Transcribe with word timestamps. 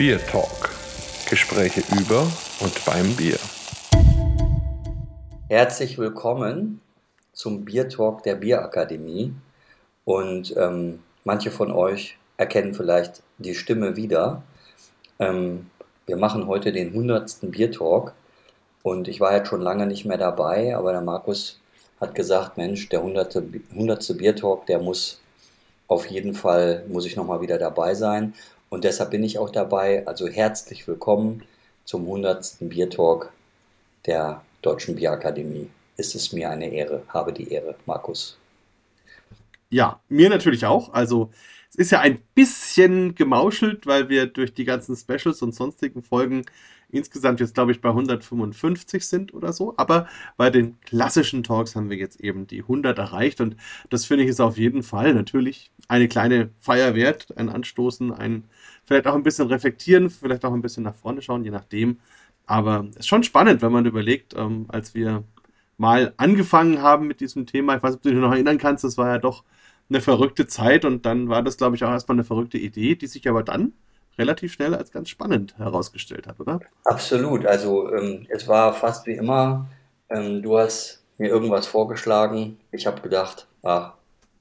Bier 0.00 0.18
Talk. 0.18 0.70
Gespräche 1.28 1.82
über 1.94 2.26
und 2.60 2.84
beim 2.86 3.14
Bier. 3.16 3.36
Herzlich 5.50 5.98
willkommen 5.98 6.80
zum 7.34 7.66
Bier 7.66 7.86
Talk 7.86 8.22
der 8.22 8.36
Bierakademie. 8.36 9.34
Und 10.06 10.56
ähm, 10.56 11.00
manche 11.24 11.50
von 11.50 11.70
euch 11.70 12.16
erkennen 12.38 12.72
vielleicht 12.72 13.22
die 13.36 13.54
Stimme 13.54 13.94
wieder. 13.94 14.42
Ähm, 15.18 15.68
wir 16.06 16.16
machen 16.16 16.46
heute 16.46 16.72
den 16.72 16.94
100. 16.94 17.50
Bier 17.50 17.70
Talk. 17.70 18.14
Und 18.82 19.06
ich 19.06 19.20
war 19.20 19.34
jetzt 19.34 19.48
schon 19.48 19.60
lange 19.60 19.86
nicht 19.86 20.06
mehr 20.06 20.16
dabei, 20.16 20.74
aber 20.74 20.92
der 20.92 21.02
Markus 21.02 21.60
hat 22.00 22.14
gesagt, 22.14 22.56
Mensch, 22.56 22.88
der 22.88 23.00
100. 23.00 23.36
100. 23.72 24.16
Bier 24.16 24.34
Talk, 24.34 24.64
der 24.64 24.78
muss 24.78 25.20
auf 25.88 26.06
jeden 26.06 26.32
Fall, 26.32 26.86
muss 26.88 27.04
ich 27.04 27.16
nochmal 27.16 27.42
wieder 27.42 27.58
dabei 27.58 27.94
sein. 27.94 28.32
Und 28.70 28.84
deshalb 28.84 29.10
bin 29.10 29.24
ich 29.24 29.36
auch 29.38 29.50
dabei. 29.50 30.06
Also 30.06 30.28
herzlich 30.28 30.86
willkommen 30.86 31.42
zum 31.84 32.02
100. 32.02 32.58
Bier 32.60 32.88
Talk 32.88 33.32
der 34.06 34.42
Deutschen 34.62 34.94
Bierakademie. 34.94 35.68
Ist 35.96 36.14
es 36.14 36.32
mir 36.32 36.48
eine 36.50 36.72
Ehre, 36.72 37.02
habe 37.08 37.32
die 37.32 37.50
Ehre, 37.50 37.74
Markus. 37.84 38.38
Ja, 39.70 40.00
mir 40.08 40.30
natürlich 40.30 40.64
auch. 40.66 40.92
Also 40.92 41.30
es 41.70 41.76
ist 41.76 41.90
ja 41.90 41.98
ein 41.98 42.22
bisschen 42.36 43.16
gemauschelt, 43.16 43.88
weil 43.88 44.08
wir 44.08 44.26
durch 44.26 44.54
die 44.54 44.64
ganzen 44.64 44.96
Specials 44.96 45.42
und 45.42 45.52
sonstigen 45.52 46.00
Folgen 46.00 46.46
insgesamt 46.92 47.40
jetzt, 47.40 47.54
glaube 47.54 47.72
ich, 47.72 47.80
bei 47.80 47.90
155 47.90 49.06
sind 49.06 49.34
oder 49.34 49.52
so. 49.52 49.74
Aber 49.76 50.06
bei 50.36 50.50
den 50.50 50.80
klassischen 50.80 51.42
Talks 51.42 51.76
haben 51.76 51.90
wir 51.90 51.96
jetzt 51.96 52.20
eben 52.20 52.46
die 52.46 52.62
100 52.62 52.98
erreicht. 52.98 53.40
Und 53.40 53.56
das 53.88 54.04
finde 54.04 54.24
ich 54.24 54.30
ist 54.30 54.40
auf 54.40 54.58
jeden 54.58 54.82
Fall 54.82 55.14
natürlich 55.14 55.70
eine 55.88 56.08
kleine 56.08 56.50
Feier 56.60 56.94
wert, 56.94 57.36
ein 57.36 57.48
Anstoßen, 57.48 58.12
ein 58.12 58.44
vielleicht 58.84 59.06
auch 59.06 59.14
ein 59.14 59.22
bisschen 59.22 59.48
reflektieren, 59.48 60.10
vielleicht 60.10 60.44
auch 60.44 60.52
ein 60.52 60.62
bisschen 60.62 60.84
nach 60.84 60.94
vorne 60.94 61.22
schauen, 61.22 61.44
je 61.44 61.50
nachdem. 61.50 61.98
Aber 62.46 62.86
es 62.92 63.00
ist 63.00 63.08
schon 63.08 63.22
spannend, 63.22 63.62
wenn 63.62 63.72
man 63.72 63.86
überlegt, 63.86 64.34
ähm, 64.36 64.66
als 64.68 64.94
wir 64.94 65.24
mal 65.78 66.12
angefangen 66.16 66.82
haben 66.82 67.06
mit 67.06 67.20
diesem 67.20 67.46
Thema, 67.46 67.76
ich 67.76 67.82
weiß 67.82 67.92
nicht, 67.92 67.98
ob 67.98 68.02
du 68.02 68.10
dich 68.10 68.18
noch 68.18 68.32
erinnern 68.32 68.58
kannst, 68.58 68.84
das 68.84 68.98
war 68.98 69.08
ja 69.08 69.18
doch 69.18 69.44
eine 69.88 70.00
verrückte 70.00 70.46
Zeit 70.46 70.84
und 70.84 71.06
dann 71.06 71.28
war 71.28 71.42
das, 71.42 71.56
glaube 71.56 71.76
ich, 71.76 71.84
auch 71.84 71.90
erstmal 71.90 72.16
eine 72.16 72.24
verrückte 72.24 72.58
Idee, 72.58 72.96
die 72.96 73.06
sich 73.06 73.28
aber 73.28 73.42
dann 73.42 73.72
relativ 74.20 74.52
schnell 74.52 74.74
als 74.74 74.92
ganz 74.92 75.08
spannend 75.08 75.56
herausgestellt 75.58 76.26
hat, 76.26 76.38
oder? 76.38 76.60
Absolut. 76.84 77.46
Also 77.46 77.92
ähm, 77.92 78.26
es 78.28 78.46
war 78.46 78.74
fast 78.74 79.06
wie 79.06 79.14
immer, 79.14 79.66
ähm, 80.10 80.42
du 80.42 80.58
hast 80.58 81.02
mir 81.18 81.28
irgendwas 81.28 81.66
vorgeschlagen, 81.66 82.58
ich 82.70 82.86
habe 82.86 83.00
gedacht, 83.00 83.46
ach, 83.62 83.94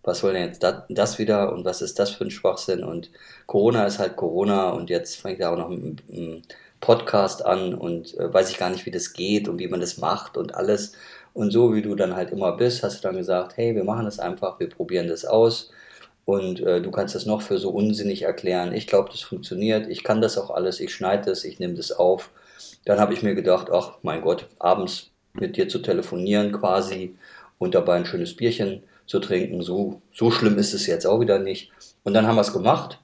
was 0.04 0.20
soll 0.20 0.34
denn 0.34 0.48
jetzt 0.48 0.64
das, 0.64 0.84
das, 0.90 1.20
wieder 1.20 1.54
und 1.54 1.66
was 1.66 1.82
ist 1.82 2.00
das 2.00 2.12
für 2.12 2.26
ein 2.26 2.32
Schwachsinn 2.32 2.84
und 2.84 3.10
Corona 3.48 3.86
ist 3.86 4.00
halt 4.00 4.16
Corona 4.16 4.70
und 4.72 4.90
jetzt 4.90 5.16
fängt 5.16 5.40
er 5.40 5.52
auch 5.52 5.58
noch 5.58 5.70
ein, 5.70 6.02
ein 6.12 6.42
Podcast 6.80 7.46
an 7.46 7.74
und 7.74 8.18
äh, 8.18 8.34
weiß 8.34 8.50
ich 8.50 8.58
gar 8.58 8.70
nicht, 8.70 8.86
wie 8.86 8.92
das 8.92 9.14
geht 9.14 9.48
und 9.48 9.60
wie 9.60 9.68
man 9.68 9.82
das 9.82 9.98
macht 9.98 10.38
und 10.38 10.56
alles. 10.56 10.94
Und 11.34 11.52
so 11.52 11.74
wie 11.74 11.82
du 11.82 11.96
dann 11.96 12.16
halt 12.16 12.32
immer 12.32 12.54
bist, 12.54 12.84
hast 12.84 12.98
du 12.98 13.08
dann 13.08 13.18
gesagt, 13.18 13.58
hey, 13.58 13.76
wir 13.76 13.84
machen 13.84 14.06
das 14.06 14.20
einfach, 14.20 14.60
wir 14.60 14.70
probieren 14.70 15.08
das 15.08 15.26
aus 15.26 15.72
und 16.26 16.60
äh, 16.62 16.82
du 16.82 16.92
kannst 16.92 17.16
das 17.16 17.26
noch 17.26 17.42
für 17.42 17.58
so 17.58 17.70
unsinnig 17.70 18.24
erklären. 18.24 18.74
Ich 18.74 18.88
glaube, 18.88 19.10
das 19.12 19.22
funktioniert, 19.22 19.88
ich 19.88 20.04
kann 20.04 20.22
das 20.22 20.38
auch 20.38 20.52
alles, 20.52 20.80
ich 20.80 20.94
schneide 20.94 21.26
das, 21.30 21.44
ich 21.44 21.60
nehme 21.60 21.74
das 21.74 21.92
auf. 21.92 22.30
Dann 22.86 23.00
habe 23.00 23.14
ich 23.14 23.24
mir 23.24 23.36
gedacht, 23.36 23.68
ach 23.72 23.98
mein 24.04 24.22
Gott, 24.22 24.48
abends 24.60 25.12
mit 25.34 25.58
dir 25.58 25.68
zu 25.70 25.80
telefonieren 25.80 26.52
quasi 26.52 27.16
und 27.58 27.76
dabei 27.76 27.96
ein 27.96 28.06
schönes 28.06 28.36
Bierchen 28.36 28.84
zu 29.06 29.20
trinken, 29.20 29.62
so, 29.62 30.02
so 30.14 30.30
schlimm 30.30 30.58
ist 30.58 30.74
es 30.74 30.86
jetzt 30.86 31.06
auch 31.06 31.20
wieder 31.20 31.40
nicht. 31.40 31.72
Und 32.04 32.14
dann 32.14 32.28
haben 32.28 32.36
wir 32.36 32.42
es 32.42 32.54
gemacht 32.54 33.00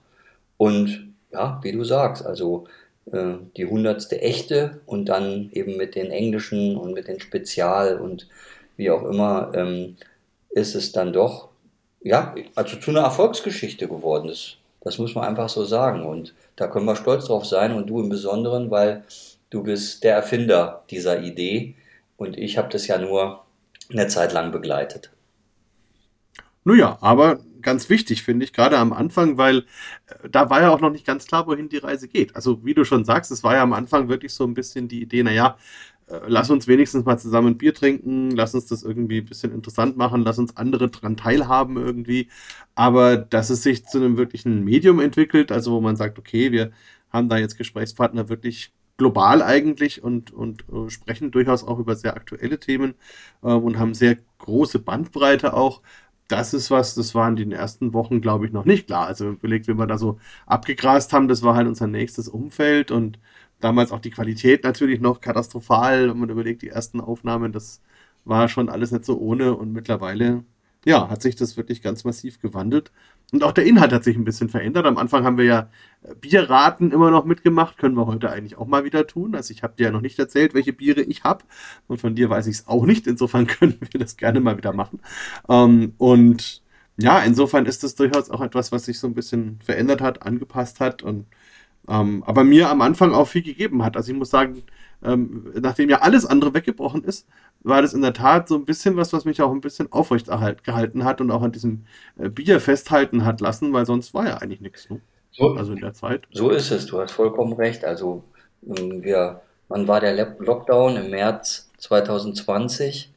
und 0.58 1.14
ja, 1.32 1.60
wie 1.64 1.72
du 1.72 1.84
sagst, 1.84 2.26
also 2.26 2.68
äh, 3.12 3.34
die 3.58 3.66
hundertste 3.66 4.22
echte 4.22 4.82
und 4.86 5.06
dann 5.06 5.50
eben 5.52 5.78
mit 5.78 5.96
den 5.96 6.12
englischen 6.12 6.78
und 6.78 6.94
mit 6.94 7.08
den 7.08 7.20
Spezial 7.20 8.00
und 8.00 8.28
wie 8.78 8.92
auch 8.92 9.04
immer, 9.04 9.52
ähm, 9.54 9.98
ist 10.50 10.76
es 10.76 10.92
dann 10.92 11.14
doch, 11.14 11.50
ja, 12.06 12.36
also 12.54 12.78
zu 12.78 12.92
einer 12.92 13.02
Erfolgsgeschichte 13.02 13.88
geworden 13.88 14.30
ist. 14.30 14.58
Das 14.82 15.00
muss 15.00 15.16
man 15.16 15.26
einfach 15.26 15.50
so 15.50 15.66
sagen. 15.66 16.06
Und 16.06 16.36
da 16.56 16.68
können 16.68 16.86
wir 16.86 16.96
stolz 16.96 17.26
drauf 17.26 17.46
sein 17.46 17.74
und 17.74 17.88
du 17.88 18.00
im 18.00 18.10
Besonderen, 18.10 18.70
weil 18.70 19.04
du 19.50 19.64
bist 19.64 20.04
der 20.04 20.16
Erfinder 20.16 20.84
dieser 20.92 21.24
Idee 21.24 21.74
und 22.16 22.38
ich 22.38 22.60
habe 22.60 22.70
das 22.70 22.86
ja 22.86 23.00
nur 23.00 23.44
eine 23.90 24.08
Zeit 24.08 24.34
lang 24.34 24.52
begleitet. 24.52 25.10
Naja, 26.64 27.00
aber 27.02 27.40
ganz 27.64 27.90
wichtig, 27.90 28.22
finde 28.22 28.46
ich, 28.46 28.54
gerade 28.54 28.78
am 28.78 28.94
Anfang, 28.94 29.38
weil 29.38 29.66
äh, 30.08 30.30
da 30.30 30.50
war 30.52 30.62
ja 30.62 30.70
auch 30.70 30.82
noch 30.82 30.92
nicht 30.92 31.06
ganz 31.06 31.26
klar, 31.26 31.48
wohin 31.48 31.70
die 31.70 31.78
Reise 31.78 32.08
geht. 32.08 32.36
Also, 32.36 32.64
wie 32.64 32.76
du 32.76 32.86
schon 32.86 33.06
sagst, 33.06 33.32
es 33.32 33.44
war 33.44 33.56
ja 33.56 33.64
am 33.64 33.74
Anfang 33.74 34.10
wirklich 34.10 34.34
so 34.34 34.44
ein 34.44 34.54
bisschen 34.54 34.88
die 34.88 35.02
Idee, 35.02 35.24
naja, 35.24 35.58
lass 36.28 36.50
uns 36.50 36.68
wenigstens 36.68 37.06
mal 37.06 37.18
zusammen 37.18 37.50
ein 37.50 37.58
Bier 37.58 37.74
trinken, 37.74 38.32
lass 38.32 38.54
uns 38.54 38.68
das 38.68 38.84
irgendwie 38.84 39.20
ein 39.22 39.26
bisschen 39.26 39.52
interessant 39.52 39.98
machen, 39.98 40.24
lass 40.24 40.38
uns 40.38 40.56
andere 40.58 40.90
dran 40.90 41.18
teilhaben 41.18 41.78
irgendwie. 41.78 42.30
Aber 42.76 43.18
dass 43.18 43.50
es 43.50 43.64
sich 43.64 43.86
zu 43.86 43.98
einem 43.98 44.18
wirklichen 44.18 44.64
Medium 44.64 45.00
entwickelt, 45.00 45.52
also 45.52 45.72
wo 45.74 45.82
man 45.82 45.96
sagt, 45.96 46.20
okay, 46.20 46.52
wir 46.52 46.72
haben 47.12 47.30
da 47.30 47.38
jetzt 47.38 47.58
Gesprächspartner 47.58 48.30
wirklich 48.30 48.72
global 48.98 49.42
eigentlich 49.42 50.04
und, 50.04 50.32
und 50.32 50.70
uh, 50.70 50.90
sprechen 50.90 51.32
durchaus 51.32 51.64
auch 51.64 51.80
über 51.80 51.96
sehr 51.96 52.16
aktuelle 52.16 52.60
Themen 52.60 52.94
äh, 53.44 53.48
und 53.48 53.78
haben 53.78 53.94
sehr 53.94 54.18
große 54.40 54.80
Bandbreite 54.80 55.54
auch 55.54 55.82
das 56.28 56.54
ist 56.54 56.72
was, 56.72 56.96
das 56.96 57.14
war 57.14 57.28
in 57.30 57.36
den 57.36 57.52
ersten 57.52 57.94
Wochen, 57.94 58.22
glaube 58.22 58.46
ich, 58.46 58.52
noch 58.52 58.66
nicht 58.66 58.88
klar. 58.88 59.08
Also 59.08 59.30
überlegt, 59.32 59.68
wenn 59.68 59.78
wir 59.78 59.88
da 59.88 59.98
so 59.98 60.20
abgegrast 60.48 61.14
haben, 61.14 61.28
das 61.28 61.44
war 61.44 61.56
halt 61.56 61.68
unser 61.68 61.88
nächstes 61.88 62.28
Umfeld 62.28 62.92
und 62.92 63.20
damals 63.60 63.92
auch 63.92 64.00
die 64.00 64.12
Qualität 64.12 64.64
natürlich 64.64 65.00
noch 65.00 65.22
katastrophal. 65.22 66.10
Wenn 66.10 66.18
man 66.20 66.30
überlegt, 66.30 66.62
die 66.62 66.70
ersten 66.70 67.02
Aufnahmen, 67.02 67.52
das 67.52 67.82
war 68.26 68.50
schon 68.50 68.70
alles 68.70 68.92
nicht 68.92 69.06
so 69.06 69.18
ohne 69.20 69.56
und 69.56 69.74
mittlerweile 69.74 70.44
ja, 70.86 71.10
hat 71.10 71.22
sich 71.24 71.36
das 71.36 71.58
wirklich 71.58 71.82
ganz 71.82 72.04
massiv 72.04 72.40
gewandelt. 72.40 72.92
Und 73.34 73.44
auch 73.44 73.52
der 73.52 73.66
Inhalt 73.66 73.92
hat 73.92 74.04
sich 74.04 74.16
ein 74.16 74.24
bisschen 74.24 74.50
verändert. 74.50 74.86
Am 74.86 75.00
Anfang 75.00 75.24
haben 75.24 75.38
wir 75.38 75.46
ja 75.46 75.70
äh, 76.04 76.14
Bierraten 76.14 76.92
immer 76.92 77.10
noch 77.10 77.26
mitgemacht. 77.26 77.78
Können 77.80 77.96
wir 77.96 78.06
heute 78.06 78.30
eigentlich 78.30 78.58
auch 78.58 78.68
mal 78.68 78.84
wieder 78.84 79.08
tun. 79.08 79.36
Also 79.36 79.52
ich 79.52 79.64
habe 79.64 79.74
dir 79.76 79.86
ja 79.86 79.92
noch 79.92 80.02
nicht 80.02 80.20
erzählt, 80.20 80.54
welche 80.54 80.74
Biere 80.74 81.02
ich 81.02 81.24
habe. 81.24 81.44
Und 81.88 82.00
von 82.00 82.14
dir 82.14 82.30
weiß 82.30 82.46
ich 82.46 82.58
es 82.58 82.68
auch 82.68 82.86
nicht. 82.86 83.08
Insofern 83.08 83.48
können 83.48 83.78
wir 83.80 84.00
das 84.00 84.16
gerne 84.16 84.40
mal 84.40 84.58
wieder 84.58 84.74
machen. 84.74 85.02
Ähm, 85.50 85.94
und 85.98 86.62
ja, 86.98 87.20
insofern 87.24 87.66
ist 87.66 87.84
das 87.84 87.96
durchaus 87.96 88.30
auch 88.30 88.42
etwas, 88.42 88.72
was 88.72 88.86
sich 88.86 89.00
so 89.00 89.08
ein 89.08 89.16
bisschen 89.16 89.60
verändert 89.66 90.02
hat, 90.02 90.22
angepasst 90.22 90.80
hat 90.80 91.02
und 91.02 91.26
ähm, 91.88 92.24
aber 92.26 92.44
mir 92.44 92.70
am 92.70 92.82
Anfang 92.82 93.14
auch 93.14 93.28
viel 93.28 93.44
gegeben 93.44 93.84
hat. 93.84 93.96
Also 93.98 94.12
ich 94.12 94.18
muss 94.18 94.30
sagen, 94.30 94.64
ähm, 95.04 95.52
nachdem 95.60 95.90
ja 95.90 96.02
alles 96.02 96.26
andere 96.26 96.54
weggebrochen 96.54 97.04
ist, 97.04 97.28
war 97.62 97.82
das 97.82 97.94
in 97.94 98.02
der 98.02 98.14
Tat 98.14 98.48
so 98.48 98.56
ein 98.56 98.66
bisschen 98.66 98.96
was, 98.96 99.14
was 99.14 99.26
mich 99.26 99.42
auch 99.42 99.52
ein 99.52 99.62
bisschen 99.62 99.92
aufrecht 99.92 100.28
gehalten 100.64 101.04
hat 101.04 101.22
und 101.22 101.32
auch 101.32 101.42
an 101.42 101.52
diesem 101.52 101.86
äh, 102.18 102.30
Bier 102.30 102.60
festhalten 102.60 103.26
hat 103.26 103.42
lassen, 103.42 103.74
weil 103.74 103.86
sonst 103.86 104.14
war 104.14 104.28
ja 104.28 104.38
eigentlich 104.38 104.62
nichts. 104.62 104.90
Ne? 104.90 105.02
So, 105.32 105.54
also 105.54 105.74
in 105.74 105.82
der 105.82 105.94
Zeit. 105.94 106.28
So 106.32 106.50
ist 106.50 106.72
es, 106.72 106.86
du 106.86 107.00
hast 107.00 107.12
vollkommen 107.12 107.54
recht. 107.54 107.84
Also 107.84 108.24
ähm, 108.66 109.04
wir, 109.04 109.42
wann 109.68 109.88
war 109.88 110.00
der 110.00 110.36
Lockdown? 110.40 110.96
Im 110.96 111.10
März 111.10 111.72
2020. 111.78 113.12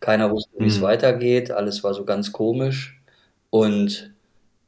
Keiner 0.00 0.30
wusste, 0.30 0.50
wie 0.58 0.66
es 0.66 0.78
mhm. 0.78 0.82
weitergeht. 0.82 1.50
Alles 1.50 1.84
war 1.84 1.92
so 1.92 2.04
ganz 2.04 2.32
komisch. 2.32 3.00
Und 3.50 4.12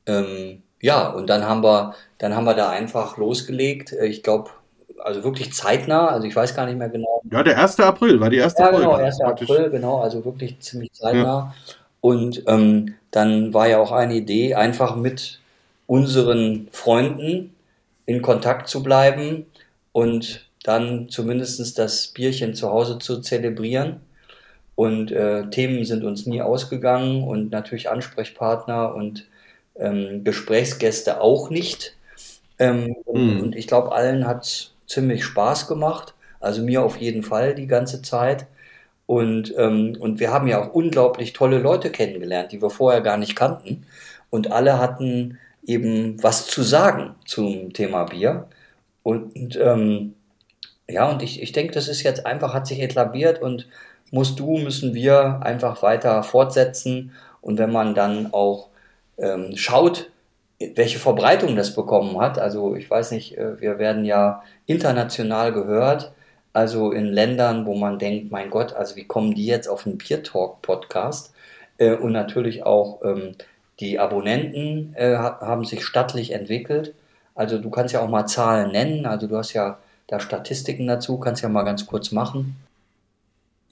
ähm, 0.06 0.62
ja, 0.80 1.08
und 1.08 1.28
dann 1.28 1.44
haben 1.44 1.62
wir, 1.62 1.94
dann 2.18 2.34
haben 2.34 2.44
wir 2.44 2.54
da 2.54 2.70
einfach 2.70 3.16
losgelegt. 3.16 3.92
Äh, 3.92 4.06
ich 4.06 4.22
glaube, 4.22 4.50
also 4.98 5.24
wirklich 5.24 5.52
zeitnah, 5.52 6.08
also 6.08 6.26
ich 6.26 6.36
weiß 6.36 6.54
gar 6.54 6.66
nicht 6.66 6.78
mehr 6.78 6.88
genau. 6.88 7.22
Ja, 7.30 7.42
der 7.42 7.58
1. 7.58 7.80
April 7.80 8.20
war 8.20 8.30
die 8.30 8.36
erste 8.36 8.62
ja, 8.62 8.70
genau, 8.70 8.92
1. 8.92 9.20
April, 9.22 9.70
genau, 9.70 10.00
also 10.00 10.24
wirklich 10.24 10.60
ziemlich 10.60 10.92
zeitnah. 10.92 11.22
Ja. 11.22 11.54
Und 12.00 12.42
ähm, 12.46 12.94
dann 13.10 13.52
war 13.52 13.68
ja 13.68 13.78
auch 13.78 13.92
eine 13.92 14.14
Idee, 14.14 14.54
einfach 14.54 14.96
mit 14.96 15.40
unseren 15.86 16.68
Freunden 16.72 17.54
in 18.06 18.22
Kontakt 18.22 18.68
zu 18.68 18.82
bleiben 18.82 19.46
und 19.92 20.46
dann 20.62 21.08
zumindest 21.08 21.78
das 21.78 22.08
Bierchen 22.08 22.54
zu 22.54 22.70
Hause 22.70 22.98
zu 22.98 23.20
zelebrieren. 23.20 24.00
Und 24.74 25.12
äh, 25.12 25.48
Themen 25.50 25.84
sind 25.84 26.04
uns 26.04 26.26
nie 26.26 26.40
ausgegangen 26.40 27.24
und 27.24 27.50
natürlich 27.50 27.90
Ansprechpartner 27.90 28.94
und 28.94 29.26
ähm, 29.76 30.24
Gesprächsgäste 30.24 31.20
auch 31.20 31.50
nicht. 31.50 31.96
Ähm, 32.58 32.96
mhm. 33.12 33.40
Und 33.40 33.56
ich 33.56 33.66
glaube, 33.66 33.92
allen 33.92 34.26
hat 34.26 34.44
es 34.44 34.74
ziemlich 34.86 35.24
Spaß 35.24 35.66
gemacht. 35.66 36.14
Also 36.40 36.62
mir 36.62 36.82
auf 36.82 36.96
jeden 36.96 37.22
Fall 37.22 37.54
die 37.54 37.66
ganze 37.66 38.02
Zeit. 38.02 38.46
Und, 39.06 39.54
ähm, 39.58 39.96
und 39.98 40.20
wir 40.20 40.32
haben 40.32 40.46
ja 40.46 40.62
auch 40.62 40.72
unglaublich 40.72 41.32
tolle 41.32 41.58
Leute 41.58 41.90
kennengelernt, 41.90 42.52
die 42.52 42.62
wir 42.62 42.70
vorher 42.70 43.00
gar 43.00 43.16
nicht 43.16 43.34
kannten. 43.34 43.84
Und 44.30 44.52
alle 44.52 44.78
hatten 44.78 45.38
eben 45.66 46.22
was 46.22 46.46
zu 46.46 46.62
sagen 46.62 47.14
zum 47.24 47.72
Thema 47.72 48.04
Bier. 48.04 48.46
Und 49.02 49.56
ähm, 49.56 50.14
ja, 50.88 51.10
und 51.10 51.22
ich, 51.22 51.42
ich 51.42 51.52
denke, 51.52 51.72
das 51.72 51.88
ist 51.88 52.02
jetzt 52.02 52.26
einfach, 52.26 52.54
hat 52.54 52.66
sich 52.66 52.80
etabliert 52.80 53.40
und 53.40 53.68
musst 54.10 54.38
du, 54.38 54.58
müssen 54.58 54.94
wir 54.94 55.40
einfach 55.42 55.82
weiter 55.82 56.22
fortsetzen. 56.22 57.12
Und 57.40 57.58
wenn 57.58 57.72
man 57.72 57.94
dann 57.94 58.32
auch 58.32 58.69
ähm, 59.20 59.56
schaut, 59.56 60.10
welche 60.58 60.98
Verbreitung 60.98 61.56
das 61.56 61.74
bekommen 61.74 62.20
hat. 62.20 62.38
Also 62.38 62.74
ich 62.74 62.90
weiß 62.90 63.12
nicht, 63.12 63.38
äh, 63.38 63.60
wir 63.60 63.78
werden 63.78 64.04
ja 64.04 64.42
international 64.66 65.52
gehört, 65.52 66.12
also 66.52 66.92
in 66.92 67.06
Ländern, 67.06 67.66
wo 67.66 67.74
man 67.74 67.98
denkt, 67.98 68.30
mein 68.30 68.50
Gott, 68.50 68.72
also 68.72 68.96
wie 68.96 69.04
kommen 69.04 69.34
die 69.34 69.46
jetzt 69.46 69.68
auf 69.68 69.86
einen 69.86 69.98
Beer 69.98 70.22
Talk 70.22 70.62
Podcast? 70.62 71.32
Äh, 71.78 71.94
und 71.94 72.12
natürlich 72.12 72.64
auch 72.64 73.00
ähm, 73.04 73.36
die 73.80 73.98
Abonnenten 73.98 74.94
äh, 74.96 75.16
haben 75.16 75.64
sich 75.64 75.84
stattlich 75.84 76.32
entwickelt. 76.32 76.94
Also 77.34 77.58
du 77.58 77.70
kannst 77.70 77.94
ja 77.94 78.00
auch 78.00 78.08
mal 78.08 78.26
Zahlen 78.26 78.72
nennen. 78.72 79.06
Also 79.06 79.26
du 79.26 79.36
hast 79.36 79.54
ja 79.54 79.78
da 80.06 80.20
Statistiken 80.20 80.86
dazu, 80.86 81.18
kannst 81.18 81.42
ja 81.42 81.48
mal 81.48 81.62
ganz 81.62 81.86
kurz 81.86 82.12
machen. 82.12 82.56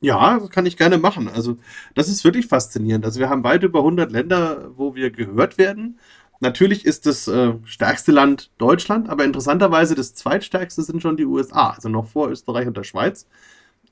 Ja, 0.00 0.38
kann 0.50 0.66
ich 0.66 0.76
gerne 0.76 0.98
machen. 0.98 1.28
Also 1.28 1.58
das 1.94 2.08
ist 2.08 2.24
wirklich 2.24 2.46
faszinierend. 2.46 3.04
Also 3.04 3.18
wir 3.18 3.28
haben 3.28 3.42
weit 3.42 3.64
über 3.64 3.80
100 3.80 4.12
Länder, 4.12 4.70
wo 4.76 4.94
wir 4.94 5.10
gehört 5.10 5.58
werden. 5.58 5.98
Natürlich 6.40 6.84
ist 6.84 7.06
das 7.06 7.26
äh, 7.26 7.54
stärkste 7.64 8.12
Land 8.12 8.52
Deutschland, 8.58 9.08
aber 9.08 9.24
interessanterweise 9.24 9.96
das 9.96 10.14
zweitstärkste 10.14 10.82
sind 10.82 11.02
schon 11.02 11.16
die 11.16 11.24
USA, 11.26 11.70
also 11.70 11.88
noch 11.88 12.06
vor 12.06 12.28
Österreich 12.30 12.68
und 12.68 12.76
der 12.76 12.84
Schweiz. 12.84 13.26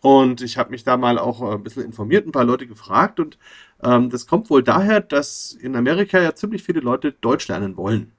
Und 0.01 0.43
ich 0.43 0.57
habe 0.57 0.71
mich 0.71 0.85
da 0.85 0.97
mal 0.97 1.19
auch 1.19 1.43
äh, 1.43 1.55
ein 1.55 1.65
bisschen 1.65 1.85
informiert, 1.85 2.27
ein 2.27 2.33
paar 2.33 2.45
Leute 2.45 2.69
gefragt 2.69 3.19
und 3.19 3.39
ähm, 3.83 4.11
das 4.11 4.29
kommt 4.29 4.49
wohl 4.51 4.63
daher, 4.63 5.01
dass 5.01 5.53
in 5.53 5.75
Amerika 5.75 6.21
ja 6.21 6.35
ziemlich 6.37 6.63
viele 6.63 6.81
Leute 6.81 7.13
Deutsch 7.13 7.49
lernen 7.49 7.77
wollen. 7.77 8.13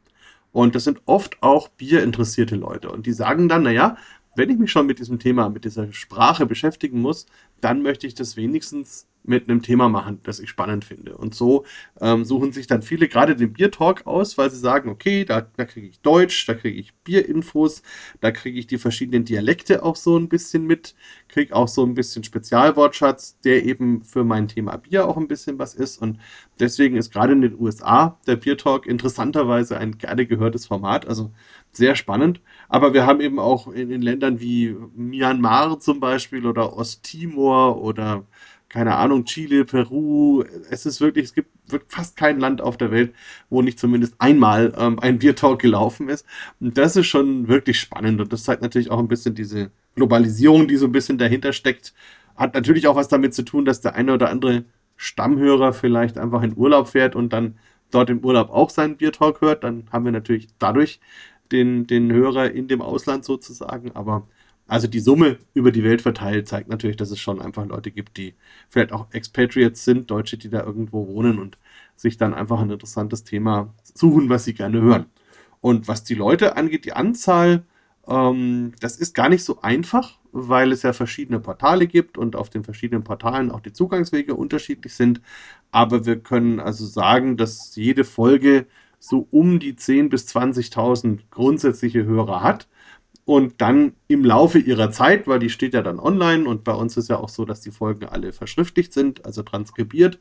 Und 0.52 0.76
das 0.76 0.84
sind 0.86 1.02
oft 1.06 1.42
auch 1.42 1.70
bierinteressierte 1.70 2.56
Leute. 2.56 2.90
Und 2.90 3.06
die 3.06 3.14
sagen 3.14 3.48
dann, 3.48 3.64
naja, 3.64 3.96
wenn 4.36 4.50
ich 4.50 4.58
mich 4.58 4.72
schon 4.72 4.86
mit 4.86 5.00
diesem 5.00 5.20
Thema, 5.20 5.50
mit 5.50 5.66
dieser 5.66 5.92
Sprache 5.94 6.46
beschäftigen 6.46 7.02
muss, 7.02 7.26
dann 7.62 7.82
möchte 7.82 8.08
ich 8.08 8.16
das 8.16 8.38
wenigstens 8.38 9.08
mit 9.28 9.50
einem 9.50 9.62
Thema 9.62 9.90
machen, 9.90 10.20
das 10.24 10.40
ich 10.40 10.50
spannend 10.50 10.86
finde. 10.86 11.18
Und 11.18 11.36
so 11.36 11.66
ähm, 12.00 12.24
suchen 12.24 12.52
sich 12.52 12.68
dann 12.68 12.82
viele 12.82 13.08
gerade 13.08 13.36
den 13.36 13.54
Bier-Talk 13.54 14.08
aus, 14.08 14.38
weil 14.38 14.50
sie 14.50 14.58
sagen, 14.58 14.90
okay, 14.90 15.26
da, 15.26 15.42
da 15.42 15.66
kriege 15.66 15.88
ich 15.88 16.02
Deutsch, 16.02 16.46
da 16.48 16.54
kriege 16.54 16.80
ich 16.80 16.94
Bierinfos, 17.04 17.82
da 18.22 18.32
kriege 18.32 18.58
ich 18.58 18.68
die 18.68 18.78
verschiedenen 18.78 19.26
Dialekte 19.26 19.84
auch 19.84 19.96
so 19.96 20.18
ein 20.18 20.30
bisschen 20.30 20.66
mit, 20.66 20.96
kriege 21.28 21.56
auch 21.56 21.68
so 21.68 21.86
ein 21.86 21.94
bisschen 21.94 22.24
Spezialwortschatz, 22.24 23.40
der 23.42 23.66
eben 23.66 24.04
für 24.04 24.24
mein 24.24 24.48
Thema 24.48 24.78
Bier 24.78 25.08
auch 25.08 25.18
ein 25.18 25.28
bisschen 25.28 25.60
was 25.60 25.76
ist. 25.76 26.02
Und 26.02 26.20
deswegen 26.60 26.96
ist 26.96 27.12
gerade 27.12 27.34
in 27.34 27.42
den 27.42 27.60
USA 27.60 28.20
der 28.28 28.38
Bier-Talk 28.38 28.86
interessanterweise 28.86 29.78
ein 29.78 29.98
gerne 29.98 30.26
gehörtes 30.26 30.68
Format, 30.68 31.08
also 31.08 31.32
sehr 31.72 31.96
spannend. 31.96 32.42
Aber 32.70 32.94
wir 32.94 33.06
haben 33.06 33.22
eben 33.22 33.40
auch 33.40 33.68
in, 33.68 33.92
in 33.92 34.02
Ländern 34.02 34.40
wie 34.40 34.76
Myanmar 34.96 35.80
zum 35.80 36.00
Beispiel 36.00 36.46
oder 36.46 36.76
Osttimor 36.76 37.82
oder 37.82 38.26
keine 38.70 38.96
Ahnung, 38.96 39.26
Chile, 39.26 39.66
Peru. 39.66 40.44
Es 40.70 40.86
ist 40.86 41.00
wirklich, 41.00 41.26
es 41.26 41.34
gibt 41.34 41.50
fast 41.88 42.18
kein 42.18 42.40
Land 42.40 42.62
auf 42.62 42.78
der 42.78 42.92
Welt, 42.92 43.14
wo 43.50 43.62
nicht 43.62 43.80
zumindest 43.80 44.16
einmal 44.20 44.74
ähm, 44.78 45.00
ein 45.00 45.20
Biertalk 45.20 45.60
gelaufen 45.62 46.10
ist. 46.10 46.26
Und 46.60 46.78
das 46.78 46.96
ist 46.96 47.08
schon 47.08 47.48
wirklich 47.48 47.80
spannend. 47.80 48.20
Und 48.20 48.34
das 48.34 48.44
zeigt 48.44 48.62
natürlich 48.62 48.92
auch 48.92 49.00
ein 49.00 49.08
bisschen 49.08 49.36
diese 49.36 49.72
Globalisierung, 49.96 50.68
die 50.68 50.76
so 50.78 50.86
ein 50.86 50.92
bisschen 50.92 51.18
dahinter 51.18 51.54
steckt. 51.54 51.94
Hat 52.36 52.54
natürlich 52.54 52.88
auch 52.88 52.96
was 52.96 53.08
damit 53.08 53.34
zu 53.34 53.44
tun, 53.44 53.66
dass 53.66 53.82
der 53.82 53.96
eine 53.96 54.14
oder 54.14 54.30
andere 54.30 54.66
Stammhörer 54.98 55.74
vielleicht 55.74 56.18
einfach 56.18 56.42
in 56.44 56.58
Urlaub 56.58 56.90
fährt 56.90 57.16
und 57.16 57.32
dann 57.32 57.58
dort 57.92 58.10
im 58.10 58.24
Urlaub 58.24 58.50
auch 58.50 58.70
seinen 58.70 58.98
Biertalk 58.98 59.42
hört. 59.42 59.64
Dann 59.64 59.86
haben 59.92 60.06
wir 60.06 60.12
natürlich 60.12 60.50
dadurch 60.60 61.00
den, 61.52 61.88
den 61.88 62.12
Hörer 62.12 62.52
in 62.52 62.68
dem 62.68 62.82
Ausland 62.82 63.24
sozusagen. 63.24 63.92
Aber 63.96 64.28
also 64.68 64.88
die 64.88 65.00
Summe 65.00 65.38
über 65.54 65.72
die 65.72 65.84
Welt 65.84 66.02
verteilt 66.02 66.48
zeigt 66.48 66.70
natürlich, 66.70 66.98
dass 66.98 67.12
es 67.12 67.20
schon 67.20 67.42
einfach 67.42 67.66
Leute 67.66 67.90
gibt, 67.92 68.18
die 68.18 68.36
vielleicht 68.70 68.92
auch 68.92 69.08
Expatriates 69.12 69.86
sind, 69.86 70.12
Deutsche, 70.12 70.38
die 70.38 70.50
da 70.50 70.64
irgendwo 70.64 71.08
wohnen 71.08 71.40
und 71.40 71.58
sich 71.96 72.18
dann 72.18 72.34
einfach 72.34 72.60
ein 72.60 72.70
interessantes 72.70 73.24
Thema 73.24 73.74
suchen, 73.84 74.30
was 74.30 74.44
sie 74.44 74.54
gerne 74.54 74.82
hören. 74.82 75.06
Und 75.62 75.88
was 75.88 76.04
die 76.04 76.16
Leute 76.16 76.58
angeht, 76.58 76.86
die 76.86 76.94
Anzahl, 76.94 77.64
ähm, 78.08 78.74
das 78.82 78.98
ist 78.98 79.16
gar 79.16 79.30
nicht 79.30 79.44
so 79.44 79.62
einfach, 79.62 80.20
weil 80.34 80.72
es 80.74 80.84
ja 80.84 80.94
verschiedene 80.94 81.40
Portale 81.40 81.88
gibt 81.88 82.18
und 82.18 82.36
auf 82.36 82.50
den 82.50 82.64
verschiedenen 82.64 83.04
Portalen 83.04 83.52
auch 83.52 83.62
die 83.62 83.74
Zugangswege 83.74 84.36
unterschiedlich 84.36 84.94
sind. 84.94 85.22
Aber 85.72 86.06
wir 86.06 86.20
können 86.20 86.60
also 86.60 86.86
sagen, 86.86 87.38
dass 87.38 87.76
jede 87.76 88.04
Folge 88.04 88.68
so 89.00 89.28
um 89.32 89.60
die 89.60 89.74
10.000 89.74 90.10
bis 90.10 90.28
20.000 90.28 91.20
grundsätzliche 91.32 92.04
Hörer 92.04 92.42
hat 92.42 92.68
und 93.28 93.60
dann 93.60 93.92
im 94.08 94.24
Laufe 94.24 94.58
ihrer 94.58 94.90
Zeit, 94.90 95.28
weil 95.28 95.40
die 95.40 95.50
steht 95.50 95.74
ja 95.74 95.82
dann 95.82 96.00
online 96.00 96.48
und 96.48 96.64
bei 96.64 96.72
uns 96.72 96.96
ist 96.96 97.10
ja 97.10 97.18
auch 97.18 97.28
so, 97.28 97.44
dass 97.44 97.60
die 97.60 97.72
Folgen 97.72 98.06
alle 98.06 98.32
verschriftlicht 98.32 98.94
sind, 98.94 99.26
also 99.26 99.44
transkribiert. 99.44 100.18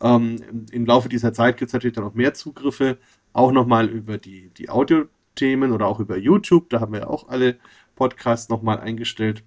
Ähm, 0.00 0.66
Im 0.72 0.84
Laufe 0.84 1.08
dieser 1.08 1.32
Zeit 1.32 1.56
gibt 1.56 1.68
es 1.68 1.72
natürlich 1.72 1.94
dann 1.94 2.02
auch 2.02 2.14
mehr 2.14 2.34
Zugriffe, 2.34 2.98
auch 3.32 3.52
nochmal 3.52 3.86
über 3.88 4.18
die, 4.18 4.50
die 4.58 4.70
Audiothemen 4.70 5.70
oder 5.70 5.86
auch 5.86 6.00
über 6.00 6.16
YouTube. 6.16 6.68
Da 6.70 6.80
haben 6.80 6.94
wir 6.94 7.02
ja 7.02 7.06
auch 7.06 7.28
alle 7.28 7.58
Podcasts 7.94 8.48
nochmal 8.48 8.80
eingestellt. 8.80 9.44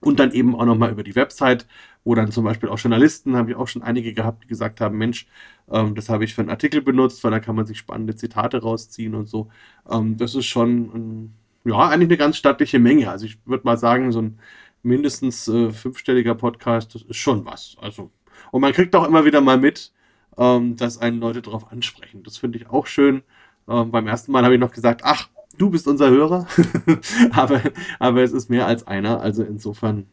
Und 0.00 0.18
dann 0.18 0.32
eben 0.32 0.56
auch 0.56 0.64
nochmal 0.64 0.90
über 0.90 1.04
die 1.04 1.14
Website, 1.14 1.68
wo 2.02 2.16
dann 2.16 2.32
zum 2.32 2.42
Beispiel 2.42 2.70
auch 2.70 2.78
Journalisten, 2.80 3.36
habe 3.36 3.52
ich 3.52 3.56
auch 3.56 3.68
schon 3.68 3.82
einige 3.82 4.14
gehabt, 4.14 4.42
die 4.42 4.48
gesagt 4.48 4.80
haben, 4.80 4.98
Mensch, 4.98 5.28
ähm, 5.70 5.94
das 5.94 6.08
habe 6.08 6.24
ich 6.24 6.34
für 6.34 6.40
einen 6.40 6.50
Artikel 6.50 6.82
benutzt, 6.82 7.22
weil 7.22 7.30
da 7.30 7.38
kann 7.38 7.54
man 7.54 7.66
sich 7.66 7.78
spannende 7.78 8.16
Zitate 8.16 8.62
rausziehen 8.62 9.14
und 9.14 9.26
so. 9.26 9.48
Ähm, 9.88 10.16
das 10.16 10.34
ist 10.34 10.46
schon 10.46 10.90
ein 10.92 11.34
ja, 11.64 11.88
eigentlich 11.88 12.08
eine 12.08 12.16
ganz 12.16 12.36
stattliche 12.36 12.78
Menge. 12.78 13.10
Also 13.10 13.26
ich 13.26 13.38
würde 13.46 13.64
mal 13.64 13.76
sagen, 13.76 14.12
so 14.12 14.20
ein 14.20 14.38
mindestens 14.82 15.48
äh, 15.48 15.70
fünfstelliger 15.70 16.34
Podcast, 16.34 16.94
das 16.94 17.02
ist 17.02 17.16
schon 17.16 17.44
was. 17.44 17.76
Also, 17.80 18.10
und 18.50 18.60
man 18.60 18.72
kriegt 18.72 18.94
auch 18.96 19.06
immer 19.06 19.24
wieder 19.24 19.40
mal 19.40 19.58
mit, 19.58 19.92
ähm, 20.36 20.76
dass 20.76 20.98
einen 20.98 21.20
Leute 21.20 21.42
darauf 21.42 21.70
ansprechen. 21.70 22.22
Das 22.24 22.38
finde 22.38 22.58
ich 22.58 22.68
auch 22.68 22.86
schön. 22.86 23.22
Ähm, 23.68 23.90
beim 23.90 24.06
ersten 24.06 24.32
Mal 24.32 24.44
habe 24.44 24.54
ich 24.54 24.60
noch 24.60 24.72
gesagt, 24.72 25.02
ach, 25.04 25.28
du 25.56 25.70
bist 25.70 25.86
unser 25.86 26.10
Hörer. 26.10 26.46
aber, 27.32 27.60
aber 27.98 28.22
es 28.22 28.32
ist 28.32 28.50
mehr 28.50 28.66
als 28.66 28.86
einer. 28.86 29.20
Also 29.20 29.42
insofern, 29.44 30.06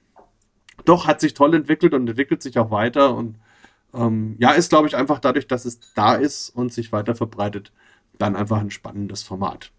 doch, 0.86 1.07
hat 1.07 1.19
sich 1.19 1.34
toll 1.34 1.54
entwickelt 1.56 1.94
und 1.94 2.07
entwickelt 2.07 2.44
sich 2.44 2.60
auch 2.60 2.72
weiter. 2.72 3.16
Und 3.16 3.38
ähm, 3.94 4.36
ja, 4.40 4.52
ist, 4.52 4.69
glaube 4.69 4.88
ich, 4.88 4.95
einfach 4.95 5.19
dadurch, 5.19 5.48
dass 5.48 5.66
es 5.66 5.94
da 5.94 6.16
ist 6.16 6.50
und 6.50 6.72
sich 6.74 6.92
weiter 6.92 7.16
verbreitet, 7.16 7.72
dann 8.18 8.36
einfach 8.36 8.60
ein 8.60 8.72
spannendes 8.72 9.24
Format. 9.24 9.72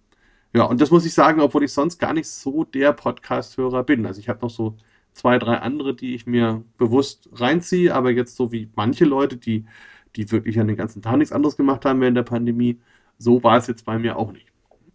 Ja, 0.52 0.64
und 0.64 0.81
das 0.81 0.91
muss 0.91 1.06
ich 1.06 1.14
sagen, 1.14 1.41
obwohl 1.41 1.64
ich 1.64 1.73
sonst 1.73 1.99
gar 1.99 2.12
nicht 2.12 2.29
so 2.29 2.64
der 2.64 2.93
Podcast-Hörer 2.93 3.85
bin. 3.85 4.05
Also 4.06 4.20
ich 4.20 4.29
habe 4.29 4.41
noch 4.41 4.50
so 4.50 4.76
zwei, 5.12 5.38
drei 5.38 5.56
andere, 5.56 5.94
die 5.94 6.14
ich 6.14 6.26
mir 6.26 6.64
bewusst 6.76 7.29
reinziehe, 7.32 7.94
aber 7.94 8.11
jetzt 8.11 8.37
so 8.37 8.50
wie 8.50 8.69
manche 8.75 9.05
Leute, 9.05 9.37
die, 9.37 9.67
die 10.17 10.31
wirklich 10.32 10.58
an 10.58 10.67
den 10.67 10.76
ganzen 10.76 11.02
Tag 11.02 11.19
nichts 11.19 11.32
anderes 11.32 11.56
gemacht 11.56 11.85
haben 11.85 12.00
während 12.00 12.17
der 12.17 12.25
Pandemie, 12.25 12.81
so 13.19 13.43
war 13.44 13.58
es 13.58 13.67
jetzt 13.69 13.85
bei 13.85 13.99
mir 13.99 14.17
auch 14.17 14.32
nicht. 14.32 14.47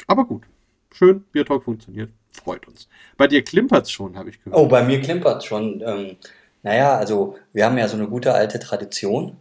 Aber 0.07 0.25
gut, 0.25 0.43
schön, 0.91 1.23
Biertalk 1.31 1.63
funktioniert, 1.63 2.11
freut 2.33 2.67
uns. 2.67 2.89
Bei 3.15 3.27
dir 3.27 3.43
klimpert 3.43 3.85
es 3.85 3.91
schon, 3.91 4.17
habe 4.17 4.29
ich 4.29 4.43
gehört. 4.43 4.59
Oh, 4.59 4.67
bei 4.67 4.83
mir 4.83 5.01
klimpert 5.01 5.39
es 5.39 5.45
schon. 5.45 5.81
Ähm, 5.85 6.17
naja, 6.63 6.97
also 6.97 7.37
wir 7.53 7.65
haben 7.65 7.77
ja 7.77 7.87
so 7.87 7.95
eine 7.95 8.07
gute 8.07 8.33
alte 8.33 8.59
Tradition 8.59 9.37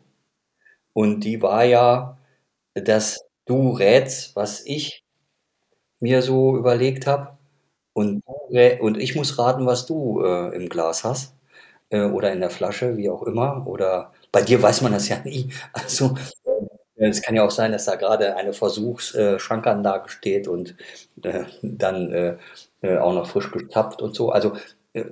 und 0.92 1.20
die 1.20 1.42
war 1.42 1.64
ja, 1.64 2.18
dass 2.74 3.24
du 3.46 3.70
rätst, 3.70 4.36
was 4.36 4.64
ich 4.66 5.03
mir 6.04 6.22
so 6.22 6.56
überlegt 6.56 7.06
habe. 7.08 7.36
Und, 7.94 8.22
und 8.80 8.98
ich 9.00 9.16
muss 9.16 9.38
raten, 9.38 9.66
was 9.66 9.86
du 9.86 10.22
äh, 10.24 10.54
im 10.56 10.68
Glas 10.68 11.04
hast 11.04 11.34
äh, 11.90 12.04
oder 12.04 12.32
in 12.32 12.40
der 12.40 12.50
Flasche, 12.50 12.96
wie 12.96 13.10
auch 13.10 13.22
immer. 13.24 13.66
Oder 13.66 14.12
bei 14.32 14.42
dir 14.42 14.62
weiß 14.62 14.82
man 14.82 14.92
das 14.92 15.08
ja 15.08 15.18
nie. 15.24 15.50
Also 15.74 16.16
äh, 16.96 17.08
es 17.08 17.22
kann 17.22 17.34
ja 17.36 17.44
auch 17.44 17.50
sein, 17.50 17.72
dass 17.72 17.86
da 17.86 17.96
gerade 17.96 18.36
eine 18.36 18.52
Versuchsschankanlage 18.52 20.08
steht 20.08 20.48
und 20.48 20.76
äh, 21.22 21.44
dann 21.62 22.12
äh, 22.12 22.36
äh, 22.82 22.98
auch 22.98 23.14
noch 23.14 23.26
frisch 23.28 23.50
getappt 23.52 24.02
und 24.02 24.14
so. 24.14 24.30
Also 24.30 24.54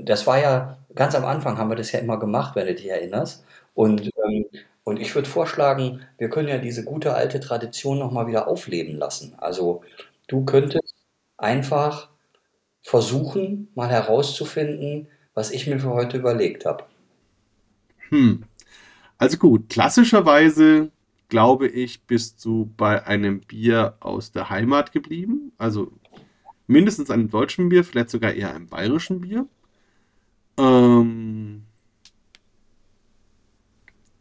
das 0.00 0.26
war 0.26 0.38
ja 0.40 0.78
ganz 0.94 1.14
am 1.14 1.24
Anfang 1.24 1.58
haben 1.58 1.70
wir 1.70 1.76
das 1.76 1.92
ja 1.92 1.98
immer 2.00 2.18
gemacht, 2.18 2.54
wenn 2.56 2.66
du 2.66 2.74
dich 2.74 2.88
erinnerst. 2.88 3.44
Und, 3.74 4.10
ähm, 4.24 4.46
und 4.84 5.00
ich 5.00 5.14
würde 5.14 5.28
vorschlagen, 5.28 6.02
wir 6.18 6.28
können 6.30 6.48
ja 6.48 6.58
diese 6.58 6.84
gute 6.84 7.14
alte 7.14 7.40
Tradition 7.40 7.98
nochmal 7.98 8.26
wieder 8.28 8.46
aufleben 8.48 8.96
lassen. 8.96 9.34
Also 9.38 9.82
Du 10.28 10.44
könntest 10.44 10.94
einfach 11.36 12.10
versuchen, 12.82 13.68
mal 13.74 13.88
herauszufinden, 13.88 15.08
was 15.34 15.50
ich 15.50 15.66
mir 15.66 15.78
für 15.78 15.90
heute 15.90 16.18
überlegt 16.18 16.64
habe. 16.64 16.84
Hm. 18.08 18.44
Also 19.18 19.38
gut, 19.38 19.68
klassischerweise 19.68 20.90
glaube 21.28 21.66
ich, 21.66 22.02
bist 22.02 22.44
du 22.44 22.70
bei 22.76 23.06
einem 23.06 23.40
Bier 23.40 23.96
aus 24.00 24.32
der 24.32 24.50
Heimat 24.50 24.92
geblieben. 24.92 25.52
Also 25.56 25.92
mindestens 26.66 27.10
einem 27.10 27.30
deutschen 27.30 27.70
Bier, 27.70 27.84
vielleicht 27.84 28.10
sogar 28.10 28.32
eher 28.34 28.54
einem 28.54 28.66
bayerischen 28.66 29.22
Bier. 29.22 29.46
Ähm, 30.58 31.62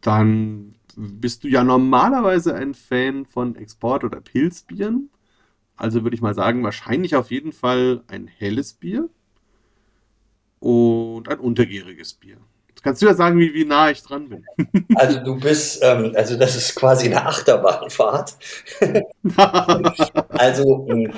dann 0.00 0.74
bist 0.96 1.44
du 1.44 1.48
ja 1.48 1.64
normalerweise 1.64 2.54
ein 2.54 2.74
Fan 2.74 3.26
von 3.26 3.56
Export- 3.56 4.04
oder 4.04 4.20
Pilzbieren. 4.20 5.10
Also 5.82 6.04
würde 6.04 6.14
ich 6.14 6.22
mal 6.22 6.32
sagen, 6.32 6.62
wahrscheinlich 6.62 7.16
auf 7.16 7.32
jeden 7.32 7.50
Fall 7.50 8.02
ein 8.06 8.28
helles 8.28 8.72
Bier 8.72 9.08
und 10.60 11.28
ein 11.28 11.40
untergäriges 11.40 12.14
Bier. 12.14 12.36
kannst 12.84 13.02
du 13.02 13.06
ja 13.06 13.14
sagen, 13.14 13.36
wie, 13.40 13.52
wie 13.52 13.64
nah 13.64 13.90
ich 13.90 14.00
dran 14.00 14.28
bin. 14.28 14.46
Also 14.94 15.18
du 15.18 15.40
bist, 15.40 15.82
ähm, 15.82 16.12
also 16.14 16.36
das 16.36 16.54
ist 16.54 16.76
quasi 16.76 17.06
eine 17.06 17.26
Achterbahnfahrt. 17.26 18.36
also 20.28 20.86
ähm, 20.88 21.12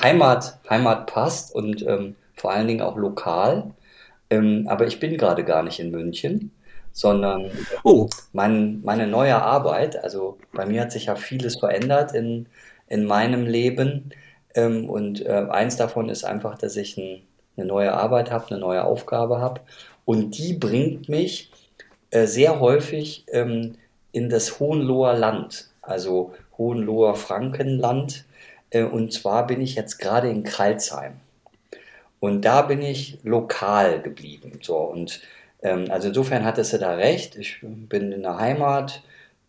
Heimat, 0.00 0.60
Heimat 0.70 1.08
passt 1.08 1.52
und 1.52 1.84
ähm, 1.84 2.14
vor 2.36 2.52
allen 2.52 2.68
Dingen 2.68 2.82
auch 2.82 2.96
lokal. 2.96 3.72
Ähm, 4.30 4.68
aber 4.68 4.86
ich 4.86 5.00
bin 5.00 5.18
gerade 5.18 5.42
gar 5.42 5.64
nicht 5.64 5.80
in 5.80 5.90
München, 5.90 6.52
sondern 6.92 7.50
Oh, 7.82 8.08
mein, 8.32 8.80
meine 8.84 9.08
neue 9.08 9.42
Arbeit, 9.42 10.04
also 10.04 10.38
bei 10.52 10.66
mir 10.66 10.82
hat 10.82 10.92
sich 10.92 11.06
ja 11.06 11.16
vieles 11.16 11.58
verändert 11.58 12.14
in, 12.14 12.46
in 12.88 13.04
meinem 13.04 13.46
Leben. 13.46 14.10
Ähm, 14.54 14.88
und 14.88 15.24
äh, 15.24 15.46
eins 15.50 15.76
davon 15.76 16.08
ist 16.08 16.24
einfach, 16.24 16.58
dass 16.58 16.76
ich 16.76 16.96
ein, 16.96 17.22
eine 17.56 17.66
neue 17.66 17.92
Arbeit 17.92 18.30
habe, 18.30 18.48
eine 18.50 18.58
neue 18.58 18.84
Aufgabe 18.84 19.40
habe. 19.40 19.60
Und 20.04 20.38
die 20.38 20.52
bringt 20.52 21.08
mich 21.08 21.50
äh, 22.10 22.26
sehr 22.26 22.60
häufig 22.60 23.24
ähm, 23.32 23.76
in 24.12 24.28
das 24.28 24.60
Hohenloher 24.60 25.14
Land, 25.14 25.68
also 25.82 26.34
Hohenloher 26.58 27.14
Frankenland. 27.14 28.24
Äh, 28.70 28.84
und 28.84 29.12
zwar 29.12 29.46
bin 29.46 29.60
ich 29.60 29.74
jetzt 29.74 29.98
gerade 29.98 30.30
in 30.30 30.42
Crailsheim. 30.42 31.14
Und 32.20 32.44
da 32.44 32.62
bin 32.62 32.80
ich 32.80 33.18
lokal 33.22 34.00
geblieben. 34.00 34.60
So, 34.62 34.78
und 34.78 35.20
ähm, 35.62 35.86
also 35.90 36.08
insofern 36.08 36.44
hattest 36.44 36.72
du 36.72 36.78
da 36.78 36.94
recht. 36.94 37.36
Ich 37.36 37.58
bin 37.62 38.12
in 38.12 38.22
der 38.22 38.38
Heimat, 38.38 39.02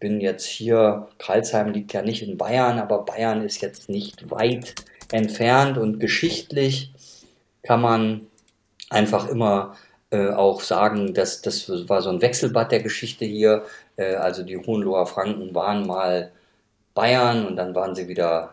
bin 0.06 0.22
jetzt 0.22 0.46
hier, 0.46 1.08
Karlsheim 1.18 1.72
liegt 1.72 1.92
ja 1.94 2.04
nicht 2.04 2.22
in 2.22 2.38
Bayern, 2.38 2.78
aber 2.78 3.06
Bayern 3.06 3.44
ist 3.44 3.60
jetzt 3.62 3.90
nicht 3.90 4.30
weit 4.30 4.76
entfernt 5.12 5.80
und 5.80 6.00
geschichtlich 6.00 6.92
kann 7.64 7.82
man 7.82 8.28
einfach 8.92 9.28
immer 9.28 9.76
äh, 10.12 10.30
auch 10.30 10.62
sagen, 10.62 11.16
dass 11.16 11.42
das 11.42 11.90
war 11.90 12.04
so 12.04 12.12
ein 12.12 12.22
Wechselbad 12.22 12.72
der 12.72 12.84
Geschichte 12.84 13.26
hier. 13.26 13.64
Äh, 13.96 14.14
also 14.14 14.44
die 14.44 14.58
Hohenloher 14.58 15.08
Franken 15.08 15.56
waren 15.56 15.88
mal 15.88 16.32
Bayern 16.94 17.48
und 17.48 17.56
dann 17.56 17.74
waren 17.74 17.96
sie 17.96 18.08
wieder 18.08 18.52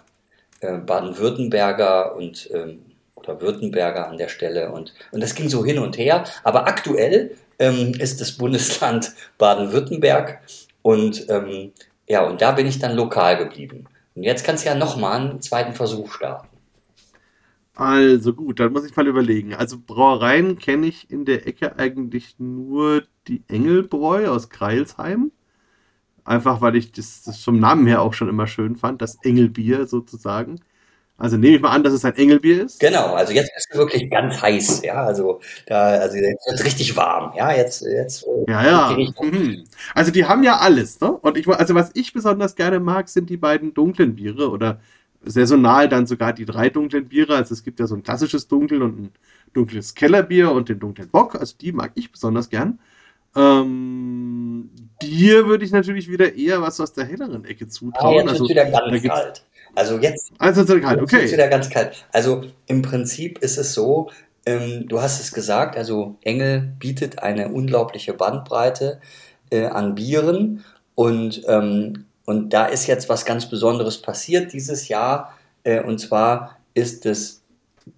äh, 0.61 0.79
Baden-Württemberger 0.79 2.17
und 2.17 2.49
ähm, 2.55 2.81
oder 3.15 3.43
Württemberger 3.43 4.09
an 4.09 4.17
der 4.17 4.29
Stelle 4.29 4.73
und, 4.73 4.95
und 5.11 5.23
das 5.23 5.35
ging 5.35 5.51
so 5.51 5.67
hin 5.67 5.79
und 5.79 5.99
her. 5.99 6.25
Aber 6.45 6.67
aktuell 6.67 7.37
ähm, 7.59 7.93
ist 7.99 8.23
das 8.23 8.33
Bundesland 8.33 9.13
Baden-Württemberg 9.37 10.41
und 10.83 11.27
ähm, 11.29 11.73
ja, 12.09 12.27
und 12.27 12.41
da 12.43 12.53
bin 12.53 12.67
ich 12.67 12.79
dann 12.79 12.97
lokal 12.97 13.39
geblieben. 13.39 13.85
Und 14.15 14.25
jetzt 14.25 14.45
kannst 14.45 14.65
du 14.65 14.69
ja 14.69 14.75
nochmal 14.75 15.21
einen 15.21 15.41
zweiten 15.41 15.73
Versuch 15.73 16.13
starten. 16.13 16.49
also 17.75 18.35
gut, 18.35 18.61
dann 18.61 18.73
muss 18.73 18.85
ich 18.85 18.95
mal 18.97 19.07
überlegen. 19.07 19.55
Also 19.55 19.79
Brauereien 19.85 20.59
kenne 20.59 20.87
ich 20.87 21.11
in 21.11 21.25
der 21.25 21.47
Ecke 21.47 21.79
eigentlich 21.79 22.37
nur 22.39 23.05
die 23.29 23.43
Engelbräu 23.49 24.29
aus 24.29 24.51
Kreilsheim. 24.51 25.33
Einfach 26.25 26.61
weil 26.61 26.77
ich 26.77 26.93
das, 26.93 27.23
das 27.23 27.43
vom 27.43 27.59
Namen 27.59 27.87
her 27.87 28.03
auch 28.03 28.15
schon 28.15 28.29
immer 28.29 28.47
schön 28.47 28.77
fand, 28.77 29.03
das 29.03 29.17
Engelbier 29.23 29.87
sozusagen. 29.87 30.61
Also 31.23 31.37
nehme 31.37 31.55
ich 31.55 31.63
mal 31.63 31.71
an, 31.71 31.85
dass 31.85 31.93
es 31.93 32.05
ein 32.05 32.17
Engelbier 32.17 32.65
ist. 32.65 32.81
Genau, 32.81 33.15
also 33.15 33.33
jetzt 33.33 33.55
bist 33.55 33.69
du 33.73 33.79
wirklich 33.79 34.11
ganz 34.11 34.43
heiß, 34.43 34.83
ja, 34.83 35.05
also 35.05 35.41
da, 35.67 35.81
also 36.01 36.17
jetzt 36.17 36.45
wird's 36.49 36.65
richtig 36.65 36.97
warm, 36.97 37.33
ja, 37.37 37.53
jetzt, 37.55 37.83
jetzt 37.83 38.25
äh, 38.25 38.51
Ja, 38.51 38.67
ja. 38.67 38.97
Mhm. 39.21 39.63
Also 39.95 40.11
die 40.11 40.25
haben 40.25 40.43
ja 40.43 40.57
alles, 40.59 41.01
ne? 41.01 41.13
Und 41.13 41.39
ich, 41.39 41.47
also 41.47 41.77
was 41.77 41.91
ich 41.95 42.13
besonders 42.13 42.57
gerne 42.57 42.81
mag, 42.81 43.09
sind 43.09 43.31
die 43.31 43.37
beiden 43.37 43.73
dunklen 43.73 44.17
Biere 44.17 44.51
oder 44.51 44.81
saisonal 45.25 45.89
dann 45.89 46.07
sogar 46.07 46.33
die 46.33 46.45
drei 46.45 46.71
dunklen 46.71 47.07
Biere. 47.09 47.37
Also 47.37 47.55
es 47.55 47.63
gibt 47.63 47.79
ja 47.79 47.87
so 47.87 47.95
ein 47.95 48.03
klassisches 48.03 48.49
Dunkel 48.49 48.83
und 48.83 48.99
ein 48.99 49.13
dunkles 49.53 49.95
Kellerbier 49.95 50.51
und 50.51 50.69
den 50.69 50.81
dunklen 50.81 51.09
Bock. 51.09 51.37
Also 51.37 51.55
die 51.61 51.71
mag 51.71 51.93
ich 51.95 52.11
besonders 52.11 52.51
gern. 52.51 52.81
Ähm, 53.37 54.71
dir 55.01 55.47
würde 55.47 55.65
ich 55.65 55.71
natürlich 55.71 56.09
wieder 56.09 56.35
eher 56.35 56.61
was 56.61 56.81
aus 56.81 56.93
der 56.93 57.05
helleren 57.05 57.45
Ecke 57.45 57.67
Ah, 57.67 57.69
zutrauen. 57.69 58.15
jetzt 58.29 58.41
also, 58.41 58.47
da 58.49 58.65
ganz 58.65 58.91
gibt's- 59.03 59.09
kalt. 59.09 59.43
Also 59.75 59.99
jetzt 59.99 60.33
also 60.39 60.65
so 60.65 60.79
kalt, 60.81 61.01
Jetzt 61.01 61.15
okay. 61.15 61.33
wieder 61.33 61.49
ganz 61.49 61.71
kalt. 61.71 62.05
Also 62.13 62.43
im 62.67 62.83
Prinzip 62.83 63.39
ist 63.39 63.57
es 63.59 63.75
so, 63.75 64.11
ähm, 64.45 64.87
du 64.89 65.01
hast 65.01 65.21
es 65.21 65.33
gesagt, 65.33 65.77
also 65.77 66.17
Engel 66.23 66.73
bietet 66.79 67.23
eine 67.23 67.49
unglaubliche 67.49 68.13
Bandbreite 68.13 69.01
äh, 69.51 69.67
an 69.67 69.95
Bieren 69.95 70.65
und, 70.95 71.43
ähm, 71.49 72.07
und 72.27 72.51
da 72.53 72.67
ist 72.67 72.87
jetzt 72.87 73.09
was 73.09 73.25
ganz 73.25 73.49
Besonderes 73.49 74.03
passiert 74.03 74.53
dieses 74.53 74.89
Jahr 74.89 75.37
äh, 75.65 75.83
und 75.83 75.99
zwar 75.99 76.59
ist 76.75 77.05
das 77.05 77.43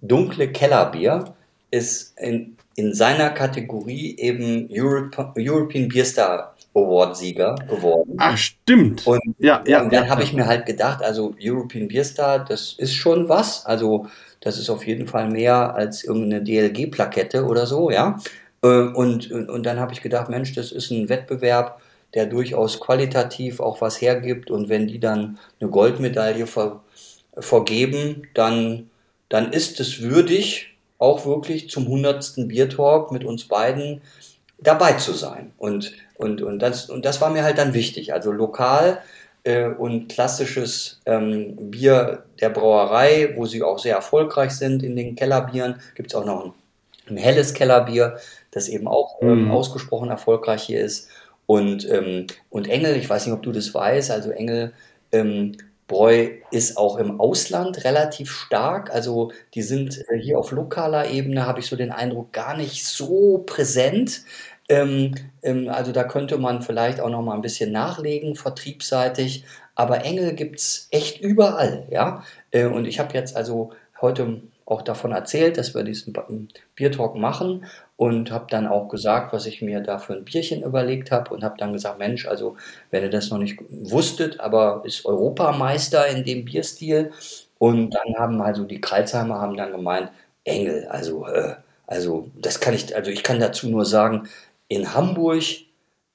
dunkle 0.01 0.51
Kellerbier 0.51 1.35
ist 1.71 2.17
in, 2.17 2.55
in 2.75 2.93
seiner 2.93 3.31
Kategorie 3.31 4.15
eben 4.17 4.69
Europe, 4.71 5.33
European 5.37 5.89
Beer 5.89 6.05
Star 6.05 6.54
Award 6.75 7.15
Sieger 7.15 7.55
geworden. 7.69 8.15
Ah, 8.17 8.35
stimmt. 8.35 9.07
Und 9.07 9.21
ja, 9.39 9.63
ja. 9.65 9.81
und 9.81 9.93
dann 9.93 10.03
ja, 10.05 10.09
habe 10.09 10.21
ja. 10.21 10.27
ich 10.27 10.33
mir 10.33 10.45
halt 10.45 10.65
gedacht, 10.65 11.01
also 11.01 11.33
European 11.41 11.87
Beer 11.87 12.03
Star, 12.03 12.43
das 12.43 12.73
ist 12.77 12.93
schon 12.93 13.29
was. 13.29 13.65
Also 13.65 14.07
das 14.41 14.59
ist 14.59 14.69
auf 14.69 14.85
jeden 14.85 15.07
Fall 15.07 15.29
mehr 15.29 15.73
als 15.73 16.03
irgendeine 16.03 16.43
DLG-Plakette 16.43 17.45
oder 17.45 17.65
so, 17.65 17.89
ja. 17.89 18.19
Äh, 18.61 18.67
Und, 18.67 19.31
und, 19.31 19.49
und 19.49 19.65
dann 19.65 19.79
habe 19.79 19.93
ich 19.93 20.01
gedacht, 20.01 20.29
Mensch, 20.29 20.53
das 20.53 20.71
ist 20.71 20.91
ein 20.91 21.09
Wettbewerb, 21.09 21.81
der 22.13 22.25
durchaus 22.25 22.79
qualitativ 22.79 23.59
auch 23.59 23.81
was 23.81 24.01
hergibt. 24.01 24.51
Und 24.51 24.69
wenn 24.69 24.87
die 24.87 24.99
dann 24.99 25.39
eine 25.59 25.69
Goldmedaille 25.69 26.45
ver, 26.45 26.81
vergeben, 27.37 28.27
dann, 28.33 28.89
dann 29.29 29.51
ist 29.53 29.79
es 29.79 30.01
würdig, 30.01 30.75
auch 30.97 31.25
wirklich 31.25 31.69
zum 31.69 31.85
100. 31.85 32.47
Biertalk 32.47 33.11
mit 33.11 33.23
uns 33.23 33.45
beiden 33.45 34.01
dabei 34.59 34.93
zu 34.93 35.13
sein. 35.13 35.51
Und, 35.57 35.93
und, 36.17 36.41
und, 36.41 36.59
das, 36.59 36.89
und 36.89 37.05
das 37.05 37.21
war 37.21 37.29
mir 37.29 37.43
halt 37.43 37.57
dann 37.57 37.73
wichtig. 37.73 38.13
Also 38.13 38.31
lokal 38.31 38.99
äh, 39.43 39.67
und 39.67 40.09
klassisches 40.09 41.01
ähm, 41.05 41.55
Bier 41.71 42.23
der 42.41 42.49
Brauerei, 42.49 43.33
wo 43.35 43.45
sie 43.45 43.63
auch 43.63 43.79
sehr 43.79 43.95
erfolgreich 43.95 44.51
sind 44.51 44.83
in 44.83 44.95
den 44.95 45.15
Kellerbieren, 45.15 45.81
gibt 45.95 46.11
es 46.11 46.15
auch 46.15 46.25
noch 46.25 46.45
ein, 46.45 46.53
ein 47.09 47.17
helles 47.17 47.53
Kellerbier, 47.53 48.17
das 48.51 48.67
eben 48.69 48.87
auch 48.87 49.21
ähm, 49.21 49.45
Mhm. 49.45 49.51
ausgesprochen 49.51 50.09
erfolgreich 50.09 50.63
hier 50.63 50.81
ist. 50.81 51.09
Und, 51.45 51.87
ähm, 51.91 52.27
und 52.49 52.67
Engel, 52.69 52.95
ich 52.95 53.09
weiß 53.09 53.25
nicht, 53.25 53.35
ob 53.35 53.43
du 53.43 53.51
das 53.51 53.73
weißt, 53.73 54.09
also 54.11 54.31
Engel 54.31 54.73
ähm, 55.11 55.57
Bräu 55.87 56.29
ist 56.49 56.77
auch 56.77 56.97
im 56.97 57.19
Ausland 57.21 57.83
relativ 57.83 58.31
stark. 58.31 58.91
Also 58.91 59.31
die 59.53 59.61
sind 59.61 60.03
äh, 60.09 60.17
hier 60.17 60.39
auf 60.39 60.51
lokaler 60.51 61.09
Ebene, 61.11 61.45
habe 61.45 61.59
ich 61.59 61.67
so 61.67 61.75
den 61.75 61.91
Eindruck, 61.91 62.33
gar 62.33 62.57
nicht 62.57 62.85
so 62.87 63.43
präsent. 63.45 64.23
Ähm, 64.67 65.13
ähm, 65.43 65.69
also 65.69 65.91
da 65.91 66.03
könnte 66.03 66.37
man 66.37 66.61
vielleicht 66.61 66.99
auch 66.99 67.09
noch 67.09 67.21
mal 67.21 67.35
ein 67.35 67.41
bisschen 67.41 67.71
nachlegen, 67.71 68.35
vertriebsseitig. 68.35 69.45
Aber 69.75 70.03
Engel 70.05 70.33
gibt 70.33 70.59
es 70.59 70.87
echt 70.91 71.19
überall, 71.21 71.85
ja. 71.91 72.23
Äh, 72.51 72.65
und 72.65 72.85
ich 72.85 72.99
habe 72.99 73.13
jetzt 73.13 73.35
also 73.35 73.71
heute 74.01 74.41
auch 74.65 74.81
davon 74.81 75.11
erzählt, 75.11 75.57
dass 75.57 75.75
wir 75.75 75.83
diesen 75.83 76.11
Ba- 76.13 76.27
Biertalk 76.75 77.15
machen 77.15 77.65
und 77.97 78.31
habe 78.31 78.47
dann 78.49 78.65
auch 78.65 78.87
gesagt, 78.89 79.31
was 79.31 79.45
ich 79.45 79.61
mir 79.61 79.81
da 79.81 79.99
für 79.99 80.13
ein 80.13 80.25
Bierchen 80.25 80.63
überlegt 80.63 81.11
habe 81.11 81.31
und 81.33 81.43
habe 81.43 81.55
dann 81.59 81.71
gesagt, 81.73 81.99
Mensch, 81.99 82.27
also 82.27 82.57
wenn 82.89 83.03
ihr 83.03 83.09
das 83.11 83.29
noch 83.29 83.37
nicht 83.37 83.59
wusstet, 83.69 84.39
aber 84.39 84.81
ist 84.85 85.05
Europameister 85.05 86.07
in 86.07 86.23
dem 86.23 86.45
Bierstil 86.45 87.11
und 87.59 87.91
dann 87.91 88.15
haben 88.17 88.41
also 88.41 88.63
die 88.63 88.81
Kreuzheimer 88.81 89.39
haben 89.39 89.55
dann 89.57 89.71
gemeint, 89.71 90.09
Engel, 90.43 90.87
also 90.89 91.27
äh, 91.27 91.55
also 91.87 92.29
das 92.41 92.59
kann 92.59 92.73
ich, 92.73 92.95
also 92.95 93.11
ich 93.11 93.21
kann 93.23 93.39
dazu 93.39 93.69
nur 93.69 93.85
sagen, 93.85 94.27
in 94.67 94.93
Hamburg 94.93 95.43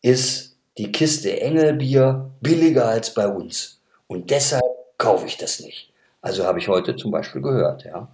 ist 0.03 0.57
die 0.79 0.93
Kiste 0.93 1.41
Engelbier 1.41 2.31
billiger 2.41 2.87
als 2.89 3.15
bei 3.15 3.29
uns 3.29 3.81
und 4.07 4.31
deshalb 4.31 4.65
kaufe 4.99 5.27
ich 5.27 5.37
das 5.37 5.61
nicht. 5.61 5.93
Also 6.23 6.45
habe 6.45 6.59
ich 6.59 6.69
heute 6.69 6.97
zum 6.97 7.11
Beispiel 7.11 7.43
gehört, 7.43 7.85
ja. 7.85 8.09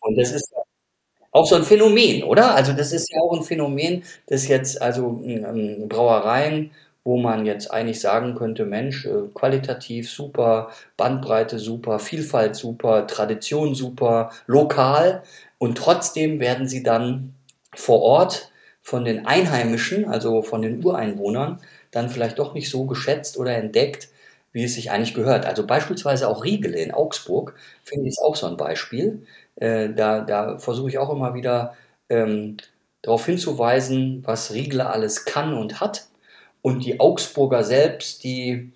Und 0.00 0.16
das 0.18 0.32
ist 0.32 0.52
auch 1.32 1.46
so 1.46 1.56
ein 1.56 1.64
Phänomen, 1.64 2.22
oder? 2.24 2.54
Also 2.54 2.72
das 2.72 2.92
ist 2.92 3.10
ja 3.12 3.20
auch 3.20 3.32
ein 3.36 3.42
Phänomen, 3.44 4.04
das 4.26 4.48
jetzt 4.48 4.80
also 4.82 5.20
ähm, 5.24 5.88
Brauereien, 5.88 6.72
wo 7.04 7.16
man 7.18 7.46
jetzt 7.46 7.70
eigentlich 7.72 8.00
sagen 8.00 8.34
könnte, 8.34 8.64
Mensch, 8.66 9.06
äh, 9.06 9.28
qualitativ 9.34 10.10
super, 10.10 10.70
Bandbreite 10.96 11.58
super, 11.58 11.98
Vielfalt 11.98 12.56
super, 12.56 13.06
Tradition 13.06 13.74
super, 13.74 14.30
lokal 14.46 15.22
und 15.58 15.78
trotzdem 15.78 16.40
werden 16.40 16.68
sie 16.68 16.82
dann 16.82 17.34
vor 17.74 18.02
Ort 18.02 18.49
von 18.82 19.04
den 19.04 19.26
Einheimischen, 19.26 20.06
also 20.06 20.42
von 20.42 20.62
den 20.62 20.84
Ureinwohnern, 20.84 21.60
dann 21.90 22.08
vielleicht 22.08 22.38
doch 22.38 22.54
nicht 22.54 22.70
so 22.70 22.86
geschätzt 22.86 23.36
oder 23.38 23.54
entdeckt, 23.56 24.08
wie 24.52 24.64
es 24.64 24.74
sich 24.74 24.90
eigentlich 24.90 25.14
gehört. 25.14 25.46
Also 25.46 25.66
beispielsweise 25.66 26.28
auch 26.28 26.44
Riegele 26.44 26.78
in 26.78 26.92
Augsburg, 26.92 27.54
finde 27.84 28.08
ich 28.08 28.18
auch 28.20 28.36
so 28.36 28.46
ein 28.46 28.56
Beispiel. 28.56 29.26
Äh, 29.56 29.90
da, 29.90 30.20
da 30.20 30.58
versuche 30.58 30.88
ich 30.88 30.98
auch 30.98 31.10
immer 31.10 31.34
wieder 31.34 31.74
ähm, 32.08 32.56
darauf 33.02 33.26
hinzuweisen, 33.26 34.22
was 34.26 34.52
Riegele 34.52 34.88
alles 34.88 35.24
kann 35.24 35.54
und 35.54 35.80
hat. 35.80 36.08
Und 36.62 36.84
die 36.84 37.00
Augsburger 37.00 37.64
selbst, 37.64 38.24
die 38.24 38.72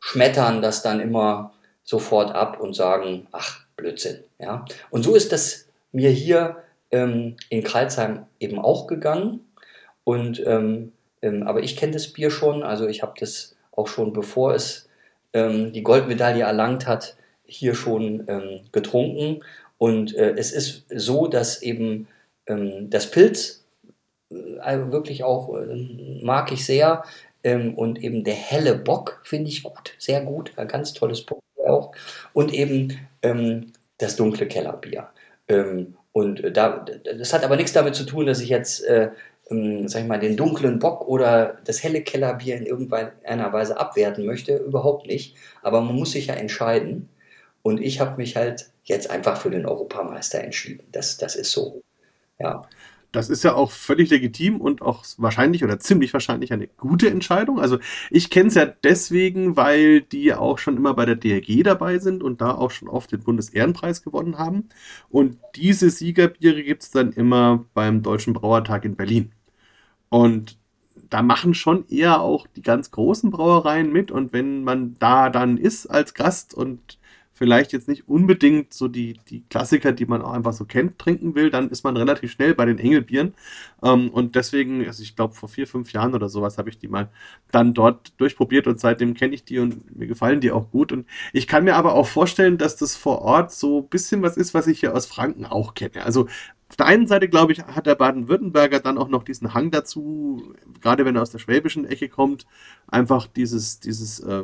schmettern 0.00 0.62
das 0.62 0.82
dann 0.82 1.00
immer 1.00 1.52
sofort 1.84 2.34
ab 2.34 2.60
und 2.60 2.74
sagen, 2.74 3.26
ach, 3.32 3.60
Blödsinn. 3.76 4.24
Ja? 4.38 4.64
Und 4.90 5.02
so 5.02 5.14
ist 5.14 5.32
das 5.32 5.66
mir 5.92 6.10
hier 6.10 6.62
ähm, 6.90 7.36
in 7.48 7.62
Kreilsheim 7.62 8.26
eben 8.40 8.58
auch 8.58 8.86
gegangen. 8.86 9.45
Und 10.06 10.40
ähm, 10.46 10.92
ähm, 11.20 11.42
aber 11.42 11.64
ich 11.64 11.76
kenne 11.76 11.92
das 11.92 12.12
Bier 12.12 12.30
schon, 12.30 12.62
also 12.62 12.86
ich 12.86 13.02
habe 13.02 13.14
das 13.18 13.56
auch 13.72 13.88
schon, 13.88 14.12
bevor 14.12 14.54
es 14.54 14.88
ähm, 15.32 15.72
die 15.72 15.82
Goldmedaille 15.82 16.44
erlangt 16.44 16.86
hat, 16.86 17.16
hier 17.44 17.74
schon 17.74 18.24
ähm, 18.28 18.60
getrunken. 18.70 19.44
Und 19.78 20.14
äh, 20.14 20.34
es 20.36 20.52
ist 20.52 20.86
so, 20.94 21.26
dass 21.26 21.60
eben 21.60 22.06
ähm, 22.46 22.88
das 22.88 23.10
Pilz 23.10 23.64
äh, 24.30 24.78
wirklich 24.90 25.24
auch 25.24 25.56
äh, 25.56 26.22
mag 26.22 26.52
ich 26.52 26.64
sehr. 26.64 27.02
Ähm, 27.42 27.74
und 27.74 28.00
eben 28.00 28.22
der 28.22 28.34
helle 28.34 28.76
Bock 28.76 29.20
finde 29.24 29.48
ich 29.48 29.64
gut, 29.64 29.94
sehr 29.98 30.20
gut, 30.22 30.52
ein 30.56 30.68
ganz 30.68 30.92
tolles 30.94 31.22
Bock 31.22 31.40
auch. 31.66 31.90
Und 32.32 32.54
eben 32.54 33.00
das 33.98 34.14
dunkle 34.14 34.46
Kellerbier. 34.46 35.08
Und 36.12 36.56
da, 36.56 36.84
das 37.18 37.32
hat 37.32 37.42
aber 37.42 37.56
nichts 37.56 37.72
damit 37.72 37.96
zu 37.96 38.04
tun, 38.04 38.24
dass 38.24 38.40
ich 38.40 38.50
jetzt, 38.50 38.84
äh, 38.84 39.10
ähm, 39.50 39.88
sag 39.88 40.02
ich 40.02 40.08
mal, 40.08 40.18
den 40.18 40.36
dunklen 40.36 40.78
Bock 40.78 41.06
oder 41.06 41.58
das 41.64 41.82
helle 41.82 42.02
Kellerbier 42.02 42.56
in 42.56 42.66
irgendeiner 42.66 43.52
Weise 43.52 43.78
abwerten 43.78 44.26
möchte. 44.26 44.56
Überhaupt 44.56 45.06
nicht. 45.06 45.36
Aber 45.62 45.80
man 45.80 45.94
muss 45.94 46.12
sich 46.12 46.26
ja 46.26 46.34
entscheiden. 46.34 47.08
Und 47.62 47.80
ich 47.80 48.00
habe 48.00 48.16
mich 48.16 48.36
halt 48.36 48.70
jetzt 48.84 49.10
einfach 49.10 49.36
für 49.40 49.50
den 49.50 49.66
Europameister 49.66 50.42
entschieden. 50.42 50.86
Das, 50.92 51.16
das 51.16 51.36
ist 51.36 51.52
so. 51.52 51.82
Ja. 52.38 52.62
Das 53.12 53.30
ist 53.30 53.44
ja 53.44 53.54
auch 53.54 53.70
völlig 53.70 54.10
legitim 54.10 54.60
und 54.60 54.82
auch 54.82 55.04
wahrscheinlich 55.16 55.64
oder 55.64 55.78
ziemlich 55.80 56.12
wahrscheinlich 56.12 56.52
eine 56.52 56.66
gute 56.66 57.08
Entscheidung. 57.08 57.58
Also 57.58 57.78
ich 58.10 58.30
kenne 58.30 58.48
es 58.48 58.54
ja 58.56 58.66
deswegen, 58.66 59.56
weil 59.56 60.02
die 60.02 60.34
auch 60.34 60.58
schon 60.58 60.76
immer 60.76 60.92
bei 60.92 61.06
der 61.06 61.16
DRG 61.16 61.62
dabei 61.62 61.98
sind 61.98 62.22
und 62.22 62.40
da 62.40 62.52
auch 62.52 62.70
schon 62.70 62.88
oft 62.88 63.10
den 63.12 63.20
Bundesehrenpreis 63.20 64.02
gewonnen 64.02 64.38
haben. 64.38 64.68
Und 65.08 65.38
diese 65.54 65.88
Siegerbiere 65.88 66.62
gibt 66.62 66.82
es 66.82 66.90
dann 66.90 67.12
immer 67.12 67.64
beim 67.74 68.02
Deutschen 68.02 68.34
Brauertag 68.34 68.84
in 68.84 68.96
Berlin. 68.96 69.32
Und 70.08 70.58
da 71.10 71.22
machen 71.22 71.54
schon 71.54 71.86
eher 71.88 72.20
auch 72.20 72.46
die 72.46 72.62
ganz 72.62 72.90
großen 72.90 73.30
Brauereien 73.30 73.92
mit. 73.92 74.10
Und 74.10 74.32
wenn 74.32 74.64
man 74.64 74.96
da 74.98 75.30
dann 75.30 75.56
ist 75.56 75.86
als 75.86 76.14
Gast 76.14 76.54
und 76.54 76.98
vielleicht 77.36 77.74
jetzt 77.74 77.86
nicht 77.86 78.08
unbedingt 78.08 78.72
so 78.72 78.88
die, 78.88 79.20
die 79.28 79.44
Klassiker, 79.50 79.92
die 79.92 80.06
man 80.06 80.22
auch 80.22 80.32
einfach 80.32 80.54
so 80.54 80.64
kennt, 80.64 80.98
trinken 80.98 81.34
will, 81.34 81.50
dann 81.50 81.68
ist 81.68 81.84
man 81.84 81.94
relativ 81.94 82.32
schnell 82.32 82.54
bei 82.54 82.64
den 82.64 82.78
Engelbieren. 82.78 83.34
Ähm, 83.82 84.08
und 84.08 84.36
deswegen, 84.36 84.86
also 84.86 85.02
ich 85.02 85.14
glaube, 85.16 85.34
vor 85.34 85.50
vier, 85.50 85.66
fünf 85.66 85.92
Jahren 85.92 86.14
oder 86.14 86.30
sowas 86.30 86.56
habe 86.56 86.70
ich 86.70 86.78
die 86.78 86.88
mal 86.88 87.10
dann 87.52 87.74
dort 87.74 88.18
durchprobiert 88.18 88.66
und 88.66 88.80
seitdem 88.80 89.12
kenne 89.12 89.34
ich 89.34 89.44
die 89.44 89.58
und 89.58 89.94
mir 89.94 90.06
gefallen 90.06 90.40
die 90.40 90.50
auch 90.50 90.70
gut. 90.70 90.92
Und 90.92 91.06
ich 91.34 91.46
kann 91.46 91.64
mir 91.64 91.76
aber 91.76 91.94
auch 91.94 92.06
vorstellen, 92.06 92.56
dass 92.56 92.76
das 92.76 92.96
vor 92.96 93.20
Ort 93.20 93.52
so 93.52 93.82
ein 93.82 93.88
bisschen 93.88 94.22
was 94.22 94.38
ist, 94.38 94.54
was 94.54 94.66
ich 94.66 94.80
hier 94.80 94.94
aus 94.94 95.04
Franken 95.04 95.44
auch 95.44 95.74
kenne. 95.74 96.04
Also 96.06 96.28
auf 96.68 96.76
der 96.76 96.86
einen 96.86 97.06
Seite, 97.06 97.28
glaube 97.28 97.52
ich, 97.52 97.62
hat 97.62 97.86
der 97.86 97.94
Baden-Württemberger 97.94 98.80
dann 98.80 98.98
auch 98.98 99.08
noch 99.08 99.22
diesen 99.22 99.54
Hang 99.54 99.70
dazu, 99.70 100.52
gerade 100.80 101.04
wenn 101.04 101.14
er 101.14 101.22
aus 101.22 101.30
der 101.30 101.38
schwäbischen 101.38 101.84
Ecke 101.84 102.08
kommt, 102.08 102.44
einfach 102.88 103.28
dieses, 103.28 103.78
dieses 103.78 104.18
äh, 104.20 104.42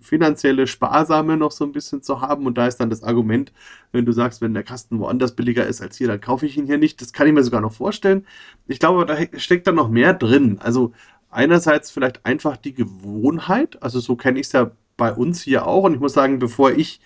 finanzielle 0.00 0.68
Sparsame 0.68 1.36
noch 1.36 1.50
so 1.50 1.64
ein 1.64 1.72
bisschen 1.72 2.02
zu 2.02 2.20
haben. 2.20 2.46
Und 2.46 2.56
da 2.56 2.68
ist 2.68 2.76
dann 2.76 2.88
das 2.88 3.02
Argument, 3.02 3.52
wenn 3.90 4.06
du 4.06 4.12
sagst, 4.12 4.40
wenn 4.40 4.54
der 4.54 4.62
Kasten 4.62 5.00
woanders 5.00 5.34
billiger 5.34 5.66
ist 5.66 5.82
als 5.82 5.96
hier, 5.96 6.06
dann 6.06 6.20
kaufe 6.20 6.46
ich 6.46 6.56
ihn 6.56 6.66
hier 6.66 6.78
nicht. 6.78 7.00
Das 7.00 7.12
kann 7.12 7.26
ich 7.26 7.32
mir 7.32 7.42
sogar 7.42 7.60
noch 7.60 7.72
vorstellen. 7.72 8.24
Ich 8.68 8.78
glaube, 8.78 9.04
da 9.04 9.16
steckt 9.38 9.66
dann 9.66 9.74
noch 9.74 9.88
mehr 9.88 10.14
drin. 10.14 10.58
Also 10.60 10.92
einerseits 11.30 11.90
vielleicht 11.90 12.24
einfach 12.24 12.56
die 12.56 12.74
Gewohnheit. 12.74 13.82
Also 13.82 13.98
so 13.98 14.14
kenne 14.14 14.38
ich 14.38 14.46
es 14.46 14.52
ja 14.52 14.70
bei 14.96 15.12
uns 15.12 15.42
hier 15.42 15.66
auch. 15.66 15.82
Und 15.82 15.94
ich 15.94 16.00
muss 16.00 16.12
sagen, 16.12 16.38
bevor 16.38 16.70
ich 16.70 17.00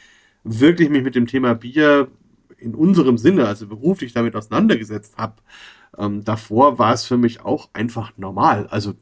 wirklich 0.44 0.90
mich 0.90 1.02
mit 1.02 1.14
dem 1.14 1.26
Thema 1.26 1.54
Bier 1.54 2.08
in 2.60 2.74
unserem 2.74 3.18
Sinne, 3.18 3.46
also 3.46 3.66
beruflich 3.66 4.12
damit 4.12 4.36
auseinandergesetzt 4.36 5.16
habe, 5.16 5.34
ähm, 5.98 6.24
davor 6.24 6.78
war 6.78 6.92
es 6.92 7.04
für 7.04 7.16
mich 7.16 7.40
auch 7.44 7.70
einfach 7.72 8.12
normal. 8.16 8.66
Also 8.68 8.94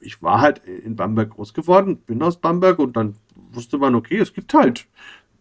ich 0.00 0.22
war 0.22 0.40
halt 0.40 0.58
in 0.64 0.96
Bamberg 0.96 1.30
groß 1.30 1.54
geworden, 1.54 1.98
bin 1.98 2.22
aus 2.22 2.40
Bamberg 2.40 2.78
und 2.78 2.96
dann 2.96 3.16
wusste 3.52 3.78
man, 3.78 3.94
okay, 3.94 4.18
es 4.18 4.32
gibt 4.32 4.54
halt 4.54 4.86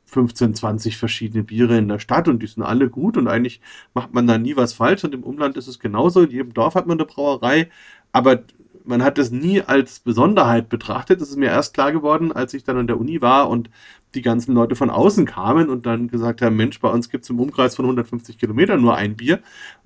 15, 0.06 0.56
20 0.56 0.98
verschiedene 0.98 1.44
Biere 1.44 1.78
in 1.78 1.88
der 1.88 2.00
Stadt 2.00 2.28
und 2.28 2.42
die 2.42 2.48
sind 2.48 2.64
alle 2.64 2.90
gut 2.90 3.16
und 3.16 3.28
eigentlich 3.28 3.62
macht 3.94 4.14
man 4.14 4.28
da 4.28 4.38
nie 4.38 4.56
was 4.56 4.74
falsch 4.74 5.04
und 5.04 5.14
im 5.14 5.24
Umland 5.24 5.56
ist 5.56 5.68
es 5.68 5.80
genauso. 5.80 6.24
In 6.24 6.32
jedem 6.32 6.54
Dorf 6.54 6.76
hat 6.76 6.88
man 6.88 6.98
eine 6.98 7.06
Brauerei, 7.06 7.70
aber 8.12 8.44
man 8.86 9.04
hat 9.04 9.18
es 9.18 9.32
nie 9.32 9.62
als 9.62 10.00
Besonderheit 10.00 10.70
betrachtet. 10.70 11.22
Das 11.22 11.30
ist 11.30 11.38
mir 11.38 11.50
erst 11.50 11.74
klar 11.74 11.92
geworden, 11.92 12.32
als 12.32 12.54
ich 12.54 12.64
dann 12.64 12.78
an 12.78 12.88
der 12.88 13.00
Uni 13.00 13.22
war 13.22 13.50
und 13.50 13.70
die 14.16 14.22
ganzen 14.22 14.56
Leute 14.56 14.76
von 14.76 14.90
außen 14.90 15.26
kamen 15.26 15.70
und 15.70 15.86
dann 15.86 16.08
gesagt 16.08 16.42
haben, 16.42 16.56
Mensch, 16.56 16.80
bei 16.80 16.90
uns 16.90 17.10
gibt 17.10 17.24
es 17.24 17.30
im 17.30 17.40
Umkreis 17.40 17.76
von 17.76 17.86
150 17.86 18.40
Kilometern 18.40 18.82
nur 18.82 18.96
ein 18.96 19.16
Bier 19.16 19.40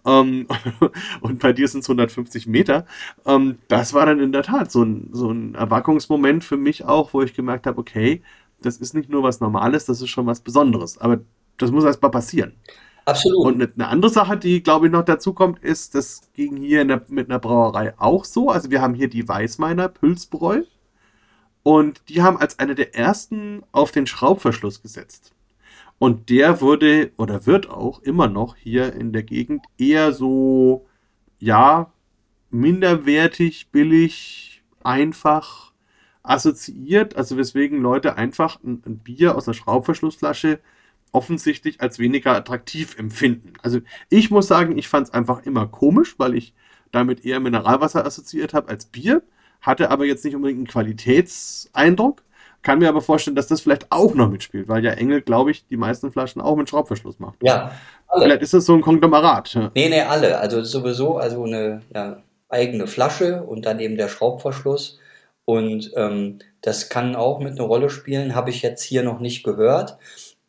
ähm, 0.06 0.48
und 1.22 1.40
bei 1.40 1.52
dir 1.52 1.68
sind 1.68 1.82
es 1.82 1.90
150 1.90 2.48
Meter. 2.48 2.86
Ähm, 3.26 3.58
das 3.68 3.94
war 3.94 4.06
dann 4.06 4.20
in 4.20 4.32
der 4.32 4.44
Tat 4.44 4.72
so 4.72 4.84
ein, 4.84 5.10
so 5.12 5.30
ein 5.30 5.56
Erwackungsmoment 5.56 6.44
für 6.44 6.58
mich 6.58 6.86
auch, 6.86 7.14
wo 7.14 7.22
ich 7.22 7.34
gemerkt 7.34 7.68
habe, 7.68 7.80
okay, 7.80 8.22
das 8.62 8.78
ist 8.78 8.94
nicht 8.94 9.10
nur 9.10 9.24
was 9.24 9.42
Normales, 9.42 9.86
das 9.86 10.02
ist 10.02 10.10
schon 10.10 10.26
was 10.26 10.40
Besonderes. 10.40 10.98
Aber 10.98 11.20
das 11.58 11.72
muss 11.72 11.84
erst 11.84 12.02
mal 12.02 12.10
passieren. 12.10 12.54
Absolut. 13.06 13.46
Und 13.46 13.62
eine 13.76 13.88
andere 13.88 14.12
Sache, 14.12 14.38
die, 14.38 14.64
glaube 14.64 14.88
ich, 14.88 14.92
noch 14.92 15.04
dazu 15.04 15.34
kommt, 15.34 15.60
ist, 15.60 15.96
das 15.96 16.30
ging 16.34 16.56
hier 16.56 16.86
der, 16.86 17.04
mit 17.10 17.30
einer 17.30 17.40
Brauerei 17.40 17.94
auch 17.98 18.24
so. 18.24 18.50
Also 18.50 18.72
wir 18.72 18.82
haben 18.82 18.94
hier 18.94 19.10
die 19.10 19.28
Weißmeiner 19.28 19.90
Pülsbräu. 19.90 20.64
Und 21.64 22.02
die 22.10 22.22
haben 22.22 22.38
als 22.38 22.60
eine 22.60 22.76
der 22.76 22.96
ersten 22.96 23.64
auf 23.72 23.92
den 23.92 24.08
Schraubverschluss 24.08 24.82
gesetzt. 24.82 25.34
Und 25.98 26.30
der 26.30 26.60
wurde 26.60 27.12
oder 27.18 27.46
wird 27.46 27.70
auch 27.70 28.02
immer 28.02 28.28
noch 28.28 28.56
hier 28.58 28.94
in 28.94 29.14
der 29.14 29.24
Gegend 29.24 29.66
eher 29.78 30.12
so, 30.12 30.86
ja, 31.40 31.94
minderwertig, 32.50 33.70
billig, 33.72 34.64
einfach 34.84 35.72
assoziiert. 36.22 37.16
Also 37.16 37.38
weswegen 37.38 37.82
Leute 37.82 38.18
einfach 38.18 38.62
ein, 38.64 38.82
ein 38.86 39.00
Bier 39.00 39.36
aus 39.36 39.48
einer 39.48 39.56
Schraubverschlussflasche 39.56 40.60
offensichtlich 41.14 41.80
als 41.80 42.00
weniger 42.00 42.36
attraktiv 42.36 42.98
empfinden. 42.98 43.54
Also 43.62 43.80
ich 44.10 44.30
muss 44.32 44.48
sagen, 44.48 44.78
ich 44.78 44.90
fand 44.90 45.08
es 45.08 45.14
einfach 45.14 45.46
immer 45.46 45.68
komisch, 45.68 46.16
weil 46.18 46.36
ich 46.36 46.54
damit 46.92 47.24
eher 47.24 47.40
Mineralwasser 47.40 48.06
assoziiert 48.06 48.54
habe 48.54 48.70
als 48.70 48.86
Bier, 48.86 49.24
hatte 49.62 49.90
aber 49.90 50.06
jetzt 50.06 50.26
nicht 50.26 50.36
unbedingt 50.36 50.60
einen 50.60 50.68
Qualitätseindruck. 50.68 52.24
Kann 52.62 52.80
mir 52.80 52.90
aber 52.90 53.02
vorstellen, 53.02 53.36
dass 53.36 53.48
das 53.48 53.62
vielleicht 53.62 53.92
auch 53.92 54.14
noch 54.16 54.30
mitspielt, 54.30 54.70
weil 54.70 54.84
ja 54.84 54.92
Engel, 54.92 55.22
glaube 55.22 55.52
ich, 55.52 55.68
die 55.68 55.76
meisten 55.78 56.12
Flaschen 56.12 56.42
auch 56.42 56.56
mit 56.56 56.70
Schraubverschluss 56.70 57.20
macht. 57.20 57.36
Ja. 57.44 57.72
Alle. 58.08 58.26
Vielleicht 58.26 58.42
ist 58.42 58.54
das 58.54 58.66
so 58.66 58.74
ein 58.74 58.82
Konglomerat. 58.82 59.54
Ja. 59.54 59.72
Nee, 59.76 59.90
nee, 59.90 60.02
alle. 60.02 60.40
Also 60.40 60.64
sowieso, 60.64 61.18
also 61.18 61.44
eine 61.44 61.82
ja, 61.94 62.24
eigene 62.48 62.88
Flasche 62.88 63.44
und 63.44 63.66
dann 63.66 63.80
eben 63.80 63.98
der 63.98 64.08
Schraubverschluss. 64.08 65.00
Und 65.46 65.92
ähm, 65.98 66.40
das 66.62 66.88
kann 66.88 67.16
auch 67.16 67.40
mit 67.40 67.60
einer 67.60 67.68
Rolle 67.68 67.90
spielen, 67.90 68.34
habe 68.34 68.50
ich 68.50 68.62
jetzt 68.62 68.84
hier 68.84 69.04
noch 69.04 69.20
nicht 69.20 69.44
gehört. 69.44 69.98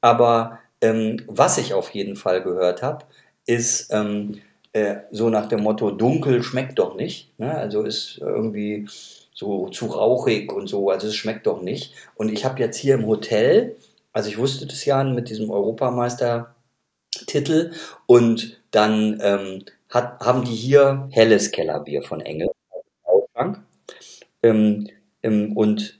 Aber 0.05 0.59
ähm, 0.83 1.23
was 1.29 1.57
ich 1.57 1.73
auf 1.73 1.95
jeden 1.95 2.15
Fall 2.15 2.43
gehört 2.43 2.83
habe, 2.83 3.07
ist 3.47 3.91
ähm, 3.91 4.43
äh, 4.75 4.97
so 5.11 5.31
nach 5.31 5.47
dem 5.47 5.63
Motto, 5.63 5.91
dunkel 5.91 6.43
schmeckt 6.43 6.79
doch 6.79 6.95
nicht. 6.95 7.33
Ne? 7.39 7.55
Also 7.55 7.85
ist 7.85 8.19
irgendwie 8.21 8.87
so 9.33 9.71
zu 9.71 9.87
rauchig 9.87 10.53
und 10.53 10.67
so, 10.67 10.91
also 10.91 11.07
es 11.07 11.17
schmeckt 11.17 11.47
doch 11.47 11.63
nicht. 11.63 11.95
Und 12.17 12.31
ich 12.31 12.45
habe 12.45 12.61
jetzt 12.61 12.77
hier 12.77 12.97
im 12.97 13.07
Hotel, 13.07 13.77
also 14.13 14.29
ich 14.29 14.37
wusste 14.37 14.67
das 14.67 14.85
ja 14.85 15.03
mit 15.05 15.31
diesem 15.31 15.51
Europameister-Titel 15.51 17.73
und 18.05 18.61
dann 18.73 19.19
ähm, 19.23 19.65
hat, 19.89 20.21
haben 20.21 20.45
die 20.45 20.55
hier 20.55 21.09
helles 21.13 21.51
Kellerbier 21.51 22.03
von 22.03 22.21
Engel. 22.21 22.51
Ähm, 24.43 24.87
ähm, 25.23 25.57
und 25.57 25.99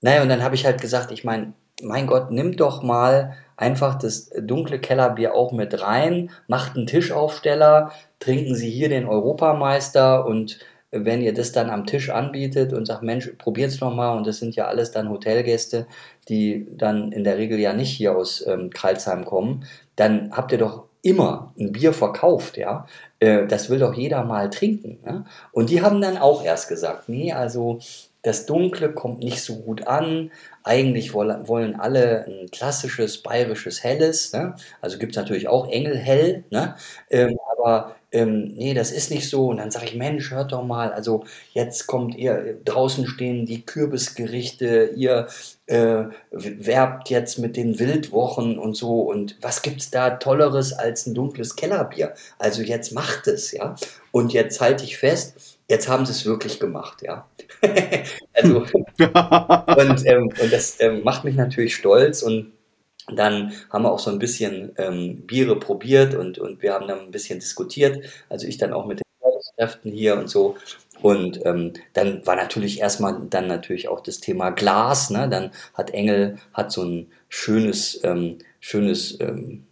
naja, 0.00 0.22
und 0.22 0.30
dann 0.30 0.42
habe 0.42 0.54
ich 0.54 0.64
halt 0.64 0.80
gesagt, 0.80 1.12
ich 1.12 1.24
meine, 1.24 1.52
mein 1.82 2.06
Gott, 2.06 2.30
nimm 2.30 2.56
doch 2.56 2.82
mal 2.82 3.36
einfach 3.56 3.96
das 3.96 4.30
dunkle 4.40 4.78
Kellerbier 4.78 5.34
auch 5.34 5.52
mit 5.52 5.80
rein, 5.80 6.30
macht 6.46 6.76
einen 6.76 6.86
Tischaufsteller, 6.86 7.92
trinken 8.18 8.54
Sie 8.54 8.70
hier 8.70 8.88
den 8.88 9.06
Europameister 9.06 10.26
und 10.26 10.58
wenn 10.90 11.22
ihr 11.22 11.34
das 11.34 11.50
dann 11.50 11.70
am 11.70 11.86
Tisch 11.86 12.10
anbietet 12.10 12.72
und 12.72 12.86
sagt, 12.86 13.02
Mensch, 13.02 13.32
probiert's 13.38 13.80
noch 13.80 13.94
mal 13.94 14.16
und 14.16 14.26
das 14.26 14.38
sind 14.38 14.54
ja 14.54 14.66
alles 14.66 14.92
dann 14.92 15.10
Hotelgäste, 15.10 15.86
die 16.28 16.68
dann 16.70 17.10
in 17.10 17.24
der 17.24 17.36
Regel 17.36 17.58
ja 17.58 17.72
nicht 17.72 17.90
hier 17.90 18.16
aus 18.16 18.46
ähm, 18.46 18.70
Kreilsheim 18.70 19.24
kommen, 19.24 19.64
dann 19.96 20.30
habt 20.32 20.52
ihr 20.52 20.58
doch 20.58 20.84
immer 21.02 21.52
ein 21.58 21.72
Bier 21.72 21.92
verkauft, 21.92 22.56
ja. 22.56 22.86
Äh, 23.18 23.46
das 23.46 23.68
will 23.70 23.80
doch 23.80 23.94
jeder 23.94 24.24
mal 24.24 24.50
trinken. 24.50 24.98
Ja? 25.04 25.24
Und 25.52 25.70
die 25.70 25.82
haben 25.82 26.00
dann 26.00 26.16
auch 26.16 26.44
erst 26.44 26.68
gesagt, 26.68 27.08
nee, 27.08 27.32
also 27.32 27.80
das 28.24 28.46
Dunkle 28.46 28.92
kommt 28.92 29.20
nicht 29.20 29.42
so 29.42 29.56
gut 29.56 29.86
an. 29.86 30.32
Eigentlich 30.64 31.12
wollen 31.12 31.78
alle 31.78 32.24
ein 32.26 32.50
klassisches 32.50 33.22
bayerisches 33.22 33.84
Helles. 33.84 34.32
Ne? 34.32 34.56
Also 34.80 34.98
gibt 34.98 35.12
es 35.12 35.16
natürlich 35.16 35.46
auch 35.46 35.70
Engelhell. 35.70 36.44
Ne? 36.50 36.74
Ähm, 37.10 37.38
aber 37.52 37.96
ähm, 38.12 38.54
nee, 38.54 38.72
das 38.72 38.92
ist 38.92 39.10
nicht 39.10 39.28
so. 39.28 39.48
Und 39.48 39.58
dann 39.58 39.70
sage 39.70 39.84
ich, 39.86 39.94
Mensch, 39.94 40.30
hört 40.30 40.52
doch 40.52 40.64
mal, 40.64 40.92
also 40.92 41.24
jetzt 41.52 41.86
kommt 41.86 42.14
ihr, 42.14 42.58
draußen 42.64 43.06
stehen 43.06 43.44
die 43.44 43.66
Kürbisgerichte, 43.66 44.92
ihr 44.96 45.26
äh, 45.66 46.04
werbt 46.30 47.10
jetzt 47.10 47.38
mit 47.38 47.58
den 47.58 47.78
Wildwochen 47.78 48.58
und 48.58 48.74
so. 48.74 49.00
Und 49.00 49.36
was 49.42 49.60
gibt 49.60 49.82
es 49.82 49.90
da 49.90 50.10
Tolleres 50.10 50.72
als 50.72 51.06
ein 51.06 51.14
dunkles 51.14 51.56
Kellerbier? 51.56 52.14
Also 52.38 52.62
jetzt 52.62 52.92
macht 52.92 53.26
es, 53.26 53.52
ja. 53.52 53.74
Und 54.12 54.32
jetzt 54.32 54.62
halte 54.62 54.84
ich 54.84 54.96
fest, 54.96 55.58
jetzt 55.68 55.88
haben 55.88 56.06
sie 56.06 56.12
es 56.12 56.24
wirklich 56.24 56.58
gemacht, 56.58 57.02
ja. 57.02 57.26
also, 58.32 58.58
und, 58.58 60.06
ähm, 60.06 60.30
und 60.40 60.52
das 60.52 60.80
ähm, 60.80 61.02
macht 61.04 61.24
mich 61.24 61.36
natürlich 61.36 61.74
stolz 61.76 62.22
und 62.22 62.52
dann 63.14 63.52
haben 63.70 63.84
wir 63.84 63.92
auch 63.92 63.98
so 63.98 64.10
ein 64.10 64.18
bisschen 64.18 64.72
ähm, 64.78 65.26
Biere 65.26 65.58
probiert 65.58 66.14
und, 66.14 66.38
und 66.38 66.62
wir 66.62 66.72
haben 66.72 66.88
dann 66.88 67.00
ein 67.00 67.10
bisschen 67.10 67.38
diskutiert. 67.38 68.02
Also 68.30 68.46
ich 68.46 68.56
dann 68.56 68.72
auch 68.72 68.86
mit 68.86 69.00
den 69.00 69.04
Kräften 69.56 69.92
hier 69.92 70.16
und 70.16 70.28
so. 70.28 70.56
Und 71.02 71.44
ähm, 71.44 71.74
dann 71.92 72.26
war 72.26 72.36
natürlich 72.36 72.80
erstmal 72.80 73.20
dann 73.28 73.46
natürlich 73.46 73.88
auch 73.88 74.00
das 74.00 74.20
Thema 74.20 74.50
Glas. 74.50 75.10
Ne? 75.10 75.28
Dann 75.28 75.50
hat 75.74 75.90
Engel 75.90 76.38
hat 76.52 76.72
so 76.72 76.82
ein 76.82 77.08
schönes, 77.28 78.00
ähm, 78.04 78.38
schönes 78.60 79.20
ähm, 79.20 79.66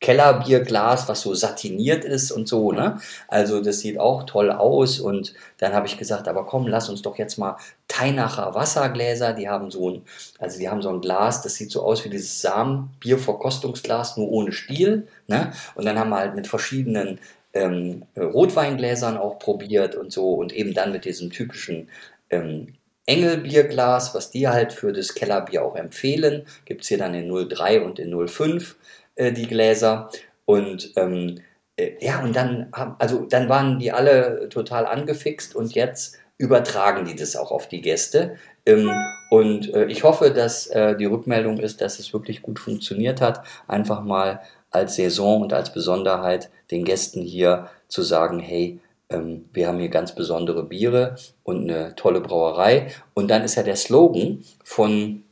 Kellerbierglas, 0.00 1.08
was 1.08 1.22
so 1.22 1.34
satiniert 1.34 2.04
ist 2.04 2.30
und 2.30 2.46
so, 2.46 2.70
ne? 2.70 3.00
Also 3.28 3.62
das 3.62 3.80
sieht 3.80 3.98
auch 3.98 4.24
toll 4.24 4.50
aus 4.50 5.00
und 5.00 5.32
dann 5.58 5.72
habe 5.72 5.86
ich 5.86 5.96
gesagt, 5.96 6.28
aber 6.28 6.44
komm, 6.44 6.66
lass 6.66 6.90
uns 6.90 7.00
doch 7.02 7.16
jetzt 7.16 7.38
mal 7.38 7.56
Teinacher 7.88 8.54
Wassergläser, 8.54 9.32
die 9.32 9.48
haben 9.48 9.70
so 9.70 9.90
ein, 9.90 10.02
also 10.38 10.58
die 10.58 10.68
haben 10.68 10.82
so 10.82 10.90
ein 10.90 11.00
Glas, 11.00 11.42
das 11.42 11.54
sieht 11.54 11.70
so 11.70 11.82
aus 11.82 12.04
wie 12.04 12.10
dieses 12.10 12.42
Samenbierverkostungsglas, 12.42 14.18
nur 14.18 14.30
ohne 14.30 14.52
Stiel, 14.52 15.08
ne? 15.28 15.52
Und 15.74 15.86
dann 15.86 15.98
haben 15.98 16.10
wir 16.10 16.18
halt 16.18 16.34
mit 16.34 16.46
verschiedenen 16.46 17.18
ähm, 17.54 18.02
Rotweingläsern 18.16 19.16
auch 19.16 19.38
probiert 19.38 19.94
und 19.94 20.12
so 20.12 20.34
und 20.34 20.52
eben 20.52 20.74
dann 20.74 20.92
mit 20.92 21.06
diesem 21.06 21.30
typischen 21.30 21.88
ähm, 22.28 22.74
Engelbierglas, 23.06 24.14
was 24.14 24.30
die 24.30 24.48
halt 24.48 24.72
für 24.72 24.92
das 24.92 25.14
Kellerbier 25.14 25.64
auch 25.64 25.76
empfehlen, 25.76 26.44
gibt 26.64 26.82
es 26.82 26.88
hier 26.88 26.98
dann 26.98 27.14
in 27.14 27.30
03 27.48 27.82
und 27.82 27.98
in 27.98 28.28
05 28.28 28.76
äh, 29.16 29.32
die 29.32 29.46
Gläser. 29.46 30.08
Und 30.44 30.92
ähm, 30.96 31.40
äh, 31.76 31.92
ja, 32.00 32.22
und 32.22 32.34
dann, 32.34 32.68
also 32.98 33.26
dann 33.26 33.48
waren 33.48 33.78
die 33.78 33.92
alle 33.92 34.48
total 34.48 34.86
angefixt 34.86 35.54
und 35.56 35.74
jetzt 35.74 36.18
übertragen 36.38 37.06
die 37.06 37.16
das 37.16 37.36
auch 37.36 37.50
auf 37.50 37.68
die 37.68 37.80
Gäste. 37.80 38.36
Ähm, 38.66 38.90
und 39.30 39.72
äh, 39.74 39.86
ich 39.86 40.04
hoffe, 40.04 40.30
dass 40.30 40.66
äh, 40.68 40.96
die 40.96 41.06
Rückmeldung 41.06 41.58
ist, 41.58 41.80
dass 41.80 41.98
es 41.98 42.12
wirklich 42.12 42.42
gut 42.42 42.58
funktioniert 42.58 43.20
hat. 43.20 43.42
Einfach 43.68 44.02
mal 44.02 44.40
als 44.70 44.96
Saison 44.96 45.42
und 45.42 45.52
als 45.52 45.72
Besonderheit 45.72 46.50
den 46.70 46.84
Gästen 46.84 47.22
hier 47.22 47.70
zu 47.88 48.02
sagen, 48.02 48.40
hey, 48.40 48.80
ähm, 49.08 49.48
wir 49.52 49.68
haben 49.68 49.78
hier 49.78 49.88
ganz 49.88 50.14
besondere 50.14 50.64
Biere 50.64 51.16
und 51.44 51.70
eine 51.70 51.94
tolle 51.94 52.20
Brauerei. 52.20 52.88
Und 53.14 53.28
dann 53.30 53.42
ist 53.42 53.54
ja 53.54 53.62
der 53.62 53.76
Slogan 53.76 54.44
von 54.64 55.22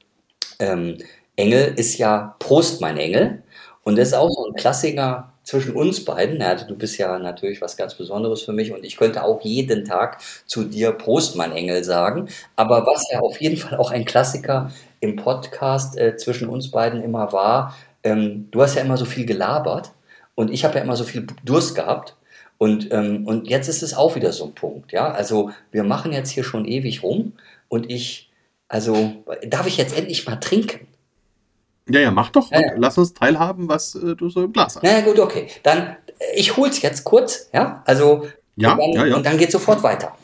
ähm, 0.58 0.98
Engel 1.36 1.74
ist 1.76 1.98
ja 1.98 2.36
Prost, 2.38 2.80
mein 2.80 2.96
Engel. 2.96 3.42
Und 3.84 3.96
das 3.96 4.08
ist 4.08 4.14
auch 4.14 4.30
so 4.30 4.46
ein 4.46 4.54
Klassiker 4.54 5.32
zwischen 5.44 5.76
uns 5.76 6.04
beiden. 6.04 6.42
Also 6.42 6.66
du 6.66 6.74
bist 6.74 6.98
ja 6.98 7.18
natürlich 7.18 7.60
was 7.60 7.76
ganz 7.76 7.94
Besonderes 7.94 8.42
für 8.42 8.52
mich 8.52 8.72
und 8.72 8.82
ich 8.84 8.96
könnte 8.96 9.22
auch 9.22 9.42
jeden 9.42 9.84
Tag 9.84 10.20
zu 10.46 10.64
dir 10.64 10.92
Prost, 10.92 11.36
mein 11.36 11.52
Engel 11.52 11.84
sagen. 11.84 12.28
Aber 12.56 12.86
was 12.86 13.04
ja 13.12 13.20
auf 13.20 13.40
jeden 13.40 13.58
Fall 13.58 13.78
auch 13.78 13.90
ein 13.90 14.06
Klassiker 14.06 14.70
im 15.00 15.16
Podcast 15.16 15.98
äh, 15.98 16.16
zwischen 16.16 16.48
uns 16.48 16.70
beiden 16.70 17.02
immer 17.02 17.32
war, 17.32 17.76
ähm, 18.02 18.48
du 18.50 18.62
hast 18.62 18.74
ja 18.74 18.82
immer 18.82 18.96
so 18.96 19.04
viel 19.04 19.26
gelabert 19.26 19.92
und 20.34 20.50
ich 20.50 20.64
habe 20.64 20.76
ja 20.76 20.84
immer 20.84 20.96
so 20.96 21.04
viel 21.04 21.26
Durst 21.44 21.74
gehabt. 21.74 22.16
Und, 22.56 22.92
ähm, 22.92 23.26
und 23.26 23.48
jetzt 23.48 23.68
ist 23.68 23.82
es 23.82 23.94
auch 23.94 24.14
wieder 24.16 24.32
so 24.32 24.44
ein 24.44 24.54
Punkt. 24.54 24.92
Ja? 24.92 25.10
Also 25.10 25.50
wir 25.72 25.84
machen 25.84 26.12
jetzt 26.12 26.30
hier 26.30 26.44
schon 26.44 26.64
ewig 26.64 27.02
rum 27.02 27.32
und 27.68 27.90
ich, 27.90 28.30
also 28.68 29.12
darf 29.46 29.66
ich 29.66 29.76
jetzt 29.76 29.96
endlich 29.96 30.26
mal 30.26 30.36
trinken? 30.36 30.86
Ja, 31.88 32.00
ja, 32.00 32.10
mach 32.10 32.30
doch. 32.30 32.50
Ja, 32.50 32.60
ja. 32.60 32.72
Lass 32.76 32.96
uns 32.98 33.12
teilhaben, 33.12 33.68
was 33.68 33.94
äh, 33.94 34.16
du 34.16 34.28
so 34.28 34.44
im 34.44 34.52
Glas 34.52 34.76
hast. 34.76 34.82
Na 34.82 34.92
ja, 34.92 35.00
gut, 35.02 35.18
okay. 35.18 35.48
Dann, 35.62 35.78
äh, 35.78 35.96
ich 36.36 36.56
hol's 36.56 36.80
jetzt 36.82 37.04
kurz, 37.04 37.50
ja? 37.52 37.82
Also, 37.84 38.26
ja, 38.56 38.72
und 38.72 38.80
dann, 38.80 38.92
ja, 38.92 39.06
ja. 39.06 39.16
Und 39.16 39.26
dann 39.26 39.36
geht's 39.36 39.52
sofort 39.52 39.82
weiter. 39.82 40.16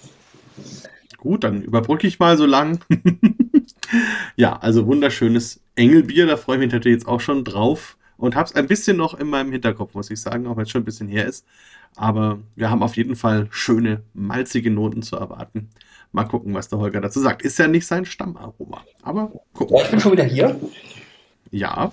Gut, 1.18 1.44
dann 1.44 1.62
überbrücke 1.62 2.06
ich 2.06 2.18
mal 2.18 2.38
so 2.38 2.46
lang. 2.46 2.80
ja, 4.36 4.56
also 4.56 4.86
wunderschönes 4.86 5.60
Engelbier, 5.76 6.26
da 6.26 6.36
freue 6.38 6.56
ich 6.56 6.60
mich 6.60 6.72
natürlich 6.72 6.96
jetzt 6.96 7.08
auch 7.08 7.20
schon 7.20 7.44
drauf 7.44 7.98
und 8.16 8.36
hab's 8.36 8.54
ein 8.54 8.66
bisschen 8.66 8.96
noch 8.96 9.14
in 9.14 9.28
meinem 9.28 9.52
Hinterkopf, 9.52 9.94
muss 9.94 10.10
ich 10.10 10.20
sagen, 10.20 10.46
auch 10.46 10.56
wenn 10.56 10.62
es 10.62 10.70
schon 10.70 10.82
ein 10.82 10.86
bisschen 10.86 11.08
her 11.08 11.26
ist. 11.26 11.44
Aber 11.96 12.38
wir 12.54 12.70
haben 12.70 12.82
auf 12.82 12.96
jeden 12.96 13.16
Fall 13.16 13.48
schöne, 13.50 14.02
malzige 14.14 14.70
Noten 14.70 15.02
zu 15.02 15.16
erwarten. 15.16 15.70
Mal 16.12 16.24
gucken, 16.24 16.54
was 16.54 16.68
der 16.68 16.78
Holger 16.78 17.00
dazu 17.00 17.20
sagt. 17.20 17.42
Ist 17.42 17.58
ja 17.58 17.68
nicht 17.68 17.86
sein 17.86 18.04
Stammaroma, 18.04 18.84
aber 19.02 19.32
gucken. 19.52 19.76
Ja, 19.76 19.84
ich 19.84 19.90
bin 19.90 20.00
schon 20.00 20.12
wieder 20.12 20.24
hier. 20.24 20.58
Ja. 21.50 21.90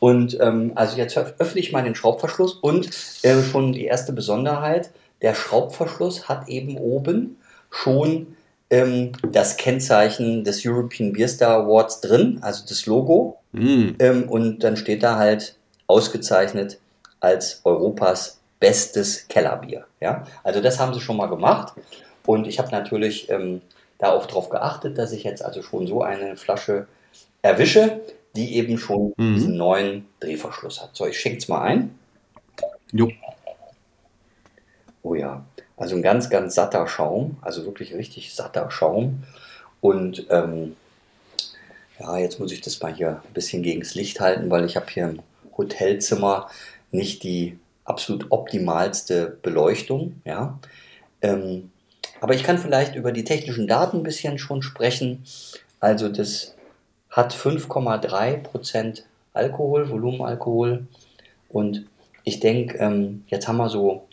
Und 0.00 0.38
ähm, 0.40 0.72
also 0.74 0.96
jetzt 0.96 1.16
öffne 1.16 1.60
ich 1.60 1.72
mal 1.72 1.82
den 1.82 1.94
Schraubverschluss 1.94 2.54
und 2.54 2.90
äh, 3.22 3.42
schon 3.42 3.72
die 3.72 3.86
erste 3.86 4.12
Besonderheit, 4.12 4.90
der 5.22 5.34
Schraubverschluss 5.34 6.28
hat 6.28 6.48
eben 6.48 6.76
oben 6.76 7.38
schon 7.70 8.36
ähm, 8.70 9.12
das 9.30 9.56
Kennzeichen 9.56 10.44
des 10.44 10.64
European 10.66 11.12
Beer 11.12 11.28
Star 11.28 11.62
Awards 11.64 12.00
drin, 12.00 12.38
also 12.42 12.64
das 12.68 12.86
Logo. 12.86 13.38
Mm. 13.52 13.90
Ähm, 13.98 14.28
und 14.28 14.58
dann 14.60 14.76
steht 14.76 15.02
da 15.02 15.16
halt 15.16 15.56
ausgezeichnet 15.86 16.78
als 17.20 17.60
Europas 17.64 18.40
bestes 18.60 19.26
Kellerbier. 19.28 19.86
Ja? 20.00 20.26
Also 20.42 20.60
das 20.60 20.78
haben 20.78 20.92
sie 20.92 21.00
schon 21.00 21.16
mal 21.16 21.26
gemacht. 21.26 21.74
Und 22.26 22.46
ich 22.46 22.58
habe 22.58 22.70
natürlich 22.70 23.30
ähm, 23.30 23.62
da 23.98 24.10
auch 24.12 24.26
darauf 24.26 24.50
geachtet, 24.50 24.98
dass 24.98 25.12
ich 25.12 25.24
jetzt 25.24 25.44
also 25.44 25.62
schon 25.62 25.86
so 25.86 26.02
eine 26.02 26.36
Flasche 26.36 26.86
erwische 27.42 28.00
die 28.36 28.56
eben 28.56 28.78
schon 28.78 29.12
mhm. 29.16 29.34
diesen 29.34 29.56
neuen 29.56 30.06
Drehverschluss 30.20 30.82
hat. 30.82 30.90
So, 30.94 31.06
ich 31.06 31.18
schicke 31.18 31.38
es 31.38 31.48
mal 31.48 31.62
ein. 31.62 31.98
Jo. 32.92 33.10
Oh 35.02 35.14
ja, 35.14 35.44
also 35.76 35.96
ein 35.96 36.02
ganz, 36.02 36.30
ganz 36.30 36.54
satter 36.54 36.86
Schaum, 36.86 37.36
also 37.42 37.64
wirklich 37.64 37.94
richtig 37.94 38.34
satter 38.34 38.70
Schaum. 38.70 39.24
Und 39.80 40.26
ähm, 40.30 40.76
ja, 42.00 42.18
jetzt 42.18 42.40
muss 42.40 42.52
ich 42.52 42.60
das 42.60 42.80
mal 42.80 42.94
hier 42.94 43.22
ein 43.26 43.34
bisschen 43.34 43.62
gegen 43.62 43.80
das 43.80 43.94
Licht 43.94 44.20
halten, 44.20 44.50
weil 44.50 44.64
ich 44.64 44.76
habe 44.76 44.86
hier 44.88 45.08
im 45.10 45.22
Hotelzimmer 45.56 46.48
nicht 46.90 47.22
die 47.22 47.58
absolut 47.84 48.30
optimalste 48.30 49.38
Beleuchtung. 49.42 50.20
Ja. 50.24 50.58
Ähm, 51.22 51.70
aber 52.20 52.34
ich 52.34 52.42
kann 52.42 52.58
vielleicht 52.58 52.94
über 52.94 53.12
die 53.12 53.24
technischen 53.24 53.66
Daten 53.66 53.98
ein 53.98 54.02
bisschen 54.02 54.38
schon 54.38 54.62
sprechen. 54.62 55.24
Also 55.80 56.08
das 56.08 56.54
hat 57.14 57.32
5,3% 57.32 59.02
Alkohol, 59.32 59.88
Volumenalkohol. 59.88 60.86
Und 61.48 61.86
ich 62.24 62.40
denke, 62.40 62.76
ähm, 62.78 63.24
jetzt 63.28 63.46
haben 63.46 63.58
wir 63.58 63.68
so 63.68 64.08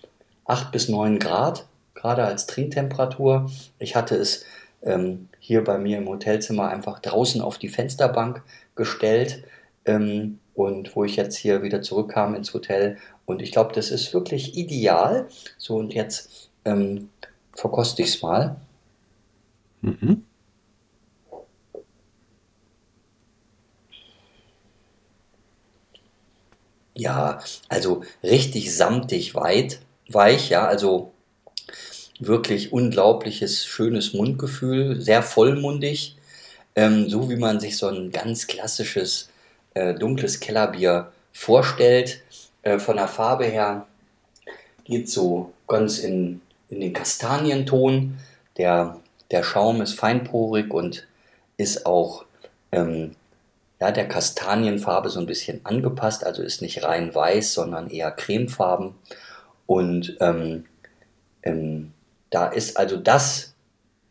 8 0.45 0.71
bis 0.71 0.87
9 0.87 1.17
Grad, 1.17 1.65
gerade 1.95 2.23
als 2.23 2.45
Trinktemperatur. 2.45 3.49
Ich 3.79 3.95
hatte 3.95 4.15
es 4.15 4.45
ähm, 4.83 5.29
hier 5.39 5.63
bei 5.63 5.79
mir 5.79 5.97
im 5.97 6.07
Hotelzimmer 6.07 6.69
einfach 6.69 6.99
draußen 6.99 7.41
auf 7.41 7.57
die 7.57 7.69
Fensterbank 7.69 8.43
gestellt. 8.75 9.43
Ähm, 9.85 10.37
und 10.53 10.95
wo 10.95 11.03
ich 11.03 11.15
jetzt 11.15 11.37
hier 11.37 11.63
wieder 11.63 11.81
zurückkam 11.81 12.35
ins 12.35 12.53
Hotel. 12.53 12.97
Und 13.25 13.41
ich 13.41 13.51
glaube, 13.51 13.73
das 13.73 13.89
ist 13.89 14.13
wirklich 14.13 14.55
ideal. 14.55 15.27
So, 15.57 15.77
und 15.77 15.95
jetzt 15.95 16.51
ähm, 16.65 17.09
verkoste 17.53 18.03
ich 18.03 18.09
es 18.09 18.21
mal. 18.21 18.57
Mhm. 19.81 20.23
Ja, 27.01 27.39
also 27.67 28.03
richtig 28.21 28.75
samtig 28.75 29.33
weit, 29.33 29.79
weich, 30.07 30.51
ja, 30.51 30.67
also 30.67 31.13
wirklich 32.19 32.73
unglaubliches, 32.73 33.65
schönes 33.65 34.13
Mundgefühl, 34.13 35.01
sehr 35.01 35.23
vollmundig, 35.23 36.15
ähm, 36.75 37.09
so 37.09 37.27
wie 37.27 37.37
man 37.37 37.59
sich 37.59 37.77
so 37.77 37.87
ein 37.87 38.11
ganz 38.11 38.45
klassisches 38.45 39.29
äh, 39.73 39.95
dunkles 39.95 40.39
Kellerbier 40.39 41.11
vorstellt. 41.33 42.21
Äh, 42.61 42.77
von 42.77 42.97
der 42.97 43.07
Farbe 43.07 43.45
her 43.45 43.87
geht 44.83 45.09
so 45.09 45.53
ganz 45.67 45.97
in, 45.97 46.39
in 46.69 46.81
den 46.81 46.93
Kastanienton. 46.93 48.19
Der, 48.57 48.99
der 49.31 49.41
Schaum 49.41 49.81
ist 49.81 49.99
feinporig 49.99 50.71
und 50.71 51.07
ist 51.57 51.87
auch 51.87 52.25
ähm, 52.71 53.15
ja, 53.81 53.91
der 53.91 54.07
Kastanienfarbe 54.07 55.09
so 55.09 55.19
ein 55.19 55.25
bisschen 55.25 55.61
angepasst, 55.65 56.23
also 56.23 56.43
ist 56.43 56.61
nicht 56.61 56.83
rein 56.83 57.13
weiß, 57.15 57.53
sondern 57.55 57.89
eher 57.89 58.11
cremefarben. 58.11 58.93
Und 59.65 60.17
ähm, 60.19 60.65
ähm, 61.41 61.91
da 62.29 62.45
ist 62.47 62.77
also 62.77 62.95
das 62.95 63.55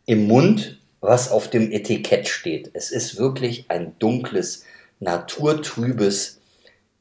im 0.05 0.27
Mund, 0.27 0.77
was 0.99 1.31
auf 1.31 1.49
dem 1.49 1.71
Etikett 1.71 2.27
steht. 2.27 2.69
Es 2.73 2.91
ist 2.91 3.17
wirklich 3.17 3.65
ein 3.69 3.95
dunkles, 3.97 4.65
naturtrübes 4.99 6.41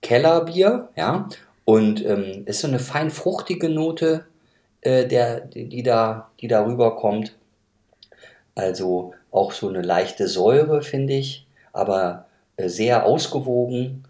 Kellerbier, 0.00 0.90
ja. 0.94 1.28
Und 1.64 2.04
ähm, 2.04 2.44
ist 2.46 2.60
so 2.60 2.68
eine 2.68 2.78
fein 2.78 3.10
fruchtige 3.10 3.68
Note, 3.68 4.26
äh, 4.80 5.06
der, 5.06 5.40
die, 5.40 5.82
da, 5.82 6.30
die 6.40 6.46
da 6.46 6.64
rüberkommt. 6.64 7.36
Also 8.54 9.12
auch 9.32 9.50
so 9.50 9.68
eine 9.68 9.82
leichte 9.82 10.28
Säure, 10.28 10.82
finde 10.82 11.14
ich, 11.14 11.46
aber 11.72 12.26
sehr 12.68 13.04
ausgewogen, 13.06 14.04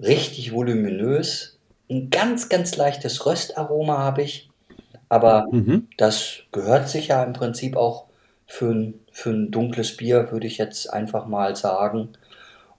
richtig 0.00 0.52
voluminös. 0.52 1.58
Ein 1.90 2.10
ganz, 2.10 2.48
ganz 2.48 2.76
leichtes 2.76 3.26
Röstaroma 3.26 3.98
habe 3.98 4.22
ich, 4.22 4.50
aber 5.08 5.46
Mhm. 5.52 5.88
das 5.98 6.40
gehört 6.52 6.88
sich 6.88 7.08
ja 7.08 7.22
im 7.24 7.32
Prinzip 7.34 7.76
auch 7.76 8.06
für 8.46 8.70
ein, 8.72 9.00
für 9.12 9.30
ein 9.30 9.50
dunkles 9.50 9.96
Bier, 9.96 10.30
würde 10.32 10.46
ich 10.46 10.58
jetzt 10.58 10.92
einfach 10.92 11.26
mal 11.26 11.56
sagen. 11.56 12.10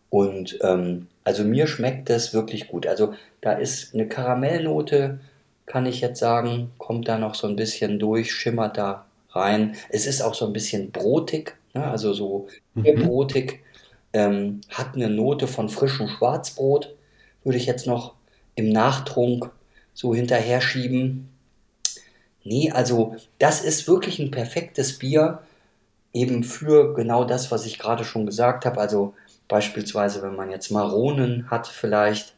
Und 0.10 0.58
ähm, 0.62 1.08
also 1.24 1.44
mir 1.44 1.68
schmeckt 1.68 2.10
das 2.10 2.34
wirklich 2.34 2.68
gut. 2.68 2.88
Also 2.88 3.14
da 3.42 3.54
ist 3.54 3.94
eine 3.94 4.08
Karamellnote, 4.08 5.20
kann 5.66 5.86
ich 5.86 6.02
jetzt 6.02 6.20
sagen, 6.20 6.72
kommt 6.78 7.08
da 7.08 7.18
noch 7.18 7.36
so 7.36 7.48
ein 7.48 7.56
bisschen 7.56 8.00
durch, 8.00 8.32
schimmert 8.34 8.78
da 8.78 9.06
rein. 9.32 9.76
Es 9.90 10.06
ist 10.06 10.22
auch 10.22 10.36
so 10.36 10.46
ein 10.46 10.54
bisschen 10.54 10.92
brotig, 10.92 11.56
ne? 11.74 11.86
also 11.86 12.14
so 12.14 12.48
Mhm. 12.76 13.00
brotig. 13.00 13.62
Ähm, 14.16 14.62
hat 14.70 14.96
eine 14.96 15.10
Note 15.10 15.46
von 15.46 15.68
frischem 15.68 16.08
Schwarzbrot, 16.08 16.96
würde 17.44 17.58
ich 17.58 17.66
jetzt 17.66 17.86
noch 17.86 18.14
im 18.56 18.70
Nachtrunk 18.70 19.52
so 19.94 20.16
hinterher 20.16 20.62
schieben. 20.62 21.28
Nee, 22.46 22.72
also 22.72 23.18
das 23.40 23.62
ist 23.62 23.90
wirklich 23.90 24.20
ein 24.20 24.32
perfektes 24.32 25.00
Bier, 25.00 25.40
eben 26.14 26.46
für 26.46 26.94
genau 26.94 27.26
das, 27.26 27.52
was 27.52 27.66
ich 27.66 27.78
gerade 27.78 28.06
schon 28.06 28.26
gesagt 28.26 28.66
habe. 28.66 28.80
Also 28.80 29.14
beispielsweise, 29.50 30.22
wenn 30.22 30.38
man 30.38 30.50
jetzt 30.50 30.72
Maronen 30.72 31.52
hat 31.52 31.68
vielleicht 31.68 32.36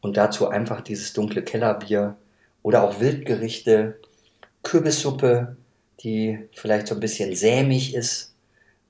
und 0.00 0.16
dazu 0.16 0.48
einfach 0.48 0.80
dieses 0.80 1.12
dunkle 1.12 1.42
Kellerbier 1.42 2.16
oder 2.64 2.82
auch 2.82 2.98
Wildgerichte, 2.98 4.00
Kürbissuppe, 4.64 5.56
die 6.00 6.40
vielleicht 6.54 6.88
so 6.88 6.94
ein 6.94 7.00
bisschen 7.00 7.36
sämig 7.36 7.94
ist. 7.94 8.34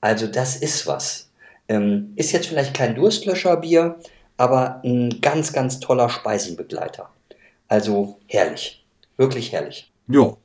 Also 0.01 0.27
das 0.27 0.57
ist 0.57 0.87
was. 0.87 1.29
Ähm, 1.69 2.13
ist 2.17 2.33
jetzt 2.33 2.47
vielleicht 2.47 2.75
kein 2.75 2.95
Durstlöscherbier, 2.95 3.99
aber 4.37 4.83
ein 4.85 5.21
ganz, 5.21 5.53
ganz 5.53 5.81
toller 5.81 6.09
Speisenbegleiter. 6.09 7.11
Also 7.69 8.21
herrlich. 8.27 8.85
Wirklich 9.17 9.53
herrlich. 9.53 9.93
Ja. 10.09 10.37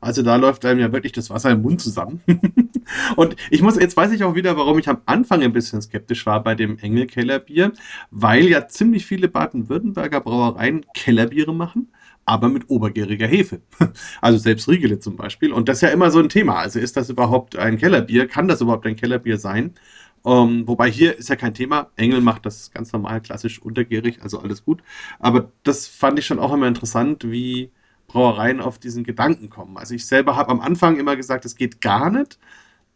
Also 0.00 0.22
da 0.22 0.34
läuft 0.34 0.64
einem 0.64 0.80
ja 0.80 0.92
wirklich 0.92 1.12
das 1.12 1.30
Wasser 1.30 1.50
im 1.50 1.62
Mund 1.62 1.80
zusammen. 1.80 2.22
Und 3.16 3.36
ich 3.50 3.62
muss, 3.62 3.78
jetzt 3.78 3.96
weiß 3.96 4.10
ich 4.10 4.24
auch 4.24 4.34
wieder, 4.34 4.56
warum 4.56 4.78
ich 4.80 4.88
am 4.88 5.00
Anfang 5.06 5.42
ein 5.42 5.52
bisschen 5.52 5.80
skeptisch 5.80 6.26
war 6.26 6.42
bei 6.42 6.56
dem 6.56 6.76
Engelkellerbier, 6.78 7.72
weil 8.10 8.48
ja 8.48 8.66
ziemlich 8.66 9.06
viele 9.06 9.28
Baden-Württemberger 9.28 10.20
Brauereien 10.20 10.84
Kellerbiere 10.94 11.54
machen, 11.54 11.92
aber 12.24 12.48
mit 12.48 12.68
obergäriger 12.68 13.28
Hefe. 13.28 13.60
Also 14.20 14.38
selbst 14.38 14.68
Riegele 14.68 14.98
zum 14.98 15.16
Beispiel. 15.16 15.52
Und 15.52 15.68
das 15.68 15.78
ist 15.78 15.82
ja 15.82 15.90
immer 15.90 16.10
so 16.10 16.18
ein 16.18 16.28
Thema. 16.28 16.56
Also 16.56 16.80
ist 16.80 16.96
das 16.96 17.08
überhaupt 17.08 17.56
ein 17.56 17.78
Kellerbier? 17.78 18.26
Kann 18.26 18.48
das 18.48 18.60
überhaupt 18.60 18.86
ein 18.86 18.96
Kellerbier 18.96 19.38
sein? 19.38 19.74
Ähm, 20.24 20.66
wobei 20.68 20.90
hier 20.90 21.16
ist 21.18 21.28
ja 21.28 21.36
kein 21.36 21.54
Thema. 21.54 21.90
Engel 21.96 22.20
macht 22.20 22.46
das 22.46 22.70
ganz 22.70 22.92
normal, 22.92 23.20
klassisch 23.20 23.60
untergärig, 23.60 24.22
also 24.22 24.40
alles 24.40 24.64
gut. 24.64 24.82
Aber 25.18 25.50
das 25.64 25.86
fand 25.86 26.18
ich 26.18 26.26
schon 26.26 26.38
auch 26.38 26.52
immer 26.52 26.68
interessant, 26.68 27.30
wie 27.30 27.70
Brauereien 28.06 28.60
auf 28.60 28.78
diesen 28.78 29.04
Gedanken 29.04 29.50
kommen. 29.50 29.76
Also 29.78 29.94
ich 29.94 30.06
selber 30.06 30.36
habe 30.36 30.50
am 30.50 30.60
Anfang 30.60 30.98
immer 30.98 31.16
gesagt, 31.16 31.44
es 31.44 31.56
geht 31.56 31.80
gar 31.80 32.10
nicht. 32.10 32.38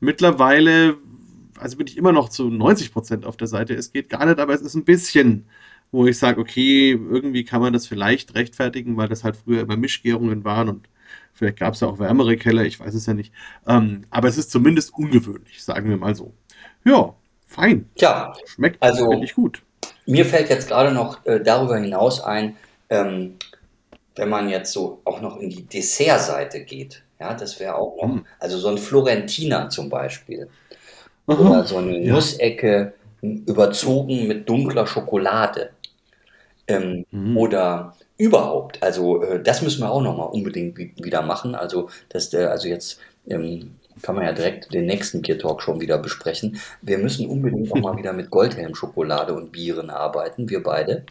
Mittlerweile, 0.01 0.99
also 1.59 1.77
bin 1.79 1.87
ich 1.87 1.97
immer 1.97 2.13
noch 2.13 2.29
zu 2.29 2.51
90 2.51 2.93
Prozent 2.93 3.25
auf 3.25 3.37
der 3.37 3.49
Seite, 3.49 3.75
es 3.75 3.93
geht 3.93 4.11
gar 4.11 4.27
nicht, 4.27 4.39
aber 4.39 4.55
es 4.55 4.61
ist 4.61 4.75
ein 4.75 4.85
bisschen, 4.85 5.47
wo 5.91 6.07
ich 6.07 6.19
sage, 6.19 6.41
okay, 6.41 6.91
irgendwie 6.93 7.45
kann 7.45 7.63
man 7.63 7.73
das 7.73 7.87
vielleicht 7.87 8.35
rechtfertigen, 8.35 8.97
weil 8.97 9.09
das 9.09 9.25
halt 9.25 9.37
früher 9.37 9.63
immer 9.63 9.77
Mischgärungen 9.77 10.45
waren 10.45 10.69
und 10.69 10.89
vielleicht 11.33 11.59
gab 11.59 11.75
es 11.75 11.81
ja 11.81 11.89
auch 11.89 11.99
wärmere 11.99 12.37
Keller, 12.37 12.65
ich 12.65 12.79
weiß 12.81 12.95
es 12.95 13.07
ja 13.07 13.15
nicht. 13.15 13.33
Ähm, 13.67 14.03
aber 14.11 14.29
es 14.29 14.39
ist 14.39 14.51
zumindest 14.51 14.93
ungewöhnlich, 14.95 15.63
sagen 15.63 15.89
wir 15.89 15.97
mal 15.97 16.15
so. 16.15 16.35
Ja, 16.87 17.15
fein. 17.47 17.89
Tja, 17.97 18.33
Schmeckt, 18.47 18.83
Also- 18.83 19.11
finde 19.11 19.25
ich 19.27 19.35
gut. 19.35 19.63
Mir 20.07 20.25
fällt 20.25 20.49
jetzt 20.51 20.69
gerade 20.69 20.93
noch 20.93 21.25
äh, 21.27 21.41
darüber 21.41 21.77
hinaus 21.79 22.21
ein, 22.23 22.57
ähm, 22.91 23.35
wenn 24.15 24.29
man 24.29 24.49
jetzt 24.49 24.73
so 24.73 25.01
auch 25.05 25.21
noch 25.21 25.39
in 25.39 25.51
die 25.51 25.65
Dessertseite 25.65 26.61
geht, 26.65 27.03
ja, 27.19 27.35
das 27.35 27.59
wäre 27.59 27.75
auch 27.75 27.97
noch, 27.97 28.03
Hm. 28.15 28.27
also 28.39 28.57
so 28.59 28.69
ein 28.69 28.79
Florentiner 28.79 29.69
zum 29.69 29.89
Beispiel 29.91 30.49
Aha. 31.27 31.41
oder 31.41 31.65
so 31.65 31.79
eine 31.79 31.99
Ja. 31.99 32.13
Nussecke 32.13 32.93
m, 33.21 33.43
überzogen 33.47 34.29
mit 34.29 34.49
dunkler 34.49 34.87
Schokolade 34.87 35.71
ähm, 36.69 37.05
Mhm. 37.11 37.37
oder 37.37 37.97
überhaupt, 38.19 38.83
also 38.83 39.23
äh, 39.23 39.43
das 39.43 39.61
müssen 39.63 39.81
wir 39.83 39.91
auch 39.91 40.03
noch 40.03 40.17
mal 40.17 40.25
unbedingt 40.25 40.77
wi- 40.79 40.93
wieder 40.99 41.23
machen, 41.23 41.55
also 41.57 41.91
das, 42.11 42.33
äh, 42.33 42.45
also 42.45 42.69
jetzt 42.69 43.01
ähm, 43.29 43.77
kann 44.03 44.15
man 44.15 44.25
ja 44.25 44.33
direkt 44.33 44.73
den 44.75 44.87
nächsten 44.87 45.23
Bier 45.23 45.39
Talk 45.39 45.63
schon 45.63 45.81
wieder 45.81 45.99
besprechen. 45.99 46.61
Wir 46.83 46.99
müssen 46.99 47.29
unbedingt 47.29 47.73
auch 47.73 47.77
mal 47.77 47.97
wieder 47.97 48.13
mit 48.13 48.31
Goldhelm-Schokolade 48.31 49.35
und 49.35 49.53
Bieren 49.53 49.91
arbeiten, 49.91 50.49
wir 50.51 50.63
beide. 50.63 51.05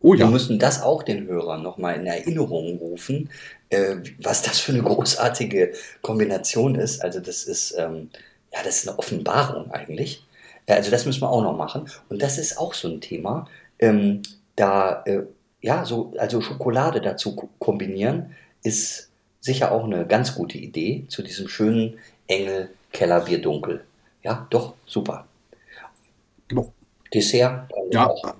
Oh 0.00 0.12
Wir 0.12 0.20
ja. 0.20 0.26
müssen 0.26 0.58
das 0.58 0.82
auch 0.82 1.02
den 1.02 1.26
Hörern 1.26 1.62
nochmal 1.62 1.96
in 1.96 2.06
Erinnerung 2.06 2.78
rufen, 2.78 3.30
äh, 3.70 3.96
was 4.22 4.42
das 4.42 4.58
für 4.60 4.72
eine 4.72 4.82
großartige 4.82 5.72
Kombination 6.02 6.74
ist. 6.74 7.02
Also 7.02 7.20
das 7.20 7.44
ist, 7.44 7.74
ähm, 7.76 8.10
ja, 8.52 8.60
das 8.64 8.78
ist 8.78 8.88
eine 8.88 8.98
Offenbarung 8.98 9.70
eigentlich. 9.72 10.24
Äh, 10.66 10.74
also 10.74 10.90
das 10.90 11.04
müssen 11.06 11.20
wir 11.22 11.30
auch 11.30 11.42
noch 11.42 11.56
machen. 11.56 11.88
Und 12.08 12.22
das 12.22 12.38
ist 12.38 12.58
auch 12.58 12.74
so 12.74 12.88
ein 12.88 13.00
Thema. 13.00 13.48
Ähm, 13.78 14.22
da, 14.56 15.02
äh, 15.06 15.22
ja, 15.60 15.84
so, 15.84 16.12
also 16.18 16.40
Schokolade 16.40 17.00
dazu 17.00 17.34
ko- 17.36 17.48
kombinieren, 17.58 18.34
ist 18.62 19.07
sicher 19.40 19.72
auch 19.72 19.84
eine 19.84 20.06
ganz 20.06 20.34
gute 20.34 20.58
Idee 20.58 21.06
zu 21.08 21.22
diesem 21.22 21.48
schönen 21.48 21.98
Engel 22.26 22.70
Kellerbier 22.92 23.40
Dunkel. 23.40 23.84
Ja, 24.22 24.46
doch, 24.50 24.74
super. 24.86 25.26
No. 26.50 26.72
Dessert 27.12 27.70
Ja, 27.90 28.06
auch. 28.06 28.34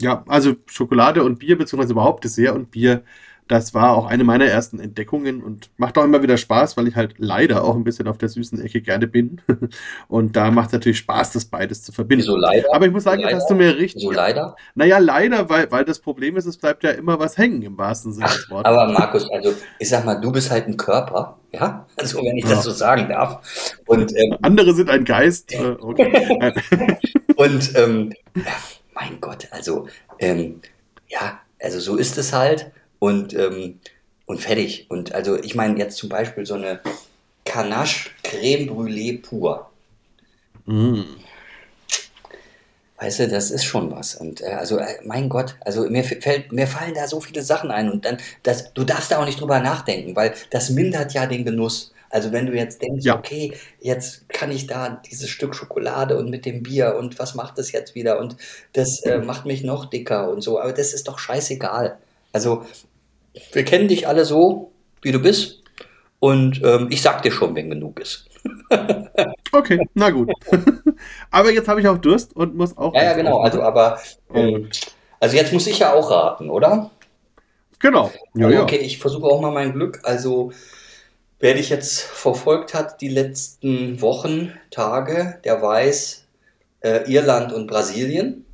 Ja, 0.00 0.24
also 0.26 0.56
Schokolade 0.66 1.22
und 1.22 1.38
Bier, 1.38 1.56
beziehungsweise 1.56 1.92
überhaupt 1.92 2.24
Dessert 2.24 2.54
und 2.56 2.70
Bier, 2.70 3.04
das 3.52 3.74
war 3.74 3.92
auch 3.92 4.06
eine 4.06 4.24
meiner 4.24 4.46
ersten 4.46 4.80
Entdeckungen 4.80 5.42
und 5.42 5.68
macht 5.76 5.98
auch 5.98 6.04
immer 6.04 6.22
wieder 6.22 6.38
Spaß, 6.38 6.78
weil 6.78 6.88
ich 6.88 6.96
halt 6.96 7.16
leider 7.18 7.64
auch 7.64 7.76
ein 7.76 7.84
bisschen 7.84 8.08
auf 8.08 8.16
der 8.16 8.30
süßen 8.30 8.58
Ecke 8.62 8.80
gerne 8.80 9.06
bin. 9.06 9.42
Und 10.08 10.36
da 10.36 10.50
macht 10.50 10.68
es 10.68 10.72
natürlich 10.72 10.98
Spaß, 10.98 11.32
das 11.32 11.44
beides 11.44 11.82
zu 11.82 11.92
verbinden. 11.92 12.22
Wieso 12.22 12.36
leider? 12.36 12.74
Aber 12.74 12.86
ich 12.86 12.92
muss 12.92 13.04
sagen, 13.04 13.20
jetzt 13.20 13.34
hast 13.34 13.50
du 13.50 13.54
mir 13.54 13.76
richtig. 13.76 14.02
So 14.02 14.10
leider. 14.10 14.56
Naja, 14.74 14.96
leider, 14.96 15.50
weil, 15.50 15.70
weil 15.70 15.84
das 15.84 15.98
Problem 15.98 16.38
ist, 16.38 16.46
es 16.46 16.56
bleibt 16.56 16.82
ja 16.82 16.92
immer 16.92 17.18
was 17.18 17.36
hängen 17.36 17.60
im 17.60 17.76
wahrsten 17.76 18.14
Sinne 18.14 18.28
des 18.28 18.48
Wortes. 18.48 18.64
Aber 18.64 18.90
Markus, 18.90 19.30
also 19.30 19.52
ich 19.78 19.88
sag 19.90 20.06
mal, 20.06 20.14
du 20.14 20.32
bist 20.32 20.50
halt 20.50 20.66
ein 20.66 20.78
Körper, 20.78 21.36
ja, 21.52 21.86
also 21.96 22.18
wenn 22.24 22.38
ich 22.38 22.44
Ja. 22.44 22.50
das 22.52 22.64
so 22.64 22.70
sagen 22.70 23.08
darf. 23.10 23.76
Und, 23.86 24.16
ähm, 24.16 24.38
Andere 24.40 24.72
sind 24.72 24.88
ein 24.88 25.04
Geist. 25.04 25.52
Äh, 25.52 25.76
okay. 25.78 26.56
und 27.36 27.72
ähm, 27.76 28.14
mein 28.94 29.20
Gott, 29.20 29.48
also 29.50 29.88
ähm, 30.18 30.62
ja, 31.08 31.40
also 31.60 31.80
so 31.80 31.96
ist 31.96 32.16
es 32.16 32.32
halt 32.32 32.72
und, 33.02 33.34
ähm, 33.34 33.80
und 34.26 34.40
fertig. 34.40 34.86
Und 34.88 35.12
also 35.12 35.36
ich 35.36 35.56
meine 35.56 35.76
jetzt 35.76 35.96
zum 35.96 36.08
Beispiel 36.08 36.46
so 36.46 36.54
eine 36.54 36.78
Canache 37.44 38.10
Creme 38.22 38.68
Brûlée 38.68 39.20
pur. 39.20 39.68
Mm. 40.66 41.00
Weißt 42.98 43.18
du, 43.18 43.26
das 43.26 43.50
ist 43.50 43.64
schon 43.64 43.90
was. 43.90 44.14
Und 44.14 44.40
äh, 44.40 44.52
also, 44.52 44.78
äh, 44.78 45.00
mein 45.04 45.28
Gott, 45.28 45.56
also 45.62 45.90
mir 45.90 46.04
fällt, 46.04 46.52
mir 46.52 46.68
fallen 46.68 46.94
da 46.94 47.08
so 47.08 47.20
viele 47.20 47.42
Sachen 47.42 47.72
ein 47.72 47.90
und 47.90 48.04
dann, 48.04 48.18
das, 48.44 48.72
du 48.72 48.84
darfst 48.84 49.10
da 49.10 49.18
auch 49.18 49.24
nicht 49.24 49.40
drüber 49.40 49.58
nachdenken, 49.58 50.14
weil 50.14 50.34
das 50.50 50.70
mindert 50.70 51.12
ja 51.12 51.26
den 51.26 51.44
Genuss. 51.44 51.92
Also 52.08 52.30
wenn 52.30 52.46
du 52.46 52.52
jetzt 52.52 52.82
denkst, 52.82 53.04
Ja. 53.04 53.18
okay, 53.18 53.52
jetzt 53.80 54.28
kann 54.28 54.52
ich 54.52 54.68
da 54.68 55.02
dieses 55.10 55.28
Stück 55.28 55.56
Schokolade 55.56 56.16
und 56.16 56.30
mit 56.30 56.46
dem 56.46 56.62
Bier 56.62 56.94
und 56.96 57.18
was 57.18 57.34
macht 57.34 57.58
das 57.58 57.72
jetzt 57.72 57.96
wieder 57.96 58.20
und 58.20 58.36
das 58.74 59.00
äh, 59.00 59.18
macht 59.18 59.44
mich 59.44 59.64
noch 59.64 59.86
dicker 59.86 60.30
und 60.30 60.42
so, 60.42 60.60
aber 60.60 60.72
das 60.72 60.94
ist 60.94 61.08
doch 61.08 61.18
scheißegal. 61.18 61.98
Also 62.32 62.64
wir 63.52 63.64
kennen 63.64 63.88
dich 63.88 64.06
alle 64.08 64.24
so, 64.24 64.72
wie 65.02 65.12
du 65.12 65.18
bist 65.20 65.62
und 66.20 66.60
ähm, 66.64 66.88
ich 66.90 67.02
sag 67.02 67.22
dir 67.22 67.32
schon, 67.32 67.54
wenn 67.54 67.70
genug 67.70 68.00
ist. 68.00 68.26
Okay, 69.52 69.86
na 69.94 70.08
gut. 70.10 70.30
Aber 71.30 71.50
jetzt 71.52 71.68
habe 71.68 71.80
ich 71.80 71.86
auch 71.88 71.98
Durst 71.98 72.34
und 72.34 72.54
muss 72.56 72.76
auch. 72.76 72.94
Ja, 72.94 73.02
ja, 73.04 73.12
genau, 73.12 73.32
aufmachen. 73.36 73.60
also 73.60 73.62
aber 73.62 74.00
ähm, 74.34 74.70
also 75.20 75.36
jetzt 75.36 75.52
muss 75.52 75.66
ich 75.66 75.78
ja 75.80 75.92
auch 75.92 76.10
raten, 76.10 76.48
oder? 76.48 76.90
Genau. 77.78 78.10
Ja, 78.34 78.46
Also, 78.46 78.56
ja. 78.58 78.62
okay, 78.62 78.76
ich 78.78 78.98
versuche 78.98 79.26
auch 79.26 79.40
mal 79.42 79.50
mein 79.52 79.72
Glück. 79.74 80.00
Also, 80.04 80.52
wer 81.38 81.54
dich 81.54 81.68
jetzt 81.68 82.00
verfolgt 82.00 82.72
hat, 82.74 83.00
die 83.02 83.10
letzten 83.10 84.00
Wochen, 84.00 84.54
Tage, 84.70 85.38
der 85.44 85.60
weiß 85.60 86.26
äh, 86.80 87.12
Irland 87.12 87.52
und 87.52 87.66
Brasilien. 87.66 88.46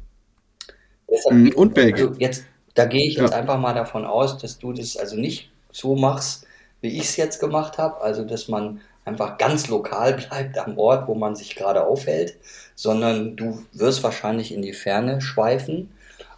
Deshalb, 1.10 1.36
Mm, 1.36 1.48
Und 1.54 1.74
Belgien. 1.74 2.08
also 2.08 2.20
jetzt, 2.20 2.44
da 2.78 2.84
gehe 2.84 3.08
ich 3.08 3.16
jetzt 3.16 3.32
Ja. 3.32 3.36
einfach 3.38 3.58
mal 3.58 3.74
davon 3.74 4.04
aus, 4.04 4.38
dass 4.38 4.58
du 4.58 4.72
das 4.72 4.96
also 4.96 5.16
nicht 5.16 5.50
so 5.72 5.96
machst, 5.96 6.46
wie 6.80 6.88
ich 6.96 7.04
es 7.04 7.16
jetzt 7.16 7.40
gemacht 7.40 7.76
habe. 7.78 8.00
Also, 8.00 8.24
dass 8.24 8.48
man 8.48 8.80
einfach 9.04 9.36
ganz 9.38 9.68
lokal 9.68 10.14
bleibt 10.28 10.58
am 10.58 10.78
Ort, 10.78 11.08
wo 11.08 11.14
man 11.14 11.34
sich 11.34 11.56
gerade 11.56 11.84
aufhält, 11.84 12.36
sondern 12.76 13.36
du 13.36 13.64
wirst 13.72 14.02
wahrscheinlich 14.04 14.52
in 14.54 14.62
die 14.62 14.72
Ferne 14.72 15.20
schweifen 15.20 15.90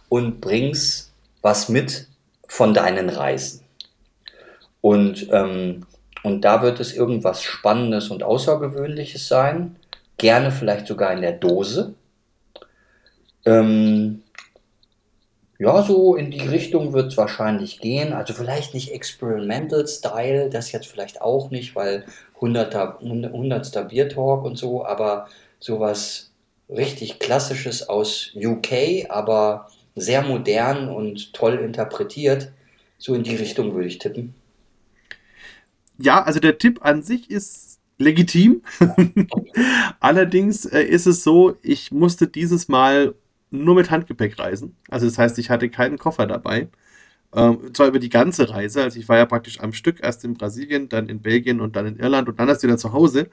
und 0.09 0.41
bringst 0.41 1.11
was 1.43 1.69
mit 1.69 2.07
von 2.47 2.73
deinen 2.73 3.09
Reisen. 3.09 3.61
Und, 4.81 5.27
ähm, 5.31 5.85
und 6.23 6.41
da 6.41 6.63
wird 6.63 6.79
es 6.79 6.93
irgendwas 6.93 7.43
Spannendes 7.43 8.09
und 8.09 8.23
Außergewöhnliches 8.23 9.27
sein. 9.27 9.75
Gerne 10.17 10.51
vielleicht 10.51 10.87
sogar 10.87 11.13
in 11.13 11.21
der 11.21 11.33
Dose. 11.33 11.93
Ähm, 13.45 14.23
ja, 15.61 15.83
so 15.83 16.15
in 16.15 16.31
die 16.31 16.41
Richtung 16.41 16.91
wird 16.91 17.11
es 17.11 17.17
wahrscheinlich 17.17 17.81
gehen. 17.81 18.13
Also 18.13 18.33
vielleicht 18.33 18.73
nicht 18.73 18.91
Experimental 18.93 19.87
Style, 19.87 20.49
das 20.49 20.71
jetzt 20.71 20.87
vielleicht 20.87 21.21
auch 21.21 21.51
nicht, 21.51 21.75
weil 21.75 22.03
100. 22.33 22.73
100. 22.75 23.87
Bier 23.87 24.09
Talk 24.09 24.43
und 24.43 24.57
so, 24.57 24.83
aber 24.83 25.27
sowas 25.59 26.31
richtig 26.67 27.19
Klassisches 27.19 27.87
aus 27.87 28.31
UK, 28.35 29.05
aber 29.09 29.67
sehr 29.95 30.23
modern 30.23 30.89
und 30.89 31.31
toll 31.33 31.59
interpretiert. 31.59 32.51
So 32.97 33.13
in 33.13 33.21
die 33.21 33.35
Richtung 33.35 33.75
würde 33.75 33.87
ich 33.87 33.99
tippen. 33.99 34.33
Ja, 35.99 36.23
also 36.23 36.39
der 36.39 36.57
Tipp 36.57 36.79
an 36.83 37.03
sich 37.03 37.29
ist 37.29 37.79
legitim. 37.99 38.63
Allerdings 39.99 40.65
äh, 40.65 40.81
ist 40.81 41.05
es 41.05 41.23
so, 41.23 41.55
ich 41.61 41.91
musste 41.91 42.25
dieses 42.25 42.67
Mal 42.67 43.13
nur 43.51 43.75
mit 43.75 43.91
Handgepäck 43.91 44.39
reisen. 44.39 44.75
Also 44.89 45.05
das 45.05 45.17
heißt, 45.17 45.37
ich 45.39 45.49
hatte 45.49 45.69
keinen 45.69 45.97
Koffer 45.97 46.27
dabei. 46.27 46.69
Ähm, 47.33 47.73
zwar 47.73 47.87
über 47.87 47.99
die 47.99 48.09
ganze 48.09 48.49
Reise, 48.49 48.83
also 48.83 48.99
ich 48.99 49.07
war 49.07 49.17
ja 49.17 49.25
praktisch 49.25 49.61
am 49.61 49.73
Stück, 49.73 50.03
erst 50.03 50.25
in 50.25 50.33
Brasilien, 50.33 50.89
dann 50.89 51.07
in 51.07 51.21
Belgien 51.21 51.61
und 51.61 51.75
dann 51.77 51.85
in 51.85 51.97
Irland 51.97 52.27
und 52.27 52.39
dann 52.39 52.49
erst 52.49 52.63
wieder 52.63 52.77
zu 52.77 52.93
Hause. 52.93 53.29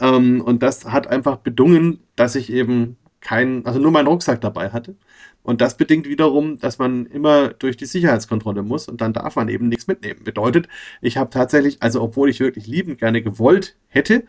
Ähm, 0.00 0.40
und 0.40 0.62
das 0.62 0.86
hat 0.86 1.06
einfach 1.08 1.38
bedungen, 1.38 2.00
dass 2.16 2.36
ich 2.36 2.50
eben 2.52 2.96
keinen, 3.20 3.66
also 3.66 3.80
nur 3.80 3.90
meinen 3.90 4.06
Rucksack 4.06 4.40
dabei 4.40 4.70
hatte. 4.70 4.96
Und 5.42 5.60
das 5.60 5.76
bedingt 5.76 6.08
wiederum, 6.08 6.58
dass 6.58 6.78
man 6.78 7.06
immer 7.06 7.48
durch 7.48 7.76
die 7.76 7.84
Sicherheitskontrolle 7.86 8.62
muss 8.62 8.88
und 8.88 9.00
dann 9.02 9.12
darf 9.12 9.36
man 9.36 9.48
eben 9.48 9.68
nichts 9.68 9.86
mitnehmen. 9.86 10.24
Bedeutet, 10.24 10.68
ich 11.02 11.18
habe 11.18 11.30
tatsächlich, 11.30 11.82
also 11.82 12.02
obwohl 12.02 12.30
ich 12.30 12.40
wirklich 12.40 12.66
liebend 12.66 12.98
gerne 12.98 13.22
gewollt 13.22 13.76
hätte, 13.88 14.24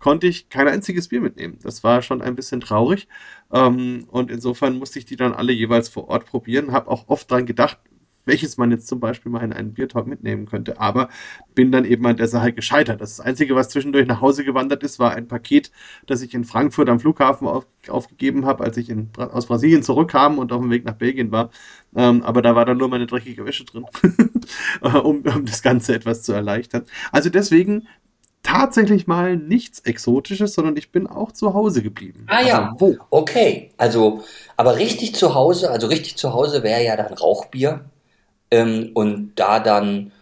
konnte 0.00 0.26
ich 0.26 0.48
kein 0.48 0.66
einziges 0.66 1.08
Bier 1.08 1.20
mitnehmen. 1.20 1.58
Das 1.62 1.84
war 1.84 2.02
schon 2.02 2.22
ein 2.22 2.34
bisschen 2.34 2.60
traurig. 2.60 3.06
Ähm, 3.52 4.06
und 4.10 4.30
insofern 4.30 4.78
musste 4.78 4.98
ich 4.98 5.04
die 5.04 5.16
dann 5.16 5.34
alle 5.34 5.52
jeweils 5.52 5.88
vor 5.88 6.08
Ort 6.08 6.26
probieren. 6.26 6.72
Habe 6.72 6.90
auch 6.90 7.08
oft 7.08 7.30
dran 7.30 7.46
gedacht, 7.46 7.78
welches 8.24 8.56
man 8.56 8.70
jetzt 8.70 8.86
zum 8.86 9.00
Beispiel 9.00 9.32
mal 9.32 9.42
in 9.42 9.52
einen 9.52 9.74
Biertalk 9.74 10.06
mitnehmen 10.06 10.46
könnte. 10.46 10.80
Aber 10.80 11.08
bin 11.54 11.72
dann 11.72 11.84
eben 11.84 12.06
an 12.06 12.16
der 12.16 12.28
Sache 12.28 12.52
gescheitert. 12.52 13.00
Das 13.00 13.20
Einzige, 13.20 13.54
was 13.54 13.70
zwischendurch 13.70 14.06
nach 14.06 14.20
Hause 14.20 14.44
gewandert 14.44 14.82
ist, 14.82 14.98
war 14.98 15.12
ein 15.12 15.28
Paket, 15.28 15.70
das 16.06 16.22
ich 16.22 16.34
in 16.34 16.44
Frankfurt 16.44 16.88
am 16.88 17.00
Flughafen 17.00 17.48
auf, 17.48 17.66
aufgegeben 17.88 18.46
habe, 18.46 18.64
als 18.64 18.76
ich 18.76 18.90
in, 18.90 19.10
aus 19.16 19.46
Brasilien 19.46 19.82
zurückkam 19.82 20.38
und 20.38 20.52
auf 20.52 20.60
dem 20.60 20.70
Weg 20.70 20.84
nach 20.84 20.94
Belgien 20.94 21.32
war. 21.32 21.50
Ähm, 21.94 22.22
aber 22.22 22.42
da 22.42 22.54
war 22.54 22.64
dann 22.64 22.78
nur 22.78 22.88
meine 22.88 23.06
dreckige 23.06 23.44
Wäsche 23.44 23.64
drin, 23.64 23.84
um, 25.02 25.22
um 25.22 25.44
das 25.44 25.62
Ganze 25.62 25.94
etwas 25.94 26.22
zu 26.22 26.32
erleichtern. 26.32 26.84
Also 27.10 27.30
deswegen 27.30 27.88
tatsächlich 28.42 29.06
mal 29.06 29.36
nichts 29.36 29.80
Exotisches, 29.80 30.54
sondern 30.54 30.76
ich 30.76 30.90
bin 30.90 31.06
auch 31.06 31.32
zu 31.32 31.54
Hause 31.54 31.82
geblieben. 31.82 32.26
Ah 32.28 32.42
ja, 32.42 32.72
also, 32.72 32.80
wo? 32.80 32.96
Okay, 33.10 33.70
also, 33.76 34.24
aber 34.56 34.76
richtig 34.76 35.14
zu 35.14 35.34
Hause, 35.34 35.70
also 35.70 35.86
richtig 35.86 36.16
zu 36.16 36.32
Hause 36.32 36.62
wäre 36.62 36.84
ja 36.84 36.96
dann 36.96 37.12
Rauchbier. 37.12 37.84
Ähm, 38.50 38.90
und 38.94 39.32
da 39.36 39.60
dann, 39.60 40.12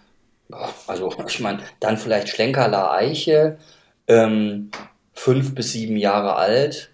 also 0.86 1.12
ich 1.26 1.40
meine, 1.40 1.60
dann 1.80 1.96
vielleicht 1.96 2.28
Schlenkerler 2.28 2.92
Eiche, 2.92 3.58
ähm, 4.06 4.70
fünf 5.14 5.54
bis 5.54 5.72
sieben 5.72 5.96
Jahre 5.96 6.36
alt, 6.36 6.90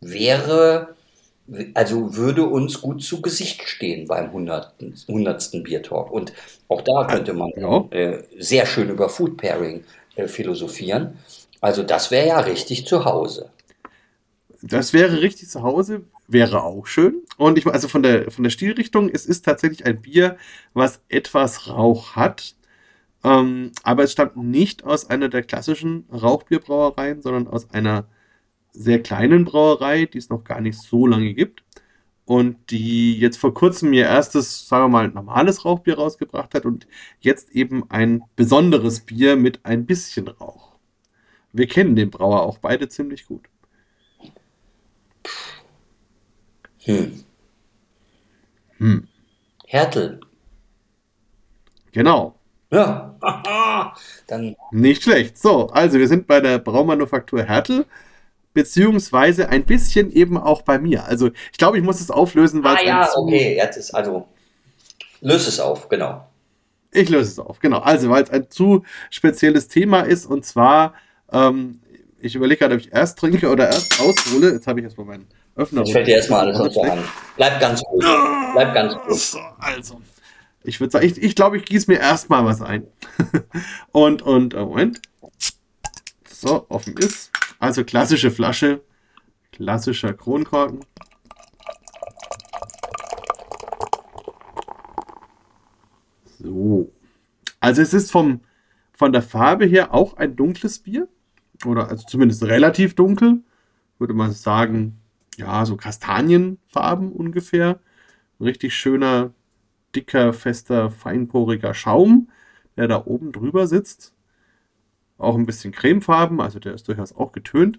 wäre, 0.00 0.94
also 1.74 2.16
würde 2.16 2.44
uns 2.44 2.80
gut 2.80 3.02
zu 3.02 3.22
Gesicht 3.22 3.62
stehen 3.62 4.08
beim 4.08 4.32
hundertsten, 4.32 4.94
hundertsten 5.06 5.62
Biertalk. 5.62 6.10
Und 6.10 6.32
auch 6.68 6.80
da 6.80 7.06
könnte 7.06 7.34
man 7.34 7.50
ja. 7.56 7.84
äh, 7.90 8.24
sehr 8.38 8.66
schön 8.66 8.88
über 8.88 9.08
Food 9.08 9.36
Pairing 9.36 9.84
äh, 10.16 10.28
philosophieren. 10.28 11.18
Also 11.60 11.82
das 11.82 12.10
wäre 12.10 12.26
ja 12.26 12.40
richtig 12.40 12.86
zu 12.86 13.04
Hause. 13.04 13.50
Das 14.62 14.92
wäre 14.92 15.20
richtig 15.20 15.48
zu 15.48 15.62
Hause, 15.62 16.02
wäre 16.28 16.62
auch 16.62 16.86
schön. 16.86 17.22
Und 17.36 17.58
ich 17.58 17.66
also 17.66 17.88
von 17.88 18.02
der 18.02 18.30
von 18.30 18.44
der 18.44 18.50
Stilrichtung, 18.50 19.08
es 19.08 19.26
ist 19.26 19.44
tatsächlich 19.44 19.86
ein 19.86 20.00
Bier, 20.00 20.36
was 20.72 21.00
etwas 21.08 21.68
Rauch 21.68 22.14
hat. 22.14 22.54
Ähm, 23.24 23.72
aber 23.82 24.04
es 24.04 24.12
stammt 24.12 24.36
nicht 24.36 24.84
aus 24.84 25.08
einer 25.08 25.28
der 25.28 25.42
klassischen 25.42 26.06
Rauchbierbrauereien, 26.12 27.22
sondern 27.22 27.48
aus 27.48 27.70
einer 27.70 28.06
sehr 28.72 29.02
kleinen 29.02 29.44
Brauerei, 29.44 30.06
die 30.06 30.18
es 30.18 30.30
noch 30.30 30.44
gar 30.44 30.60
nicht 30.60 30.78
so 30.78 31.06
lange 31.06 31.34
gibt. 31.34 31.62
Und 32.24 32.70
die 32.70 33.18
jetzt 33.18 33.36
vor 33.38 33.52
kurzem 33.52 33.92
ihr 33.92 34.06
erstes, 34.06 34.68
sagen 34.68 34.84
wir 34.84 34.88
mal, 34.88 35.08
normales 35.08 35.64
Rauchbier 35.64 35.96
rausgebracht 35.96 36.54
hat 36.54 36.64
und 36.64 36.86
jetzt 37.20 37.50
eben 37.50 37.90
ein 37.90 38.22
besonderes 38.36 39.00
Bier 39.00 39.36
mit 39.36 39.64
ein 39.64 39.86
bisschen 39.86 40.28
Rauch. 40.28 40.72
Wir 41.52 41.66
kennen 41.66 41.96
den 41.96 42.10
Brauer 42.10 42.42
auch 42.42 42.58
beide 42.58 42.88
ziemlich 42.88 43.26
gut. 43.26 43.48
Hm. 46.84 47.24
Hm. 48.78 49.08
Härtel. 49.66 50.20
Genau. 51.92 52.38
Ja. 52.70 53.14
Dann. 54.26 54.56
Nicht 54.70 55.02
schlecht. 55.02 55.36
So, 55.38 55.68
also 55.68 55.98
wir 55.98 56.08
sind 56.08 56.26
bei 56.26 56.40
der 56.40 56.58
Braumanufaktur 56.58 57.42
Härtel, 57.44 57.84
beziehungsweise 58.54 59.48
ein 59.48 59.64
bisschen 59.64 60.10
eben 60.12 60.36
auch 60.36 60.62
bei 60.62 60.78
mir. 60.78 61.04
Also 61.04 61.30
ich 61.50 61.58
glaube, 61.58 61.78
ich 61.78 61.84
muss 61.84 62.00
es 62.00 62.10
auflösen, 62.10 62.64
weil. 62.64 62.76
Ah 62.76 62.84
ja, 62.84 63.10
okay, 63.14 63.56
jetzt 63.56 63.76
ist 63.76 63.94
also. 63.94 64.28
Löse 65.20 65.48
es 65.48 65.60
auf, 65.60 65.88
genau. 65.88 66.26
Ich 66.90 67.08
löse 67.08 67.30
es 67.30 67.38
auf, 67.38 67.60
genau. 67.60 67.78
Also, 67.78 68.10
weil 68.10 68.22
es 68.24 68.30
ein 68.30 68.50
zu 68.50 68.84
spezielles 69.08 69.68
Thema 69.68 70.00
ist 70.00 70.26
und 70.26 70.44
zwar, 70.44 70.94
ähm, 71.32 71.80
ich 72.20 72.34
überlege 72.34 72.58
gerade, 72.58 72.74
ob 72.74 72.80
ich 72.80 72.92
erst 72.92 73.18
trinke 73.18 73.48
oder 73.48 73.66
erst 73.66 74.00
aushole. 74.00 74.52
Jetzt 74.52 74.66
habe 74.66 74.80
ich 74.80 74.84
erstmal 74.84 75.06
meinen 75.06 75.26
Öffner. 75.56 75.82
Ich 75.82 75.92
fällt 75.92 76.06
dir 76.06 76.16
erstmal 76.16 76.40
alles 76.40 76.60
unter 76.60 76.92
an. 76.92 77.04
Bleib 77.36 77.60
ganz 77.60 77.82
ruhig. 77.90 78.06
Bleib 78.52 78.74
ganz 78.74 78.94
ruhig. 78.94 79.42
Also, 79.58 80.00
ich 80.64 80.80
würde 80.80 80.92
sagen, 80.92 81.06
ich, 81.06 81.20
ich 81.20 81.34
glaube, 81.34 81.56
ich 81.56 81.64
gieße 81.64 81.90
mir 81.90 81.98
erstmal 81.98 82.44
was 82.44 82.60
ein. 82.60 82.86
und, 83.92 84.22
und, 84.22 84.54
oh, 84.54 84.66
Moment. 84.66 85.00
So, 86.28 86.66
offen 86.68 86.96
ist. 86.98 87.31
Also 87.62 87.84
klassische 87.84 88.32
Flasche. 88.32 88.82
Klassischer 89.52 90.14
Kronkorken. 90.14 90.84
So. 96.40 96.92
Also 97.60 97.82
es 97.82 97.94
ist 97.94 98.10
vom, 98.10 98.40
von 98.92 99.12
der 99.12 99.22
Farbe 99.22 99.64
her 99.64 99.94
auch 99.94 100.16
ein 100.16 100.34
dunkles 100.34 100.80
Bier. 100.80 101.06
Oder 101.64 101.88
also 101.88 102.04
zumindest 102.04 102.42
relativ 102.42 102.96
dunkel. 102.96 103.44
Würde 104.00 104.14
man 104.14 104.32
sagen, 104.32 104.98
ja, 105.36 105.64
so 105.64 105.76
Kastanienfarben 105.76 107.12
ungefähr. 107.12 107.78
Ein 108.40 108.44
richtig 108.44 108.74
schöner, 108.74 109.34
dicker, 109.94 110.32
fester, 110.32 110.90
feinporiger 110.90 111.74
Schaum, 111.74 112.28
der 112.76 112.88
da 112.88 113.06
oben 113.06 113.30
drüber 113.30 113.68
sitzt. 113.68 114.16
Auch 115.22 115.36
ein 115.36 115.46
bisschen 115.46 115.72
cremefarben, 115.72 116.40
also 116.40 116.58
der 116.58 116.74
ist 116.74 116.88
durchaus 116.88 117.14
auch 117.14 117.30
getönt. 117.30 117.78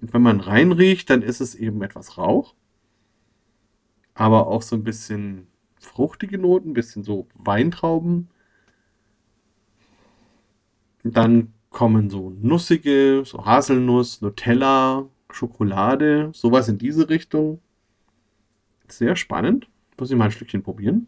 Und 0.00 0.12
wenn 0.12 0.22
man 0.22 0.40
reinriecht, 0.40 1.08
dann 1.08 1.22
ist 1.22 1.40
es 1.40 1.54
eben 1.54 1.82
etwas 1.82 2.18
Rauch. 2.18 2.54
Aber 4.14 4.48
auch 4.48 4.62
so 4.62 4.74
ein 4.74 4.82
bisschen 4.82 5.46
fruchtige 5.78 6.36
Noten, 6.36 6.70
ein 6.70 6.74
bisschen 6.74 7.04
so 7.04 7.28
Weintrauben. 7.34 8.28
Dann 11.04 11.52
kommen 11.70 12.10
so 12.10 12.30
nussige, 12.40 13.22
so 13.24 13.44
Haselnuss, 13.44 14.20
Nutella, 14.20 15.08
Schokolade, 15.30 16.30
sowas 16.32 16.68
in 16.68 16.78
diese 16.78 17.08
Richtung. 17.08 17.60
Sehr 18.88 19.14
spannend. 19.14 19.68
Muss 19.98 20.10
ich 20.10 20.16
mal 20.16 20.24
ein 20.24 20.30
Stückchen 20.32 20.64
probieren. 20.64 21.06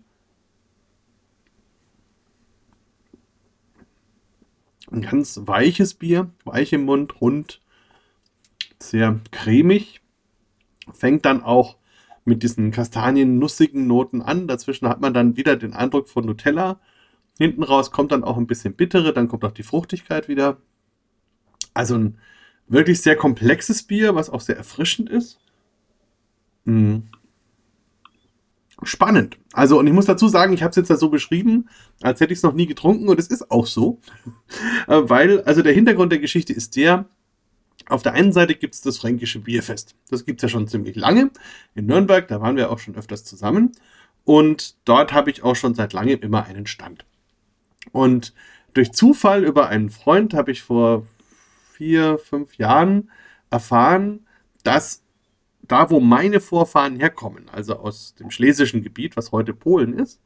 Ein 4.90 5.03
ganz 5.03 5.40
weiches 5.44 5.94
Bier, 5.94 6.31
weich 6.44 6.72
im 6.72 6.85
Mund, 6.85 7.20
rund, 7.20 7.61
sehr 8.79 9.20
cremig. 9.33 10.01
Fängt 10.92 11.25
dann 11.25 11.42
auch 11.42 11.77
mit 12.25 12.42
diesen 12.42 12.70
kastanien-nussigen 12.70 13.87
Noten 13.87 14.22
an. 14.22 14.46
Dazwischen 14.46 14.88
hat 14.88 15.01
man 15.01 15.14
dann 15.14 15.37
wieder 15.37 15.57
den 15.57 15.72
Eindruck 15.72 16.09
von 16.09 16.25
Nutella. 16.25 16.81
Hinten 17.38 17.62
raus 17.62 17.90
kommt 17.90 18.12
dann 18.12 18.25
auch 18.25 18.37
ein 18.37 18.46
bisschen 18.46 18.75
bittere, 18.75 19.12
dann 19.12 19.29
kommt 19.29 19.44
auch 19.44 19.53
die 19.53 19.62
Fruchtigkeit 19.62 20.29
wieder. 20.29 20.58
Also 21.75 21.96
ein 21.96 22.19
wirklich 22.69 23.02
sehr 23.02 23.17
komplexes 23.17 23.83
Bier, 23.83 24.15
was 24.15 24.31
auch 24.31 24.40
sehr 24.40 24.56
erfrischend 24.56 25.10
ist. 25.10 25.38
Mhm. 26.65 27.04
Spannend. 28.83 29.38
Also, 29.52 29.79
und 29.79 29.87
ich 29.87 29.92
muss 29.92 30.04
dazu 30.04 30.29
sagen, 30.29 30.52
ich 30.52 30.62
habe 30.62 30.70
es 30.70 30.77
jetzt 30.77 30.90
da 30.90 30.96
so 30.96 31.08
beschrieben, 31.08 31.68
als 32.02 32.20
hätte 32.20 32.33
ich 32.33 32.40
es 32.40 32.42
noch 32.42 32.52
nie 32.52 32.66
getrunken 32.66 33.08
und 33.08 33.18
es 33.18 33.29
ist 33.29 33.50
auch 33.50 33.66
so. 33.66 34.00
Äh, 34.87 35.02
weil, 35.08 35.42
also 35.42 35.62
der 35.62 35.72
Hintergrund 35.72 36.12
der 36.12 36.20
Geschichte 36.20 36.52
ist 36.52 36.77
der, 36.77 37.06
auf 37.88 38.02
der 38.02 38.12
einen 38.12 38.33
Seite 38.33 38.54
gibt 38.54 38.74
es 38.74 38.83
das 38.83 38.98
Fränkische 38.98 39.40
Bierfest. 39.40 39.96
Das 40.10 40.24
gibt 40.24 40.38
es 40.38 40.42
ja 40.42 40.48
schon 40.48 40.68
ziemlich 40.68 40.94
lange 40.94 41.31
in 41.74 41.87
Nürnberg, 41.87 42.29
da 42.29 42.40
waren 42.40 42.56
wir 42.56 42.70
auch 42.70 42.79
schon 42.79 42.94
öfters 42.94 43.24
zusammen. 43.24 43.72
Und 44.24 44.77
dort 44.85 45.12
habe 45.12 45.31
ich 45.31 45.42
auch 45.42 45.56
schon 45.56 45.74
seit 45.74 45.92
langem 45.92 46.20
immer 46.20 46.44
einen 46.44 46.66
Stand. 46.66 47.04
Und 47.92 48.33
durch 48.74 48.92
Zufall 48.92 49.44
über 49.44 49.68
einen 49.68 49.90
Freund 49.90 50.35
habe 50.35 50.52
ich 50.52 50.62
vor 50.62 51.06
vier, 51.72 52.18
fünf 52.18 52.56
Jahren 52.58 53.10
erfahren, 53.50 54.27
dass 54.62 55.02
da, 55.69 55.90
wo 55.90 56.00
meine 56.00 56.40
Vorfahren 56.40 56.96
herkommen, 56.96 57.48
also 57.50 57.77
aus 57.77 58.14
dem 58.14 58.31
schlesischen 58.31 58.83
Gebiet, 58.83 59.17
was 59.17 59.33
heute 59.33 59.54
Polen 59.54 59.98
ist, 59.98 60.21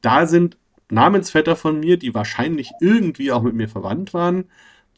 da 0.00 0.26
sind 0.26 0.56
Namensvetter 0.90 1.56
von 1.56 1.80
mir, 1.80 1.96
die 1.96 2.14
wahrscheinlich 2.14 2.70
irgendwie 2.80 3.32
auch 3.32 3.42
mit 3.42 3.54
mir 3.54 3.68
verwandt 3.68 4.12
waren, 4.12 4.44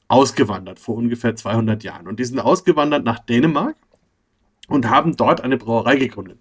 ausgewandert 0.08 0.80
vor 0.80 0.96
ungefähr 0.96 1.36
200 1.36 1.82
Jahren. 1.84 2.08
Und 2.08 2.18
die 2.18 2.24
sind 2.24 2.40
ausgewandert 2.40 3.04
nach 3.04 3.20
Dänemark 3.20 3.76
und 4.68 4.88
haben 4.90 5.16
dort 5.16 5.40
eine 5.40 5.56
Brauerei 5.56 5.96
gegründet 5.96 6.40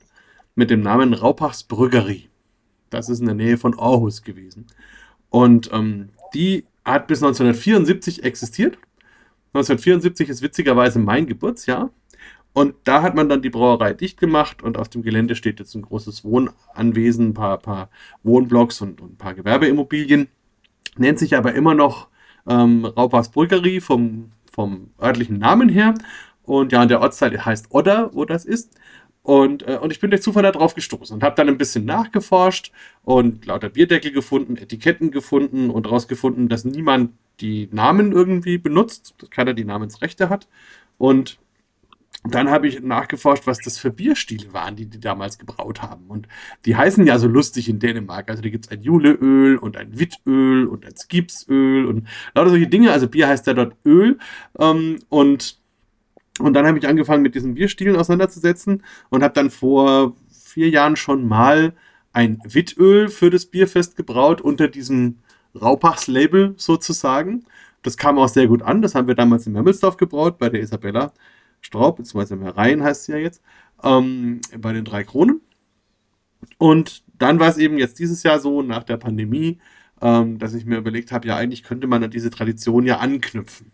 mit 0.56 0.70
dem 0.70 0.82
Namen 0.82 1.14
Raupachs 1.14 1.64
Brüggerie. 1.64 2.30
Das 2.90 3.10
ist 3.10 3.20
in 3.20 3.26
der 3.26 3.36
Nähe 3.36 3.58
von 3.58 3.78
Aarhus 3.78 4.22
gewesen. 4.22 4.68
Und 5.30 5.72
ähm, 5.74 6.10
die 6.34 6.66
hat 6.86 7.08
bis 7.08 7.24
1974 7.24 8.24
existiert. 8.24 8.78
1974 9.54 10.30
ist 10.30 10.42
witzigerweise 10.42 11.00
mein 11.00 11.26
Geburtsjahr. 11.26 11.92
Und 12.54 12.76
da 12.84 13.02
hat 13.02 13.16
man 13.16 13.30
dann 13.30 13.42
die 13.42 13.50
Brauerei 13.50 13.94
dicht 13.94 14.20
gemacht 14.20 14.62
und 14.62 14.78
auf 14.78 14.88
dem 14.88 15.02
Gelände 15.02 15.36
steht 15.36 15.60
jetzt 15.60 15.74
ein 15.74 15.82
großes 15.82 16.24
Wohnanwesen, 16.24 17.30
ein 17.30 17.34
paar, 17.34 17.58
paar 17.58 17.90
Wohnblocks 18.22 18.80
und, 18.82 19.02
und 19.02 19.14
ein 19.14 19.18
paar 19.18 19.34
Gewerbeimmobilien. 19.34 20.28
Nennt 20.98 21.18
sich 21.18 21.36
aber 21.36 21.56
immer 21.56 21.74
noch 21.74 22.10
ähm, 22.48 22.86
Raupachs 22.86 23.30
Brüggerie 23.30 23.80
vom, 23.80 24.32
vom 24.52 24.92
örtlichen 25.02 25.40
Namen 25.40 25.68
her. 25.68 25.96
Und 26.44 26.72
ja, 26.72 26.86
der 26.86 27.02
Ortsteil 27.02 27.44
heißt 27.44 27.68
Odder, 27.72 28.12
wo 28.14 28.26
das 28.26 28.46
ist. 28.46 28.78
Und, 29.24 29.68
äh, 29.68 29.80
und 29.82 29.92
ich 29.92 30.00
bin 30.00 30.12
durch 30.12 30.22
Zufall 30.22 30.44
da 30.44 30.52
drauf 30.52 30.76
gestoßen 30.76 31.16
und 31.16 31.24
habe 31.24 31.36
dann 31.36 31.48
ein 31.48 31.58
bisschen 31.58 31.86
nachgeforscht 31.86 32.72
und 33.04 33.46
lauter 33.46 33.70
Bierdeckel 33.70 34.12
gefunden, 34.12 34.58
Etiketten 34.58 35.12
gefunden 35.12 35.70
und 35.70 35.90
rausgefunden, 35.90 36.50
dass 36.50 36.66
niemand 36.66 37.14
die 37.40 37.70
Namen 37.72 38.12
irgendwie 38.12 38.58
benutzt, 38.58 39.16
dass 39.18 39.30
keiner 39.30 39.54
die 39.54 39.66
Namensrechte 39.66 40.30
hat. 40.30 40.48
Und 40.98 41.40
dann 42.24 42.50
habe 42.50 42.68
ich 42.68 42.82
nachgeforscht, 42.82 43.48
was 43.48 43.60
das 43.60 43.78
für 43.78 43.92
Bierstile 43.92 44.54
waren, 44.54 44.78
die 44.78 44.86
die 44.86 45.00
damals 45.00 45.38
gebraut 45.38 45.82
haben. 45.82 46.06
Und 46.08 46.28
die 46.66 46.76
heißen 46.76 47.06
ja 47.06 47.20
so 47.20 47.28
lustig 47.28 47.68
in 47.68 47.80
Dänemark. 47.80 48.30
Also 48.30 48.42
da 48.42 48.50
gibt 48.50 48.66
es 48.66 48.72
ein 48.72 48.82
Juleöl 48.82 49.58
und 49.58 49.76
ein 49.76 50.00
Wittöl 50.00 50.66
und 50.66 50.86
ein 50.86 50.96
Skipsöl 50.96 51.86
und 51.86 52.08
lauter 52.34 52.52
solche 52.52 52.68
Dinge. 52.68 52.92
Also 52.94 53.10
Bier 53.10 53.28
heißt 53.28 53.46
ja 53.48 53.54
dort 53.54 53.76
Öl. 53.86 54.18
Ähm, 54.58 55.00
und 55.10 55.62
und 56.40 56.56
dann 56.56 56.66
habe 56.66 56.80
ich 56.80 56.88
angefangen, 56.88 57.22
mit 57.22 57.36
diesen 57.36 57.54
Bierstilen 57.54 57.96
auseinanderzusetzen 57.96 58.84
und 59.10 59.22
habe 59.22 59.36
dann 59.36 59.52
vor 59.52 60.16
vier 60.32 60.70
Jahren 60.70 60.96
schon 60.96 61.28
mal 61.28 61.74
ein 62.12 62.40
Wittöl 62.44 63.10
für 63.10 63.30
das 63.30 63.46
Bierfest 63.46 63.96
gebraut 63.96 64.42
unter 64.42 64.68
diesem 64.68 65.20
Raupachs-Label 65.60 66.56
sozusagen. 66.58 67.46
Das 67.84 67.98
kam 67.98 68.18
auch 68.18 68.30
sehr 68.30 68.48
gut 68.48 68.64
an. 68.64 68.82
Das 68.82 68.96
haben 68.96 69.08
wir 69.08 69.16
damals 69.16 69.46
in 69.46 69.54
Memmelsdorf 69.54 69.98
gebraut, 69.98 70.40
bei 70.40 70.50
der 70.50 70.62
Isabella 70.62 71.12
Straub, 71.64 71.98
beziehungsweise 71.98 72.56
Rhein 72.56 72.84
heißt 72.84 73.06
sie 73.06 73.14
ja 73.14 73.18
jetzt, 73.18 73.42
ähm, 73.84 74.42
bei 74.58 74.74
den 74.74 74.86
drei 74.86 75.04
Kronen. 75.04 75.42
Und 76.58 77.04
dann 77.18 77.40
war 77.40 77.50
es 77.50 77.58
eben 77.58 77.78
jetzt 77.78 78.00
dieses 78.00 78.24
Jahr 78.24 78.40
so, 78.40 78.62
nach 78.62 78.84
der 78.84 78.98
Pandemie, 78.98 79.60
ähm, 80.02 80.38
dass 80.38 80.54
ich 80.54 80.66
mir 80.66 80.78
überlegt 80.78 81.12
habe, 81.12 81.28
ja, 81.28 81.38
eigentlich 81.38 81.64
könnte 81.64 81.88
man 81.88 82.04
an 82.04 82.12
diese 82.12 82.30
Tradition 82.30 82.86
ja 82.86 83.00
anknüpfen. 83.00 83.72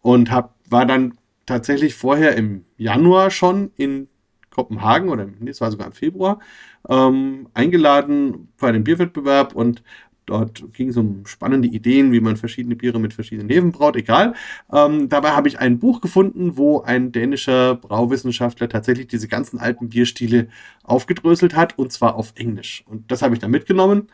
Und 0.00 0.30
hab, 0.30 0.56
war 0.68 0.86
dann 0.86 1.14
tatsächlich 1.46 1.94
vorher 1.94 2.36
im 2.36 2.64
Januar 2.76 3.30
schon 3.30 3.70
in 3.76 4.08
Kopenhagen 4.50 5.10
oder 5.10 5.28
es 5.44 5.60
war 5.60 5.70
sogar 5.70 5.86
im 5.88 5.92
Februar 5.92 6.40
ähm, 6.88 7.48
eingeladen 7.52 8.48
bei 8.58 8.72
dem 8.72 8.84
Bierwettbewerb 8.84 9.54
und 9.54 9.82
Dort 10.26 10.72
ging 10.74 10.88
es 10.88 10.96
um 10.96 11.24
spannende 11.24 11.68
Ideen, 11.68 12.12
wie 12.12 12.20
man 12.20 12.36
verschiedene 12.36 12.76
Biere 12.76 12.98
mit 12.98 13.14
verschiedenen 13.14 13.48
Hefen 13.48 13.72
braut, 13.72 13.96
egal. 13.96 14.34
Ähm, 14.72 15.08
dabei 15.08 15.30
habe 15.30 15.48
ich 15.48 15.60
ein 15.60 15.78
Buch 15.78 16.00
gefunden, 16.00 16.56
wo 16.56 16.80
ein 16.80 17.12
dänischer 17.12 17.76
Brauwissenschaftler 17.76 18.68
tatsächlich 18.68 19.06
diese 19.06 19.28
ganzen 19.28 19.58
alten 19.58 19.88
Bierstile 19.88 20.48
aufgedröselt 20.82 21.54
hat, 21.54 21.78
und 21.78 21.92
zwar 21.92 22.16
auf 22.16 22.32
Englisch. 22.34 22.84
Und 22.86 23.10
das 23.10 23.22
habe 23.22 23.34
ich 23.34 23.40
dann 23.40 23.52
mitgenommen 23.52 24.08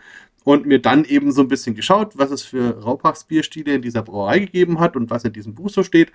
und 0.45 0.67
mir 0.67 0.81
dann 0.81 1.05
eben 1.05 1.33
so 1.33 1.41
ein 1.41 1.49
bisschen 1.49 1.75
geschaut, 1.75 2.19
was 2.19 2.31
es 2.31 2.43
für 2.43 2.83
Raupachs 2.83 3.25
Bierstile 3.25 3.75
in 3.75 3.83
dieser 3.83 4.03
Brauerei 4.03 4.41
gegeben 4.41 4.81
hat 4.81 4.97
und 4.97 5.11
was 5.11 5.25
in 5.25 5.33
diesem 5.33 5.55
Buch 5.55 5.71
so 5.71 5.83
steht 5.83 6.13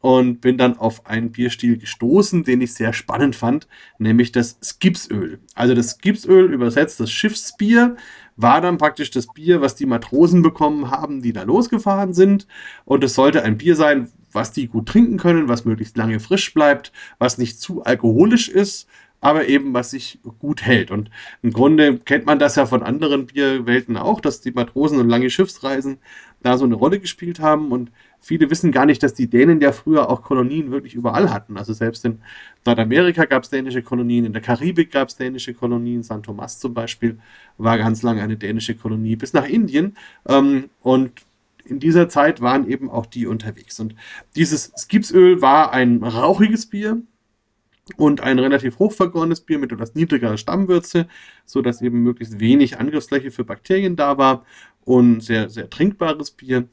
und 0.00 0.40
bin 0.40 0.58
dann 0.58 0.76
auf 0.78 1.06
einen 1.06 1.32
Bierstil 1.32 1.78
gestoßen, 1.78 2.44
den 2.44 2.60
ich 2.60 2.74
sehr 2.74 2.92
spannend 2.92 3.36
fand, 3.36 3.68
nämlich 3.98 4.32
das 4.32 4.58
Skipsöl. 4.62 5.40
Also 5.54 5.74
das 5.74 5.92
Skipsöl 5.92 6.52
übersetzt 6.52 7.00
das 7.00 7.10
Schiffsbier 7.10 7.96
war 8.38 8.60
dann 8.60 8.78
praktisch 8.78 9.10
das 9.10 9.26
Bier, 9.26 9.60
was 9.60 9.74
die 9.74 9.84
Matrosen 9.84 10.42
bekommen 10.42 10.92
haben, 10.92 11.22
die 11.22 11.32
da 11.32 11.42
losgefahren 11.42 12.14
sind. 12.14 12.46
Und 12.84 13.02
es 13.02 13.14
sollte 13.14 13.42
ein 13.42 13.58
Bier 13.58 13.74
sein, 13.74 14.10
was 14.32 14.52
die 14.52 14.68
gut 14.68 14.86
trinken 14.86 15.18
können, 15.18 15.48
was 15.48 15.64
möglichst 15.64 15.96
lange 15.96 16.20
frisch 16.20 16.54
bleibt, 16.54 16.92
was 17.18 17.36
nicht 17.36 17.60
zu 17.60 17.82
alkoholisch 17.82 18.48
ist, 18.48 18.86
aber 19.20 19.48
eben 19.48 19.74
was 19.74 19.90
sich 19.90 20.20
gut 20.38 20.62
hält. 20.62 20.90
Und 20.90 21.10
im 21.42 21.52
Grunde 21.52 21.98
kennt 21.98 22.26
man 22.26 22.38
das 22.38 22.56
ja 22.56 22.66
von 22.66 22.82
anderen 22.82 23.26
Bierwelten 23.26 23.96
auch, 23.96 24.20
dass 24.20 24.40
die 24.40 24.52
Matrosen 24.52 25.00
und 25.00 25.08
lange 25.08 25.30
Schiffsreisen 25.30 25.98
da 26.40 26.56
so 26.56 26.64
eine 26.64 26.76
Rolle 26.76 27.00
gespielt 27.00 27.40
haben. 27.40 27.72
Und 27.72 27.90
viele 28.20 28.48
wissen 28.50 28.70
gar 28.70 28.86
nicht, 28.86 29.02
dass 29.02 29.14
die 29.14 29.28
Dänen 29.28 29.60
ja 29.60 29.72
früher 29.72 30.08
auch 30.08 30.22
Kolonien 30.22 30.70
wirklich 30.70 30.94
überall 30.94 31.32
hatten. 31.32 31.56
Also 31.56 31.72
selbst 31.72 32.04
in 32.04 32.20
Nordamerika 32.64 33.24
gab 33.24 33.42
es 33.42 33.50
dänische 33.50 33.82
Kolonien, 33.82 34.24
in 34.24 34.32
der 34.32 34.42
Karibik 34.42 34.92
gab 34.92 35.08
es 35.08 35.16
dänische 35.16 35.54
Kolonien, 35.54 36.02
San 36.02 36.22
Thomas 36.22 36.58
zum 36.60 36.74
Beispiel 36.74 37.18
war 37.56 37.76
ganz 37.76 38.02
lange 38.02 38.22
eine 38.22 38.36
dänische 38.36 38.76
Kolonie, 38.76 39.16
bis 39.16 39.32
nach 39.32 39.48
Indien. 39.48 39.96
Ähm, 40.28 40.70
und 40.80 41.10
in 41.64 41.80
dieser 41.80 42.08
Zeit 42.08 42.40
waren 42.40 42.68
eben 42.68 42.88
auch 42.88 43.06
die 43.06 43.26
unterwegs. 43.26 43.78
Und 43.80 43.94
dieses 44.36 44.72
Skipsöl 44.76 45.42
war 45.42 45.72
ein 45.72 46.02
rauchiges 46.02 46.66
Bier, 46.66 47.02
und 47.96 48.20
ein 48.20 48.38
relativ 48.38 48.78
hochvergorenes 48.78 49.40
Bier 49.40 49.58
mit 49.58 49.72
etwas 49.72 49.94
niedrigerer 49.94 50.36
Stammwürze, 50.36 51.08
so 51.44 51.62
dass 51.62 51.82
eben 51.82 52.02
möglichst 52.02 52.40
wenig 52.40 52.78
Angriffsfläche 52.78 53.30
für 53.30 53.44
Bakterien 53.44 53.96
da 53.96 54.18
war 54.18 54.44
und 54.84 55.20
sehr, 55.20 55.48
sehr 55.48 55.70
trinkbares 55.70 56.30
Bier 56.32 56.64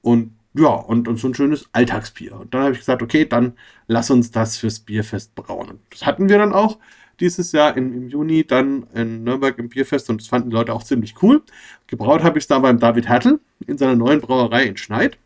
und 0.00 0.32
ja, 0.54 0.68
und, 0.68 1.08
und 1.08 1.16
so 1.16 1.28
ein 1.28 1.34
schönes 1.34 1.66
Alltagsbier. 1.72 2.34
Und 2.38 2.52
dann 2.52 2.62
habe 2.62 2.72
ich 2.72 2.80
gesagt, 2.80 3.02
okay, 3.02 3.24
dann 3.24 3.54
lass 3.86 4.10
uns 4.10 4.30
das 4.30 4.58
fürs 4.58 4.80
Bierfest 4.80 5.34
brauen. 5.34 5.70
Und 5.70 5.80
das 5.90 6.04
hatten 6.04 6.28
wir 6.28 6.36
dann 6.36 6.52
auch 6.52 6.78
dieses 7.20 7.52
Jahr 7.52 7.76
im, 7.76 7.92
im 7.94 8.08
Juni 8.08 8.44
dann 8.44 8.86
in 8.94 9.24
Nürnberg 9.24 9.58
im 9.58 9.68
Bierfest 9.68 10.10
und 10.10 10.20
das 10.20 10.28
fanden 10.28 10.50
die 10.50 10.56
Leute 10.56 10.74
auch 10.74 10.82
ziemlich 10.82 11.22
cool. 11.22 11.42
Gebraut 11.86 12.22
habe 12.22 12.38
ich 12.38 12.44
es 12.44 12.48
da 12.48 12.58
beim 12.58 12.78
David 12.78 13.08
Hertel 13.08 13.40
in 13.66 13.78
seiner 13.78 13.96
neuen 13.96 14.20
Brauerei 14.20 14.64
in 14.64 14.76
Schneid. 14.76 15.16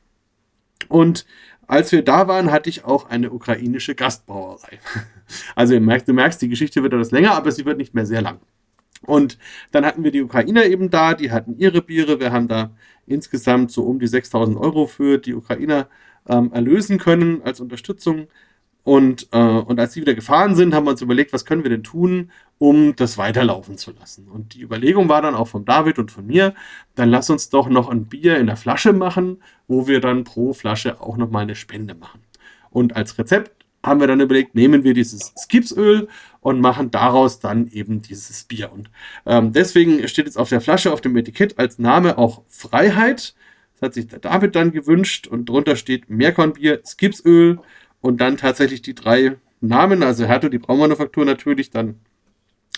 Und 0.88 1.26
als 1.66 1.92
wir 1.92 2.02
da 2.02 2.28
waren, 2.28 2.50
hatte 2.50 2.70
ich 2.70 2.84
auch 2.84 3.08
eine 3.08 3.30
ukrainische 3.30 3.94
Gastbrauerei. 3.94 4.78
Also 5.56 5.74
du 5.74 5.80
merkst, 5.80 6.06
du 6.06 6.12
merkst, 6.12 6.40
die 6.40 6.48
Geschichte 6.48 6.84
wird 6.84 6.92
etwas 6.92 7.10
länger, 7.10 7.32
aber 7.32 7.50
sie 7.50 7.64
wird 7.64 7.78
nicht 7.78 7.94
mehr 7.94 8.06
sehr 8.06 8.22
lang. 8.22 8.38
Und 9.02 9.38
dann 9.72 9.84
hatten 9.84 10.04
wir 10.04 10.12
die 10.12 10.22
Ukrainer 10.22 10.66
eben 10.66 10.88
da, 10.88 11.14
die 11.14 11.32
hatten 11.32 11.58
ihre 11.58 11.82
Biere. 11.82 12.20
Wir 12.20 12.30
haben 12.30 12.46
da 12.46 12.70
insgesamt 13.06 13.72
so 13.72 13.82
um 13.82 13.98
die 13.98 14.06
6000 14.06 14.56
Euro 14.56 14.86
für 14.86 15.18
die 15.18 15.34
Ukrainer 15.34 15.88
ähm, 16.28 16.52
erlösen 16.52 16.98
können 16.98 17.42
als 17.42 17.60
Unterstützung. 17.60 18.28
Und, 18.87 19.26
äh, 19.32 19.39
und 19.39 19.80
als 19.80 19.95
sie 19.95 20.01
wieder 20.01 20.14
gefahren 20.14 20.55
sind, 20.55 20.72
haben 20.72 20.87
wir 20.87 20.93
uns 20.93 21.03
überlegt, 21.03 21.32
was 21.32 21.45
können 21.45 21.64
wir 21.64 21.70
denn 21.70 21.82
tun, 21.82 22.30
um 22.59 22.95
das 22.95 23.18
weiterlaufen 23.18 23.76
zu 23.78 23.91
lassen. 23.91 24.28
Und 24.28 24.55
die 24.55 24.62
Überlegung 24.62 25.09
war 25.09 25.20
dann 25.20 25.34
auch 25.34 25.49
von 25.49 25.64
David 25.64 25.99
und 25.99 26.12
von 26.12 26.24
mir, 26.24 26.55
dann 26.95 27.11
lass 27.11 27.28
uns 27.28 27.49
doch 27.49 27.68
noch 27.68 27.89
ein 27.89 28.05
Bier 28.05 28.39
in 28.39 28.47
der 28.47 28.57
Flasche 28.57 28.93
machen, 28.93 29.43
wo 29.66 29.89
wir 29.89 30.01
dann 30.01 30.22
pro 30.22 30.53
Flasche 30.53 31.01
auch 31.01 31.16
nochmal 31.16 31.43
eine 31.43 31.57
Spende 31.57 31.97
machen. 31.97 32.20
Und 32.70 32.95
als 32.95 33.18
Rezept 33.18 33.66
haben 33.82 33.99
wir 33.99 34.07
dann 34.07 34.20
überlegt, 34.20 34.55
nehmen 34.55 34.84
wir 34.84 34.95
dieses 34.95 35.34
Skipsöl 35.37 36.07
und 36.39 36.61
machen 36.61 36.93
daraus 36.93 37.41
dann 37.41 37.66
eben 37.66 38.03
dieses 38.03 38.45
Bier. 38.45 38.70
Und 38.72 38.89
ähm, 39.26 39.53
deswegen 39.53 40.07
steht 40.07 40.26
jetzt 40.26 40.39
auf 40.39 40.51
der 40.51 40.61
Flasche, 40.61 40.93
auf 40.93 41.01
dem 41.01 41.16
Etikett 41.16 41.59
als 41.59 41.80
Name 41.80 42.18
auch 42.18 42.43
Freiheit. 42.47 43.34
Das 43.74 43.82
hat 43.82 43.95
sich 43.95 44.07
der 44.07 44.20
David 44.20 44.55
dann 44.55 44.70
gewünscht 44.70 45.26
und 45.26 45.49
drunter 45.49 45.74
steht 45.74 46.09
Meerkornbier, 46.09 46.82
Skipsöl 46.87 47.59
und 48.07 48.20
dann 48.20 48.36
tatsächlich 48.36 48.82
die 48.82 48.94
drei 48.94 49.36
Namen, 49.61 50.04
also 50.04 50.26
Herto, 50.26 50.48
die 50.48 50.61
Braumanufaktur 50.61 51.24
natürlich, 51.24 51.70
dann 51.70 51.96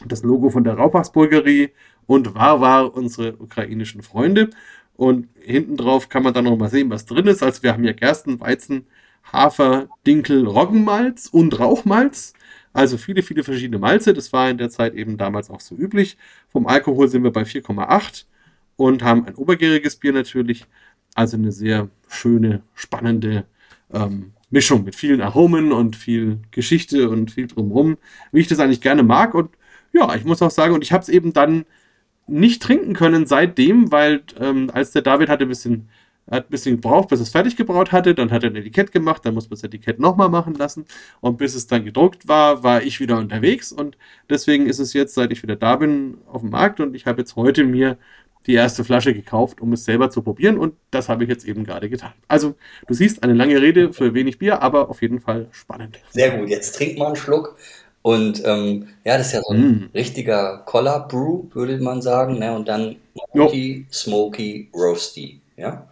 das 0.07 0.23
Logo 0.23 0.49
von 0.49 0.65
der 0.65 0.73
Raupachsburgerie 0.73 1.69
und 2.07 2.35
Warwar, 2.35 2.95
unsere 2.95 3.37
ukrainischen 3.37 4.01
Freunde. 4.01 4.49
Und 4.95 5.29
hinten 5.39 5.77
drauf 5.77 6.09
kann 6.09 6.23
man 6.23 6.33
dann 6.33 6.45
noch 6.45 6.57
mal 6.57 6.71
sehen, 6.71 6.89
was 6.89 7.05
drin 7.05 7.27
ist. 7.27 7.43
Also 7.43 7.63
wir 7.63 7.75
haben 7.75 7.83
hier 7.83 7.93
Gersten, 7.93 8.41
Weizen, 8.41 8.87
Hafer, 9.31 9.91
Dinkel, 10.07 10.47
Roggenmalz 10.47 11.27
und 11.27 11.61
Rauchmalz. 11.61 12.33
Also 12.73 12.97
viele, 12.97 13.23
viele 13.23 13.45
verschiedene 13.45 13.79
Malze. 13.79 14.15
Das 14.15 14.33
war 14.33 14.49
in 14.49 14.57
der 14.57 14.71
Zeit 14.71 14.95
eben 14.95 15.19
damals 15.19 15.51
auch 15.51 15.61
so 15.61 15.77
üblich. 15.77 16.17
Vom 16.49 16.67
Alkohol 16.67 17.09
sind 17.09 17.23
wir 17.23 17.33
bei 17.33 17.43
4,8 17.43 18.25
und 18.77 19.03
haben 19.03 19.27
ein 19.27 19.35
obergäriges 19.35 19.97
Bier 19.97 20.15
natürlich. 20.15 20.65
Also 21.15 21.37
eine 21.37 21.53
sehr 21.53 21.91
schöne, 22.09 22.63
spannende 22.75 23.45
ähm, 23.93 24.33
Mischung 24.51 24.85
mit 24.85 24.95
vielen 24.95 25.21
Aromen 25.21 25.73
und 25.73 25.97
viel 25.97 26.41
Geschichte 26.51 27.09
und 27.11 27.31
viel 27.31 27.47
drumherum, 27.47 27.99
wie 28.33 28.41
ich 28.41 28.49
das 28.49 28.61
eigentlich 28.61 28.81
gerne 28.81 29.03
mag. 29.03 29.35
Und 29.35 29.51
ja, 29.93 30.15
ich 30.15 30.25
muss 30.25 30.43
auch 30.43 30.51
sagen, 30.51 30.75
und 30.75 30.83
ich 30.83 30.93
habe 30.93 31.03
es 31.03 31.09
eben 31.09 31.33
dann 31.33 31.65
nicht 32.27 32.63
trinken 32.63 32.95
können 32.95 33.27
seitdem, 33.27 33.91
weil 33.93 34.23
ähm, 34.41 34.71
als 34.73 34.93
der 34.93 35.03
David 35.03 35.29
hatte 35.29 35.45
ein 35.45 35.49
bisschen 35.49 35.89
hat 36.31 36.47
ein 36.47 36.51
bisschen 36.51 36.77
gebraucht, 36.77 37.09
bis 37.09 37.21
es 37.21 37.31
fertig 37.31 37.57
gebraut 37.57 37.93
hatte. 37.93 38.15
Dann 38.15 38.31
hat 38.31 38.45
er 38.45 38.51
ein 38.51 38.57
Etikett 38.57 38.93
gemacht, 38.93 39.25
dann 39.25 39.35
muss 39.35 39.45
man 39.49 39.57
das 39.57 39.65
Etikett 39.65 39.99
nochmal 39.99 40.29
machen 40.29 40.55
lassen. 40.55 40.85
Und 41.21 41.39
bis 41.39 41.55
es 41.55 41.67
dann 41.67 41.85
gedruckt 41.85 42.29
war, 42.29 42.63
war 42.63 42.83
ich 42.83 43.01
wieder 43.01 43.19
unterwegs. 43.19 43.73
Und 43.73 43.97
deswegen 44.29 44.67
ist 44.67 44.79
es 44.79 44.93
jetzt, 44.93 45.15
seit 45.15 45.33
ich 45.33 45.43
wieder 45.43 45.57
da 45.57 45.77
bin, 45.77 46.19
auf 46.27 46.43
dem 46.43 46.51
Markt. 46.51 46.81
Und 46.81 46.95
ich 46.95 47.07
habe 47.07 47.21
jetzt 47.21 47.37
heute 47.37 47.65
mir 47.65 47.99
die 48.47 48.55
erste 48.55 48.85
Flasche 48.85 49.13
gekauft, 49.15 49.61
um 49.61 49.73
es 49.73 49.85
selber 49.85 50.11
zu 50.11 50.23
probieren. 50.23 50.59
Und 50.59 50.75
das 50.91 51.09
habe 51.09 51.25
ich 51.25 51.31
jetzt 51.31 51.47
eben 51.47 51.65
gerade 51.65 51.91
getan. 51.91 52.13
Also, 52.29 52.55
du 52.87 52.95
siehst, 52.95 53.23
eine 53.23 53.35
lange 53.35 53.61
Rede 53.61 53.93
für 53.93 54.15
wenig 54.15 54.39
Bier, 54.39 54.63
aber 54.63 54.89
auf 54.89 55.03
jeden 55.03 55.21
Fall 55.21 55.49
spannend. 55.51 55.99
Sehr 56.11 56.37
gut, 56.37 56.49
jetzt 56.49 56.77
trink 56.77 56.99
mal 56.99 57.07
einen 57.07 57.17
Schluck. 57.17 57.57
Und 58.03 58.43
ähm, 58.47 58.89
ja, 59.05 59.19
das 59.19 59.29
ist 59.29 59.33
ja 59.35 59.43
so 59.43 59.53
ein 59.53 59.61
mm. 59.61 59.91
richtiger 59.93 60.63
Collar 60.65 61.09
Brew, 61.09 61.45
würde 61.53 61.79
man 61.79 62.01
sagen. 62.01 62.39
Ne? 62.39 62.55
Und 62.55 62.69
dann 62.69 62.97
Smoky, 63.33 63.87
Smoky, 63.93 64.71
Roasty. 64.75 65.41
Ja? 65.57 65.89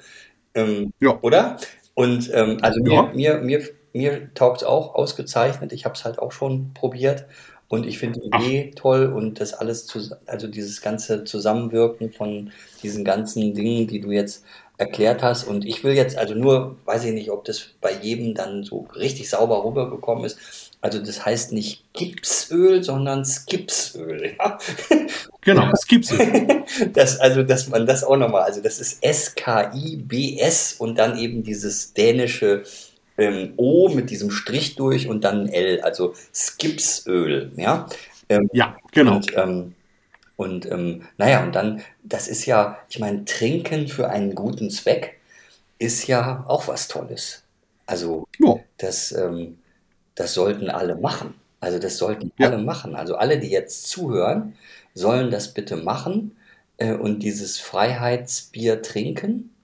Ähm, 0.54 0.92
ja. 1.00 1.18
Oder? 1.20 1.58
Und 1.94 2.30
ähm, 2.32 2.58
also 2.62 2.80
ja. 2.84 3.10
mir, 3.12 3.12
mir, 3.12 3.40
mir, 3.40 3.68
mir 3.92 4.34
taugt 4.34 4.62
es 4.62 4.66
auch 4.66 4.94
ausgezeichnet. 4.94 5.72
Ich 5.72 5.84
habe 5.84 5.94
es 5.94 6.04
halt 6.04 6.18
auch 6.18 6.32
schon 6.32 6.72
probiert. 6.74 7.26
Und 7.68 7.86
ich 7.86 7.98
finde 7.98 8.20
die 8.20 8.28
Idee 8.28 8.70
Ach. 8.72 8.80
toll 8.80 9.06
und 9.06 9.40
das 9.40 9.52
alles, 9.52 9.86
zu, 9.86 10.00
also 10.26 10.46
dieses 10.46 10.80
ganze 10.80 11.24
Zusammenwirken 11.24 12.12
von 12.12 12.52
diesen 12.82 13.04
ganzen 13.04 13.54
Dingen, 13.54 13.86
die 13.88 14.00
du 14.00 14.12
jetzt 14.12 14.44
erklärt 14.78 15.22
hast. 15.22 15.44
Und 15.44 15.64
ich 15.64 15.82
will 15.82 15.94
jetzt, 15.94 16.16
also 16.16 16.34
nur, 16.34 16.76
weiß 16.84 17.04
ich 17.04 17.12
nicht, 17.12 17.30
ob 17.30 17.44
das 17.44 17.70
bei 17.80 17.92
jedem 17.92 18.34
dann 18.34 18.62
so 18.62 18.86
richtig 18.94 19.28
sauber 19.28 19.64
rübergekommen 19.64 20.24
ist. 20.24 20.38
Also 20.80 21.00
das 21.00 21.24
heißt 21.24 21.52
nicht 21.52 21.92
Gipsöl, 21.94 22.84
sondern 22.84 23.24
Skipsöl. 23.24 24.36
Ja? 24.38 24.58
Genau, 25.40 25.70
Skipsöl. 25.76 26.64
das, 26.92 27.20
also, 27.20 27.44
dass 27.44 27.68
man 27.68 27.86
das 27.86 28.02
auch 28.02 28.16
nochmal, 28.16 28.42
also 28.42 28.60
das 28.60 28.80
ist 28.80 28.98
S-K-I-B-S 29.00 30.74
und 30.78 30.98
dann 30.98 31.16
eben 31.16 31.44
dieses 31.44 31.92
dänische 31.92 32.64
ähm, 33.18 33.54
O 33.56 33.88
mit 33.88 34.10
diesem 34.10 34.30
Strich 34.30 34.76
durch 34.76 35.08
und 35.08 35.24
dann 35.24 35.48
L, 35.48 35.80
also 35.80 36.14
Skipsöl. 36.32 37.52
Ja, 37.56 37.86
ähm, 38.28 38.48
ja 38.52 38.76
genau. 38.92 39.16
Und, 39.16 39.36
ähm, 39.36 39.74
und 40.36 40.70
ähm, 40.70 41.02
naja, 41.16 41.42
und 41.42 41.54
dann, 41.54 41.82
das 42.02 42.28
ist 42.28 42.46
ja, 42.46 42.78
ich 42.88 42.98
meine, 42.98 43.24
Trinken 43.24 43.88
für 43.88 44.10
einen 44.10 44.34
guten 44.34 44.70
Zweck 44.70 45.18
ist 45.78 46.06
ja 46.06 46.44
auch 46.46 46.68
was 46.68 46.88
Tolles. 46.88 47.42
Also, 47.86 48.26
ja. 48.38 48.56
das, 48.78 49.12
ähm, 49.12 49.58
das 50.14 50.34
sollten 50.34 50.70
alle 50.70 50.96
machen. 50.96 51.34
Also, 51.60 51.78
das 51.78 51.96
sollten 51.96 52.32
ja. 52.38 52.48
alle 52.48 52.58
machen. 52.58 52.94
Also, 52.94 53.16
alle, 53.16 53.38
die 53.38 53.50
jetzt 53.50 53.88
zuhören, 53.88 54.54
sollen 54.94 55.30
das 55.30 55.54
bitte 55.54 55.76
machen 55.76 56.36
äh, 56.78 56.94
und 56.94 57.20
dieses 57.20 57.58
Freiheitsbier 57.58 58.82
trinken. 58.82 59.54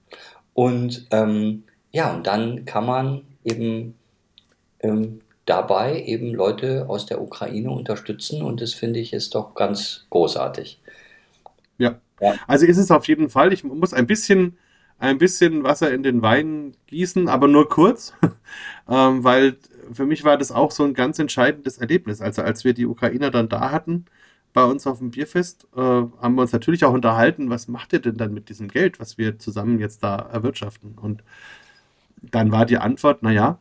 Und 0.53 1.07
ähm, 1.11 1.63
ja, 1.91 2.13
und 2.13 2.25
dann 2.25 2.65
kann 2.65 2.85
man 2.85 3.21
eben 3.43 3.95
ähm, 4.79 5.19
dabei 5.45 6.01
eben 6.03 6.33
Leute 6.33 6.85
aus 6.87 7.05
der 7.05 7.21
Ukraine 7.21 7.71
unterstützen 7.71 8.41
und 8.41 8.61
das 8.61 8.73
finde 8.73 8.99
ich 8.99 9.13
ist 9.13 9.35
doch 9.35 9.55
ganz 9.55 10.05
großartig. 10.09 10.79
Ja. 11.77 11.99
ja. 12.21 12.35
Also 12.47 12.65
ist 12.65 12.77
es 12.77 12.91
auf 12.91 13.07
jeden 13.07 13.29
Fall. 13.29 13.51
Ich 13.51 13.63
muss 13.63 13.93
ein 13.93 14.07
bisschen, 14.07 14.57
ein 14.99 15.17
bisschen 15.17 15.63
Wasser 15.63 15.91
in 15.91 16.03
den 16.03 16.21
Wein 16.21 16.75
gießen, 16.87 17.27
aber 17.27 17.47
nur 17.47 17.67
kurz, 17.67 18.13
ähm, 18.89 19.23
weil 19.23 19.57
für 19.91 20.05
mich 20.05 20.23
war 20.23 20.37
das 20.37 20.51
auch 20.51 20.71
so 20.71 20.83
ein 20.83 20.93
ganz 20.93 21.19
entscheidendes 21.19 21.77
Erlebnis. 21.77 22.21
Also 22.21 22.41
als 22.41 22.63
wir 22.63 22.73
die 22.73 22.85
Ukrainer 22.85 23.31
dann 23.31 23.49
da 23.49 23.71
hatten, 23.71 24.05
bei 24.53 24.63
uns 24.63 24.87
auf 24.87 24.99
dem 24.99 25.11
Bierfest, 25.11 25.67
äh, 25.75 25.79
haben 25.79 26.35
wir 26.35 26.43
uns 26.43 26.53
natürlich 26.53 26.85
auch 26.85 26.93
unterhalten, 26.93 27.49
was 27.49 27.67
macht 27.67 27.91
ihr 27.91 27.99
denn 27.99 28.17
dann 28.17 28.33
mit 28.33 28.49
diesem 28.49 28.67
Geld, 28.67 28.99
was 28.99 29.17
wir 29.17 29.39
zusammen 29.39 29.79
jetzt 29.79 30.03
da 30.03 30.15
erwirtschaften? 30.15 30.95
Und 30.95 31.23
dann 32.31 32.51
war 32.51 32.65
die 32.65 32.77
Antwort, 32.77 33.23
naja, 33.23 33.59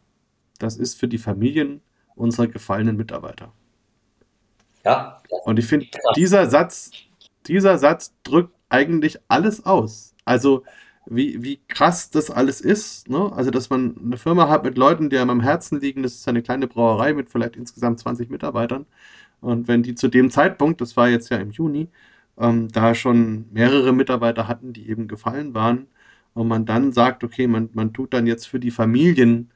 das 0.58 0.76
ist 0.76 0.98
für 0.98 1.08
die 1.08 1.18
Familien 1.18 1.80
unserer 2.14 2.46
gefallenen 2.46 2.96
Mitarbeiter. 2.96 3.52
Ja. 4.84 5.20
Und 5.44 5.58
ich 5.58 5.66
finde, 5.66 5.86
dieser 6.16 6.48
Satz, 6.48 6.90
dieser 7.46 7.78
Satz 7.78 8.14
drückt 8.22 8.54
eigentlich 8.68 9.18
alles 9.28 9.64
aus. 9.66 10.14
Also, 10.24 10.64
wie, 11.06 11.42
wie 11.42 11.60
krass 11.68 12.10
das 12.10 12.30
alles 12.30 12.60
ist. 12.60 13.08
Ne? 13.10 13.32
Also, 13.34 13.50
dass 13.50 13.70
man 13.70 13.96
eine 13.98 14.16
Firma 14.16 14.48
hat 14.48 14.64
mit 14.64 14.78
Leuten, 14.78 15.10
die 15.10 15.18
einem 15.18 15.30
am 15.30 15.40
Herzen 15.40 15.80
liegen. 15.80 16.02
Das 16.02 16.14
ist 16.14 16.28
eine 16.28 16.42
kleine 16.42 16.68
Brauerei 16.68 17.12
mit 17.12 17.28
vielleicht 17.28 17.56
insgesamt 17.56 18.00
20 18.00 18.30
Mitarbeitern. 18.30 18.86
Und 19.40 19.66
wenn 19.68 19.82
die 19.82 19.94
zu 19.96 20.08
dem 20.08 20.30
Zeitpunkt, 20.30 20.80
das 20.80 20.96
war 20.96 21.08
jetzt 21.08 21.30
ja 21.30 21.38
im 21.38 21.50
Juni, 21.50 21.88
ähm, 22.38 22.68
da 22.68 22.94
schon 22.94 23.46
mehrere 23.52 23.92
Mitarbeiter 23.92 24.48
hatten, 24.48 24.72
die 24.72 24.88
eben 24.88 25.08
gefallen 25.08 25.54
waren, 25.54 25.88
und 26.34 26.48
man 26.48 26.66
dann 26.66 26.92
sagt, 26.92 27.24
okay, 27.24 27.46
man, 27.46 27.70
man 27.74 27.92
tut 27.92 28.14
dann 28.14 28.26
jetzt 28.26 28.46
für 28.48 28.60
die 28.60 28.70
Familien 28.70 29.50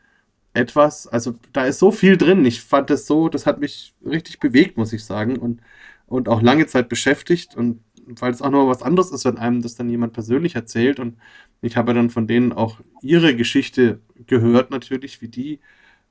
etwas, 0.54 1.06
also 1.06 1.34
da 1.52 1.66
ist 1.66 1.78
so 1.78 1.92
viel 1.92 2.16
drin. 2.16 2.44
Ich 2.44 2.62
fand 2.62 2.90
das 2.90 3.06
so, 3.06 3.28
das 3.28 3.46
hat 3.46 3.60
mich 3.60 3.94
richtig 4.04 4.40
bewegt, 4.40 4.76
muss 4.78 4.92
ich 4.92 5.04
sagen, 5.04 5.36
und, 5.38 5.60
und 6.06 6.28
auch 6.28 6.42
lange 6.42 6.66
Zeit 6.66 6.88
beschäftigt 6.88 7.56
und 7.56 7.80
weil 8.06 8.32
es 8.32 8.42
auch 8.42 8.50
noch 8.50 8.68
was 8.68 8.82
anderes 8.82 9.10
ist, 9.10 9.24
wenn 9.24 9.38
einem 9.38 9.62
das 9.62 9.74
dann 9.74 9.90
jemand 9.90 10.12
persönlich 10.12 10.54
erzählt 10.54 11.00
und 11.00 11.16
ich 11.62 11.76
habe 11.76 11.92
dann 11.94 12.10
von 12.10 12.26
denen 12.26 12.52
auch 12.52 12.80
ihre 13.02 13.34
Geschichte 13.34 14.00
gehört 14.26 14.70
natürlich, 14.70 15.20
wie 15.22 15.28
die 15.28 15.60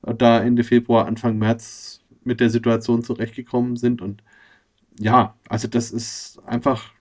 da 0.02 0.40
Ende 0.42 0.64
Februar, 0.64 1.06
Anfang 1.06 1.38
März 1.38 2.00
mit 2.24 2.40
der 2.40 2.50
Situation 2.50 3.02
zurechtgekommen 3.02 3.76
sind. 3.76 4.02
Und 4.02 4.22
ja, 4.98 5.36
also 5.48 5.68
das 5.68 5.90
ist 5.90 6.38
einfach 6.46 6.92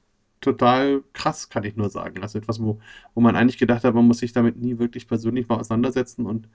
total 0.41 1.03
krass, 1.13 1.49
kann 1.49 1.63
ich 1.63 1.75
nur 1.75 1.89
sagen. 1.89 2.21
Also 2.21 2.39
etwas, 2.39 2.61
wo, 2.61 2.79
wo 3.13 3.21
man 3.21 3.36
eigentlich 3.36 3.57
gedacht 3.57 3.83
hat, 3.83 3.95
man 3.95 4.07
muss 4.07 4.19
sich 4.19 4.33
damit 4.33 4.57
nie 4.57 4.79
wirklich 4.79 5.07
persönlich 5.07 5.47
mal 5.47 5.57
auseinandersetzen 5.59 6.25
und 6.25 6.47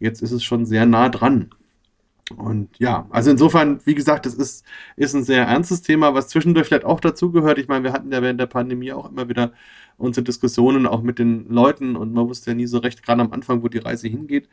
jetzt 0.00 0.22
ist 0.22 0.32
es 0.32 0.44
schon 0.44 0.66
sehr 0.66 0.86
nah 0.86 1.08
dran. 1.08 1.50
Und 2.36 2.78
ja, 2.78 3.06
also 3.10 3.30
insofern, 3.30 3.80
wie 3.86 3.94
gesagt, 3.94 4.26
das 4.26 4.34
ist, 4.34 4.64
ist 4.96 5.14
ein 5.14 5.24
sehr 5.24 5.46
ernstes 5.46 5.82
Thema, 5.82 6.14
was 6.14 6.28
zwischendurch 6.28 6.66
vielleicht 6.66 6.84
auch 6.84 7.00
dazugehört. 7.00 7.58
Ich 7.58 7.68
meine, 7.68 7.84
wir 7.84 7.92
hatten 7.92 8.12
ja 8.12 8.20
während 8.22 8.40
der 8.40 8.46
Pandemie 8.46 8.92
auch 8.92 9.10
immer 9.10 9.28
wieder 9.28 9.52
unsere 9.96 10.24
Diskussionen 10.24 10.86
auch 10.86 11.02
mit 11.02 11.18
den 11.18 11.48
Leuten 11.48 11.96
und 11.96 12.12
man 12.12 12.28
wusste 12.28 12.50
ja 12.50 12.54
nie 12.54 12.66
so 12.66 12.78
recht, 12.78 13.02
gerade 13.02 13.22
am 13.22 13.32
Anfang, 13.32 13.62
wo 13.62 13.68
die 13.68 13.78
Reise 13.78 14.08
hingeht. 14.08 14.48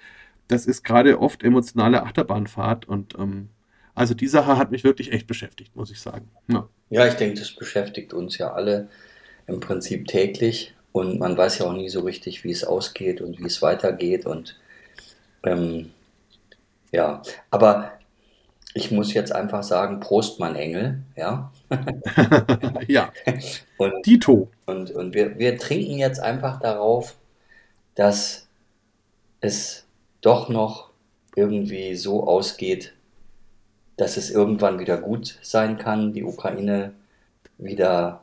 Das 0.47 0.65
ist 0.67 0.83
gerade 0.83 1.19
oft 1.19 1.43
emotionale 1.43 2.03
Achterbahnfahrt 2.03 2.87
und 2.87 3.15
ähm, 3.19 3.49
also 3.95 4.13
die 4.13 4.27
Sache 4.27 4.57
hat 4.57 4.71
mich 4.71 4.83
wirklich 4.83 5.11
echt 5.11 5.25
beschäftigt, 5.25 5.75
muss 5.75 5.89
ich 5.89 5.99
sagen. 5.99 6.29
Ja, 6.47 6.67
ja 6.89 7.07
ich 7.07 7.15
denke, 7.15 7.39
das 7.39 7.51
beschäftigt 7.51 8.13
uns 8.13 8.37
ja 8.37 8.53
alle 8.53 8.89
im 9.47 9.59
Prinzip 9.59 10.07
täglich 10.07 10.73
und 10.91 11.19
man 11.19 11.37
weiß 11.37 11.59
ja 11.59 11.65
auch 11.65 11.73
nie 11.73 11.89
so 11.89 12.01
richtig, 12.01 12.43
wie 12.43 12.51
es 12.51 12.63
ausgeht 12.63 13.21
und 13.21 13.39
wie 13.39 13.45
es 13.45 13.61
weitergeht 13.61 14.25
und 14.25 14.59
ähm, 15.43 15.91
ja, 16.91 17.21
aber 17.51 17.91
ich 18.73 18.91
muss 18.91 19.13
jetzt 19.13 19.31
einfach 19.31 19.63
sagen, 19.63 20.01
Prost, 20.01 20.39
mein 20.39 20.55
Engel, 20.55 21.01
ja. 21.15 21.51
ja. 22.87 23.11
Und, 23.77 24.05
Dito. 24.05 24.49
Und, 24.65 24.91
und 24.91 25.13
wir, 25.13 25.39
wir 25.39 25.57
trinken 25.57 25.97
jetzt 25.97 26.19
einfach 26.19 26.59
darauf, 26.59 27.15
dass 27.95 28.47
es 29.39 29.85
doch 30.21 30.49
noch 30.49 30.89
irgendwie 31.35 31.95
so 31.95 32.27
ausgeht, 32.27 32.93
dass 33.97 34.17
es 34.17 34.29
irgendwann 34.29 34.79
wieder 34.79 34.97
gut 34.97 35.39
sein 35.41 35.77
kann, 35.77 36.13
die 36.13 36.23
Ukraine 36.23 36.93
wieder 37.57 38.21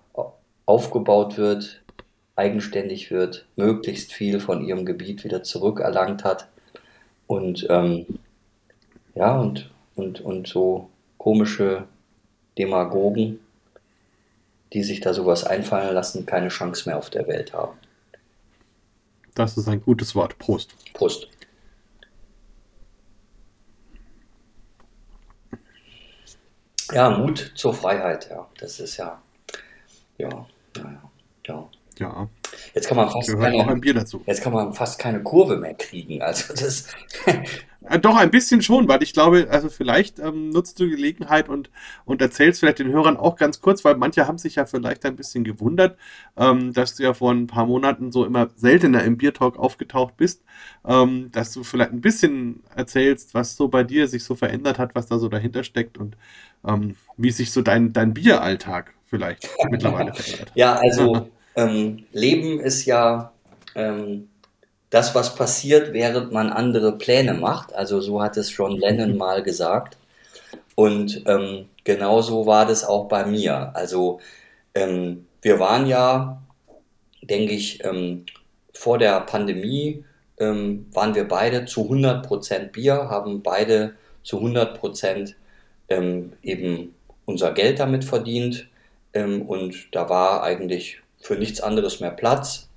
aufgebaut 0.66 1.38
wird, 1.38 1.82
eigenständig 2.36 3.10
wird, 3.10 3.46
möglichst 3.56 4.12
viel 4.12 4.40
von 4.40 4.64
ihrem 4.64 4.84
Gebiet 4.84 5.24
wieder 5.24 5.42
zurückerlangt 5.42 6.24
hat 6.24 6.48
und 7.26 7.66
ähm, 7.70 8.06
ja 9.14 9.38
und, 9.38 9.70
und, 9.94 10.20
und 10.20 10.46
so 10.48 10.88
komische 11.18 11.84
Demagogen, 12.58 13.40
die 14.72 14.82
sich 14.82 15.00
da 15.00 15.14
sowas 15.14 15.44
einfallen 15.44 15.94
lassen, 15.94 16.26
keine 16.26 16.48
Chance 16.48 16.88
mehr 16.88 16.98
auf 16.98 17.10
der 17.10 17.26
Welt 17.28 17.52
haben. 17.52 17.76
Das 19.34 19.56
ist 19.56 19.68
ein 19.68 19.82
gutes 19.82 20.14
Wort. 20.14 20.38
Prost. 20.38 20.74
Prost. 20.92 21.28
Ja, 26.94 27.10
Mut 27.10 27.52
zur 27.54 27.74
Freiheit, 27.74 28.28
ja. 28.30 28.46
Das 28.58 28.80
ist 28.80 28.96
ja, 28.96 29.20
ja, 30.18 30.46
ja, 30.76 31.02
ja. 31.46 31.68
Ja. 31.98 32.28
Jetzt 32.74 32.88
kann 32.88 32.96
man 32.96 33.10
fast 33.10 33.38
keine, 33.38 33.56
auch 33.56 33.66
ein 33.68 33.80
Bier 33.80 33.94
dazu. 33.94 34.22
Jetzt 34.26 34.42
kann 34.42 34.52
man 34.52 34.72
fast 34.72 34.98
keine 34.98 35.22
Kurve 35.22 35.56
mehr 35.56 35.74
kriegen. 35.74 36.22
Also 36.22 36.54
das. 36.54 36.88
Äh, 37.88 37.98
doch, 37.98 38.16
ein 38.16 38.30
bisschen 38.30 38.62
schon, 38.62 38.88
weil 38.88 39.02
ich 39.02 39.12
glaube, 39.12 39.48
also 39.50 39.68
vielleicht 39.68 40.18
ähm, 40.18 40.50
nutzt 40.50 40.78
du 40.78 40.84
die 40.84 40.90
Gelegenheit 40.90 41.48
und, 41.48 41.70
und 42.04 42.22
erzählst 42.22 42.60
vielleicht 42.60 42.78
den 42.78 42.92
Hörern 42.92 43.16
auch 43.16 43.36
ganz 43.36 43.60
kurz, 43.60 43.84
weil 43.84 43.96
manche 43.96 44.26
haben 44.26 44.38
sich 44.38 44.56
ja 44.56 44.66
vielleicht 44.66 45.04
ein 45.04 45.16
bisschen 45.16 45.44
gewundert, 45.44 45.98
ähm, 46.36 46.72
dass 46.72 46.96
du 46.96 47.02
ja 47.02 47.14
vor 47.14 47.32
ein 47.32 47.46
paar 47.46 47.66
Monaten 47.66 48.12
so 48.12 48.24
immer 48.24 48.50
seltener 48.56 49.02
im 49.04 49.16
Biertalk 49.16 49.58
aufgetaucht 49.58 50.16
bist, 50.16 50.42
ähm, 50.86 51.30
dass 51.32 51.52
du 51.52 51.64
vielleicht 51.64 51.92
ein 51.92 52.00
bisschen 52.00 52.62
erzählst, 52.74 53.34
was 53.34 53.56
so 53.56 53.68
bei 53.68 53.84
dir 53.84 54.08
sich 54.08 54.24
so 54.24 54.34
verändert 54.34 54.78
hat, 54.78 54.94
was 54.94 55.06
da 55.06 55.18
so 55.18 55.28
dahinter 55.28 55.64
steckt 55.64 55.98
und 55.98 56.16
ähm, 56.66 56.96
wie 57.16 57.30
sich 57.30 57.50
so 57.52 57.62
dein, 57.62 57.92
dein 57.92 58.14
Bieralltag 58.14 58.94
vielleicht 59.06 59.48
mittlerweile 59.70 60.14
verändert. 60.14 60.52
Ja, 60.54 60.74
also 60.74 61.28
ähm, 61.56 62.04
Leben 62.12 62.60
ist 62.60 62.84
ja 62.84 63.32
ähm, 63.74 64.28
das, 64.92 65.14
was 65.14 65.34
passiert, 65.34 65.94
während 65.94 66.32
man 66.32 66.50
andere 66.50 66.98
Pläne 66.98 67.32
macht. 67.32 67.74
Also 67.74 68.02
so 68.02 68.22
hat 68.22 68.36
es 68.36 68.50
schon 68.50 68.76
Lennon 68.76 69.16
mal 69.16 69.42
gesagt. 69.42 69.96
Und 70.74 71.22
ähm, 71.26 71.70
genauso 71.82 72.44
war 72.44 72.66
das 72.66 72.84
auch 72.84 73.08
bei 73.08 73.24
mir. 73.24 73.74
Also 73.74 74.20
ähm, 74.74 75.26
wir 75.40 75.58
waren 75.58 75.86
ja, 75.86 76.42
denke 77.22 77.54
ich, 77.54 77.82
ähm, 77.84 78.26
vor 78.74 78.98
der 78.98 79.20
Pandemie 79.20 80.04
ähm, 80.38 80.86
waren 80.92 81.14
wir 81.14 81.26
beide 81.26 81.64
zu 81.64 81.90
100% 81.90 82.72
Bier, 82.72 83.08
haben 83.08 83.42
beide 83.42 83.94
zu 84.22 84.40
100% 84.40 85.32
ähm, 85.88 86.34
eben 86.42 86.94
unser 87.24 87.52
Geld 87.52 87.80
damit 87.80 88.04
verdient. 88.04 88.68
Ähm, 89.14 89.40
und 89.40 89.88
da 89.92 90.10
war 90.10 90.42
eigentlich 90.42 91.00
für 91.18 91.36
nichts 91.36 91.62
anderes 91.62 92.00
mehr 92.00 92.10
Platz. 92.10 92.68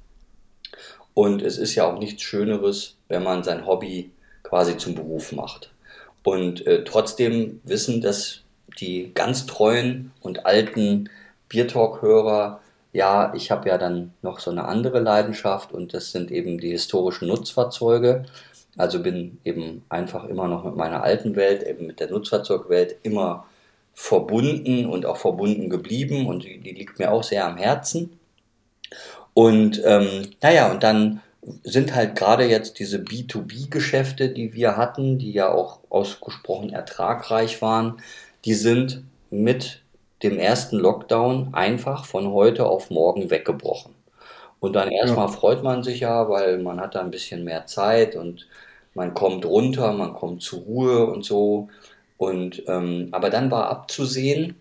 Und 1.16 1.42
es 1.42 1.58
ist 1.58 1.74
ja 1.74 1.88
auch 1.88 1.98
nichts 1.98 2.22
Schöneres, 2.22 2.98
wenn 3.08 3.24
man 3.24 3.44
sein 3.44 3.66
Hobby 3.66 4.12
quasi 4.44 4.78
zum 4.78 4.94
Beruf 4.94 5.32
macht. 5.32 5.72
Und 6.24 6.68
äh, 6.68 6.84
trotzdem 6.84 7.62
wissen 7.64 8.02
dass 8.02 8.42
die 8.80 9.12
ganz 9.14 9.46
treuen 9.46 10.12
und 10.22 10.46
alten 10.46 11.10
Biertalk-Hörer, 11.50 12.60
ja, 12.92 13.34
ich 13.34 13.52
habe 13.52 13.70
ja 13.70 13.78
dann 13.78 14.14
noch 14.22 14.40
so 14.40 14.52
eine 14.52 14.66
andere 14.66 15.00
Leidenschaft 15.00 15.72
und 15.72 15.94
das 15.94 16.12
sind 16.12 16.32
eben 16.32 16.60
die 16.60 16.72
historischen 16.72 17.28
Nutzfahrzeuge. 17.28 18.26
Also 18.78 19.02
bin 19.02 19.38
eben 19.46 19.84
einfach 19.88 20.26
immer 20.26 20.48
noch 20.48 20.66
mit 20.66 20.76
meiner 20.76 21.04
alten 21.04 21.36
Welt, 21.36 21.64
eben 21.64 21.88
mit 21.88 22.02
der 22.02 22.10
Nutzfahrzeugwelt 22.10 22.98
immer 23.04 23.46
verbunden 23.94 24.86
und 24.86 25.06
auch 25.06 25.18
verbunden 25.18 25.70
geblieben 25.70 26.28
und 26.28 26.44
die, 26.44 26.60
die 26.60 26.72
liegt 26.72 27.00
mir 27.00 27.12
auch 27.12 27.24
sehr 27.24 27.46
am 27.46 27.56
Herzen. 27.56 28.20
Und 29.36 29.82
ähm, 29.84 30.32
naja, 30.42 30.72
und 30.72 30.82
dann 30.82 31.22
sind 31.64 31.94
halt 31.94 32.16
gerade 32.16 32.46
jetzt 32.46 32.80
diese 32.80 33.00
B2B-Geschäfte, 33.00 34.30
die 34.30 34.54
wir 34.54 34.78
hatten, 34.78 35.20
die 35.20 35.34
ja 35.34 35.52
auch 35.52 35.82
ausgesprochen 35.90 36.72
ertragreich 36.72 37.62
waren, 37.62 38.02
die 38.46 38.54
sind 38.54 39.04
mit 39.30 39.82
dem 40.24 40.40
ersten 40.40 40.78
Lockdown 40.78 41.54
einfach 41.54 42.06
von 42.06 42.32
heute 42.32 42.66
auf 42.66 42.90
morgen 42.90 43.30
weggebrochen. 43.30 43.94
Und 44.62 44.74
dann 44.74 44.90
erstmal 44.90 45.28
ja. 45.28 45.34
freut 45.34 45.64
man 45.64 45.84
sich 45.84 46.00
ja, 46.00 46.30
weil 46.30 46.58
man 46.60 46.80
hat 46.80 46.96
da 46.96 47.02
ein 47.02 47.12
bisschen 47.12 47.44
mehr 47.44 47.66
Zeit 47.66 48.16
und 48.16 48.48
man 48.94 49.14
kommt 49.14 49.46
runter, 49.46 49.92
man 49.92 50.14
kommt 50.14 50.44
zur 50.44 50.62
Ruhe 50.62 51.06
und 51.08 51.26
so. 51.26 51.68
Und 52.18 52.64
ähm, 52.68 53.10
aber 53.12 53.30
dann 53.30 53.52
war 53.52 53.70
abzusehen, 53.70 54.56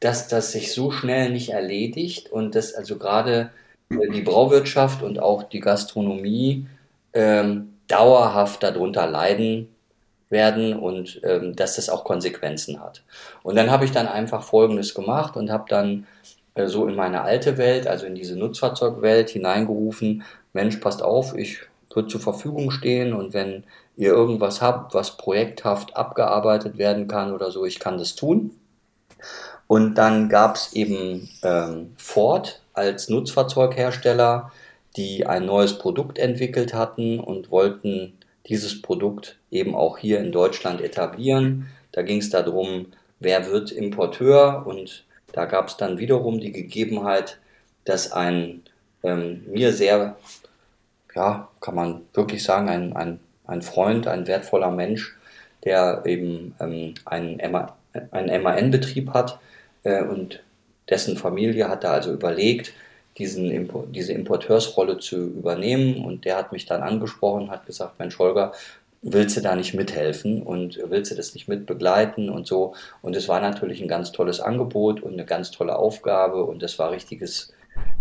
dass 0.00 0.26
das 0.26 0.50
sich 0.50 0.72
so 0.72 0.90
schnell 0.90 1.30
nicht 1.30 1.50
erledigt 1.50 2.30
und 2.32 2.56
dass 2.56 2.74
also 2.74 2.98
gerade 2.98 3.50
die 3.90 4.22
Brauwirtschaft 4.22 5.02
und 5.02 5.18
auch 5.18 5.44
die 5.44 5.60
Gastronomie 5.60 6.66
ähm, 7.12 7.74
dauerhaft 7.88 8.62
darunter 8.62 9.06
leiden 9.06 9.68
werden 10.28 10.76
und 10.76 11.20
ähm, 11.22 11.54
dass 11.54 11.76
das 11.76 11.88
auch 11.88 12.04
Konsequenzen 12.04 12.80
hat. 12.80 13.02
Und 13.42 13.56
dann 13.56 13.70
habe 13.70 13.84
ich 13.84 13.92
dann 13.92 14.08
einfach 14.08 14.42
Folgendes 14.42 14.94
gemacht 14.94 15.36
und 15.36 15.50
habe 15.50 15.66
dann 15.68 16.06
äh, 16.54 16.66
so 16.66 16.86
in 16.86 16.96
meine 16.96 17.22
alte 17.22 17.58
Welt, 17.58 17.86
also 17.86 18.06
in 18.06 18.16
diese 18.16 18.36
Nutzfahrzeugwelt 18.36 19.30
hineingerufen, 19.30 20.24
Mensch, 20.52 20.76
passt 20.78 21.02
auf, 21.02 21.36
ich 21.36 21.60
würde 21.94 22.08
zur 22.08 22.20
Verfügung 22.20 22.70
stehen 22.70 23.14
und 23.14 23.34
wenn 23.34 23.64
ihr 23.96 24.10
irgendwas 24.10 24.60
habt, 24.60 24.94
was 24.94 25.16
projekthaft 25.16 25.96
abgearbeitet 25.96 26.76
werden 26.76 27.08
kann 27.08 27.32
oder 27.32 27.50
so, 27.50 27.64
ich 27.64 27.78
kann 27.78 27.98
das 27.98 28.14
tun. 28.16 28.50
Und 29.66 29.94
dann 29.94 30.28
gab 30.28 30.56
es 30.56 30.72
eben 30.74 31.28
ähm, 31.42 31.94
Ford, 31.96 32.60
als 32.76 33.08
Nutzfahrzeughersteller, 33.08 34.52
die 34.96 35.26
ein 35.26 35.46
neues 35.46 35.78
Produkt 35.78 36.18
entwickelt 36.18 36.74
hatten 36.74 37.20
und 37.20 37.50
wollten 37.50 38.14
dieses 38.46 38.80
Produkt 38.80 39.36
eben 39.50 39.74
auch 39.74 39.98
hier 39.98 40.20
in 40.20 40.32
Deutschland 40.32 40.80
etablieren. 40.80 41.68
Da 41.92 42.02
ging 42.02 42.18
es 42.18 42.30
darum, 42.30 42.86
wer 43.18 43.50
wird 43.50 43.72
Importeur 43.72 44.64
und 44.66 45.04
da 45.32 45.44
gab 45.44 45.68
es 45.68 45.76
dann 45.76 45.98
wiederum 45.98 46.40
die 46.40 46.52
Gegebenheit, 46.52 47.38
dass 47.84 48.12
ein 48.12 48.62
ähm, 49.02 49.44
mir 49.46 49.72
sehr, 49.72 50.16
ja, 51.14 51.48
kann 51.60 51.74
man 51.74 52.02
wirklich 52.14 52.42
sagen, 52.42 52.68
ein, 52.68 52.94
ein, 52.94 53.20
ein 53.46 53.62
Freund, 53.62 54.06
ein 54.06 54.26
wertvoller 54.26 54.70
Mensch, 54.70 55.16
der 55.64 56.02
eben 56.06 56.54
ähm, 56.60 56.94
einen, 57.04 57.40
einen 57.40 58.42
MAN-Betrieb 58.42 59.10
hat 59.12 59.38
äh, 59.82 60.02
und 60.02 60.42
dessen 60.88 61.16
Familie 61.16 61.68
hat 61.68 61.84
da 61.84 61.92
also 61.92 62.12
überlegt, 62.12 62.72
diesen, 63.18 63.70
diese 63.92 64.12
Importeursrolle 64.12 64.98
zu 64.98 65.16
übernehmen 65.16 66.04
und 66.04 66.24
der 66.24 66.36
hat 66.36 66.52
mich 66.52 66.66
dann 66.66 66.82
angesprochen, 66.82 67.50
hat 67.50 67.66
gesagt, 67.66 67.98
Mensch 67.98 68.18
Holger, 68.18 68.52
willst 69.02 69.36
du 69.36 69.40
da 69.40 69.54
nicht 69.54 69.74
mithelfen 69.74 70.42
und 70.42 70.80
willst 70.88 71.12
du 71.12 71.14
das 71.14 71.34
nicht 71.34 71.48
mitbegleiten 71.48 72.28
und 72.28 72.46
so. 72.46 72.74
Und 73.02 73.14
es 73.14 73.28
war 73.28 73.40
natürlich 73.40 73.80
ein 73.80 73.88
ganz 73.88 74.12
tolles 74.12 74.40
Angebot 74.40 75.02
und 75.02 75.14
eine 75.14 75.24
ganz 75.24 75.50
tolle 75.50 75.76
Aufgabe 75.76 76.44
und 76.44 76.62
das 76.62 76.78
war 76.78 76.90
richtiges, 76.90 77.52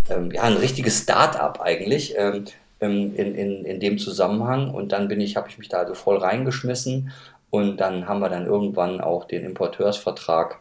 ähm, 0.09 0.31
ja, 0.31 0.43
ein 0.43 0.57
richtiges 0.57 1.03
Start-up 1.03 1.61
eigentlich 1.61 2.15
ähm, 2.17 2.45
ähm, 2.81 3.15
in, 3.15 3.35
in, 3.35 3.65
in 3.65 3.79
dem 3.79 3.97
Zusammenhang. 3.97 4.73
Und 4.73 4.91
dann 4.91 5.07
bin 5.07 5.21
ich, 5.21 5.35
habe 5.35 5.47
ich 5.49 5.57
mich 5.57 5.69
da 5.69 5.79
also 5.79 5.93
voll 5.93 6.17
reingeschmissen 6.17 7.11
und 7.51 7.77
dann 7.77 8.07
haben 8.07 8.19
wir 8.19 8.29
dann 8.29 8.45
irgendwann 8.45 8.99
auch 8.99 9.25
den 9.25 9.45
Importeursvertrag 9.45 10.59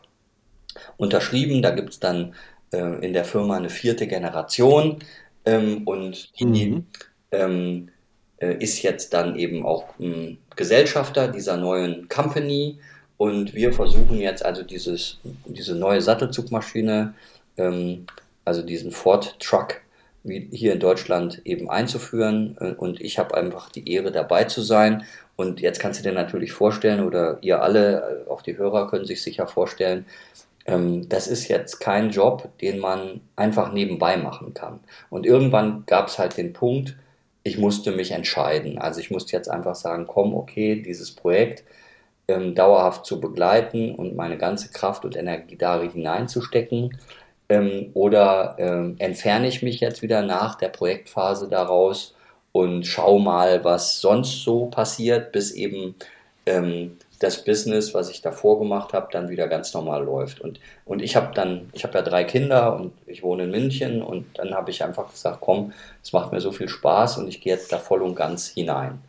unterschrieben. 0.97 1.63
Da 1.63 1.71
gibt 1.71 1.91
es 1.91 2.01
dann 2.01 2.35
äh, 2.73 3.05
in 3.05 3.13
der 3.13 3.25
Firma 3.25 3.57
eine 3.57 3.71
vierte 3.71 4.07
Generation 4.07 4.99
ähm, 5.45 5.83
und 5.87 6.39
die 6.39 6.67
mhm. 6.71 6.87
ähm, 7.33 7.89
äh, 8.39 8.55
ist 8.59 8.83
jetzt 8.83 9.15
dann 9.15 9.37
eben 9.37 9.65
auch 9.65 9.85
ähm, 10.01 10.39
Gesellschafter 10.57 11.29
dieser 11.29 11.57
neuen 11.57 12.09
Company 12.09 12.79
und 13.17 13.55
wir 13.55 13.73
versuchen 13.73 14.19
jetzt 14.19 14.45
also 14.45 14.63
dieses, 14.63 15.19
diese 15.47 15.75
neue 15.75 16.01
Sattelzugmaschine, 16.01 17.15
ähm, 17.57 18.07
also 18.45 18.63
diesen 18.63 18.91
Ford 18.91 19.39
Truck, 19.41 19.81
wie 20.25 20.49
hier 20.51 20.73
in 20.73 20.81
Deutschland 20.81 21.41
eben 21.45 21.71
einzuführen. 21.71 22.57
Äh, 22.61 22.73
und 22.73 23.01
ich 23.01 23.19
habe 23.19 23.37
einfach 23.37 23.71
die 23.71 23.91
Ehre 23.91 24.11
dabei 24.11 24.45
zu 24.45 24.63
sein. 24.63 25.05
Und 25.37 25.61
jetzt 25.61 25.81
kannst 25.81 26.01
du 26.01 26.03
dir 26.05 26.13
natürlich 26.13 26.53
vorstellen, 26.53 27.05
oder 27.05 27.39
ihr 27.41 27.63
alle, 27.63 28.25
äh, 28.27 28.31
auch 28.31 28.43
die 28.43 28.57
Hörer 28.57 28.91
können 28.91 29.05
sich 29.05 29.23
sicher 29.23 29.47
vorstellen, 29.47 30.07
ähm, 30.67 31.09
das 31.09 31.27
ist 31.27 31.49
jetzt 31.49 31.81
kein 31.81 32.11
Job, 32.11 32.49
den 32.61 32.79
man 32.79 33.21
einfach 33.37 33.73
nebenbei 33.73 34.17
machen 34.17 34.55
kann. 34.55 34.81
Und 35.11 35.27
irgendwann 35.27 35.85
gab 35.87 36.09
es 36.09 36.19
halt 36.19 36.37
den 36.37 36.53
Punkt, 36.53 36.97
ich 37.43 37.59
musste 37.59 37.93
mich 37.93 38.13
entscheiden. 38.13 38.79
Also 38.79 39.01
ich 39.01 39.11
musste 39.11 39.37
jetzt 39.37 39.51
einfach 39.51 39.75
sagen, 39.75 40.07
komm, 40.07 40.35
okay, 40.35 40.81
dieses 40.81 41.13
Projekt 41.15 41.65
ähm, 42.27 42.55
dauerhaft 42.55 43.05
zu 43.05 43.21
begleiten 43.21 43.95
und 43.95 44.17
meine 44.17 44.39
ganze 44.39 44.71
Kraft 44.71 45.05
und 45.05 45.17
Energie 45.17 45.57
darin 45.57 45.91
hineinzustecken. 45.91 46.99
Ähm, 47.51 47.91
oder 47.93 48.57
ähm, 48.59 48.97
entferne 48.99 49.47
ich 49.49 49.63
mich 49.63 49.81
jetzt 49.81 50.01
wieder 50.01 50.23
nach 50.23 50.55
der 50.55 50.71
Projektphase 50.71 51.49
daraus 51.49 52.15
und 52.53 52.87
schau 52.87 53.19
mal, 53.19 53.65
was 53.65 54.01
sonst 54.01 54.43
so 54.43 54.67
passiert, 54.67 55.33
bis 55.33 55.53
eben 55.53 55.97
ähm, 56.47 56.97
das 57.19 57.45
Business, 57.45 57.95
was 57.95 58.11
ich 58.11 58.23
davor 58.23 58.59
gemacht 58.59 58.93
habe, 58.93 59.09
dann 59.13 59.29
wieder 59.29 59.49
ganz 59.49 59.75
normal 59.75 60.05
läuft. 60.05 60.41
Und, 60.41 60.61
und 60.85 61.03
ich 61.03 61.17
habe 61.17 61.35
dann, 61.35 61.71
ich 61.73 61.85
habe 61.85 61.95
ja 61.95 62.03
drei 62.03 62.25
Kinder 62.25 62.77
und 62.77 62.93
ich 63.07 63.23
wohne 63.23 63.45
in 63.45 63.51
München 63.51 64.03
und 64.03 64.27
dann 64.39 64.55
habe 64.55 64.71
ich 64.71 64.83
einfach 64.83 65.11
gesagt, 65.11 65.39
komm, 65.41 65.73
es 66.03 66.13
macht 66.13 66.33
mir 66.33 66.41
so 66.41 66.53
viel 66.53 66.69
Spaß 66.69 67.19
und 67.19 67.29
ich 67.29 67.41
gehe 67.41 67.53
jetzt 67.53 67.73
da 67.73 67.79
voll 67.79 68.03
und 68.03 68.15
ganz 68.15 68.49
hinein. 68.49 69.01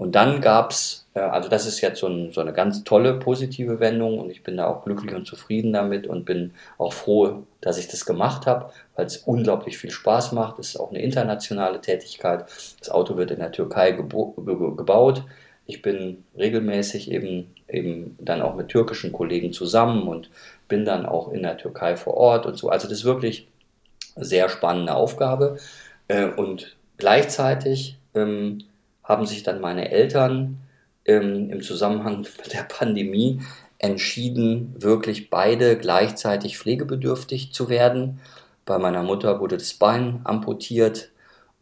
Und 0.00 0.14
dann 0.14 0.40
gab 0.40 0.70
es, 0.70 1.06
äh, 1.12 1.20
also 1.20 1.50
das 1.50 1.66
ist 1.66 1.82
jetzt 1.82 2.00
so, 2.00 2.06
ein, 2.06 2.32
so, 2.32 2.40
eine 2.40 2.54
ganz 2.54 2.84
tolle 2.84 3.18
positive 3.18 3.80
Wendung 3.80 4.18
und 4.18 4.30
ich 4.30 4.42
bin 4.42 4.56
da 4.56 4.66
auch 4.66 4.82
glücklich 4.82 5.14
und 5.14 5.26
zufrieden 5.26 5.74
damit 5.74 6.06
und 6.06 6.24
bin 6.24 6.54
auch 6.78 6.94
froh, 6.94 7.42
dass 7.60 7.76
ich 7.76 7.86
das 7.86 8.06
gemacht 8.06 8.46
habe, 8.46 8.72
weil 8.96 9.04
es 9.04 9.18
unglaublich 9.18 9.76
viel 9.76 9.90
Spaß 9.90 10.32
macht. 10.32 10.58
Es 10.58 10.70
ist 10.70 10.80
auch 10.80 10.88
eine 10.88 11.02
internationale 11.02 11.82
Tätigkeit. 11.82 12.46
Das 12.78 12.90
Auto 12.90 13.18
wird 13.18 13.30
in 13.30 13.40
der 13.40 13.52
Türkei 13.52 13.92
gebaut. 13.92 15.22
Ich 15.70 15.82
bin 15.82 16.24
regelmäßig 16.36 17.12
eben, 17.12 17.54
eben 17.68 18.16
dann 18.20 18.42
auch 18.42 18.56
mit 18.56 18.68
türkischen 18.68 19.12
Kollegen 19.12 19.52
zusammen 19.52 20.08
und 20.08 20.28
bin 20.66 20.84
dann 20.84 21.06
auch 21.06 21.30
in 21.30 21.42
der 21.42 21.58
Türkei 21.58 21.96
vor 21.96 22.14
Ort 22.14 22.44
und 22.44 22.56
so. 22.56 22.70
Also 22.70 22.88
das 22.88 22.98
ist 22.98 23.04
wirklich 23.04 23.46
eine 24.16 24.24
sehr 24.24 24.48
spannende 24.48 24.96
Aufgabe. 24.96 25.58
Äh, 26.08 26.26
und 26.26 26.76
gleichzeitig 26.98 27.98
ähm, 28.14 28.64
haben 29.04 29.26
sich 29.26 29.44
dann 29.44 29.60
meine 29.60 29.92
Eltern 29.92 30.58
ähm, 31.04 31.50
im 31.50 31.62
Zusammenhang 31.62 32.26
mit 32.42 32.52
der 32.52 32.64
Pandemie 32.64 33.40
entschieden, 33.78 34.74
wirklich 34.76 35.30
beide 35.30 35.78
gleichzeitig 35.78 36.58
pflegebedürftig 36.58 37.52
zu 37.52 37.68
werden. 37.68 38.18
Bei 38.66 38.76
meiner 38.78 39.04
Mutter 39.04 39.38
wurde 39.38 39.56
das 39.56 39.74
Bein 39.74 40.20
amputiert 40.24 41.10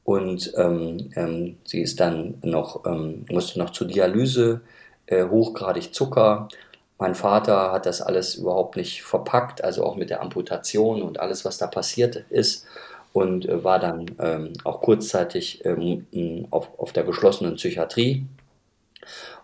und 0.09 0.54
ähm, 0.56 1.11
ähm, 1.16 1.59
sie 1.64 1.82
ist 1.82 2.00
dann 2.00 2.38
noch, 2.40 2.86
ähm, 2.86 3.26
musste 3.30 3.59
noch 3.59 3.72
zur 3.72 3.88
Dialyse, 3.88 4.62
äh, 5.04 5.26
hochgradig 5.26 5.92
Zucker. 5.92 6.48
Mein 6.96 7.14
Vater 7.14 7.72
hat 7.72 7.84
das 7.84 8.00
alles 8.00 8.36
überhaupt 8.36 8.76
nicht 8.76 9.02
verpackt, 9.02 9.62
also 9.62 9.84
auch 9.84 9.96
mit 9.96 10.09
der 10.09 10.22
Amputation 10.22 11.02
und 11.02 11.20
alles, 11.20 11.44
was 11.44 11.59
da 11.59 11.66
passiert 11.66 12.24
ist 12.30 12.64
und 13.12 13.46
äh, 13.50 13.62
war 13.62 13.80
dann 13.80 14.06
ähm, 14.18 14.54
auch 14.64 14.80
kurzzeitig 14.80 15.62
ähm, 15.66 16.06
auf, 16.52 16.70
auf 16.78 16.94
der 16.94 17.04
geschlossenen 17.04 17.56
Psychiatrie. 17.56 18.24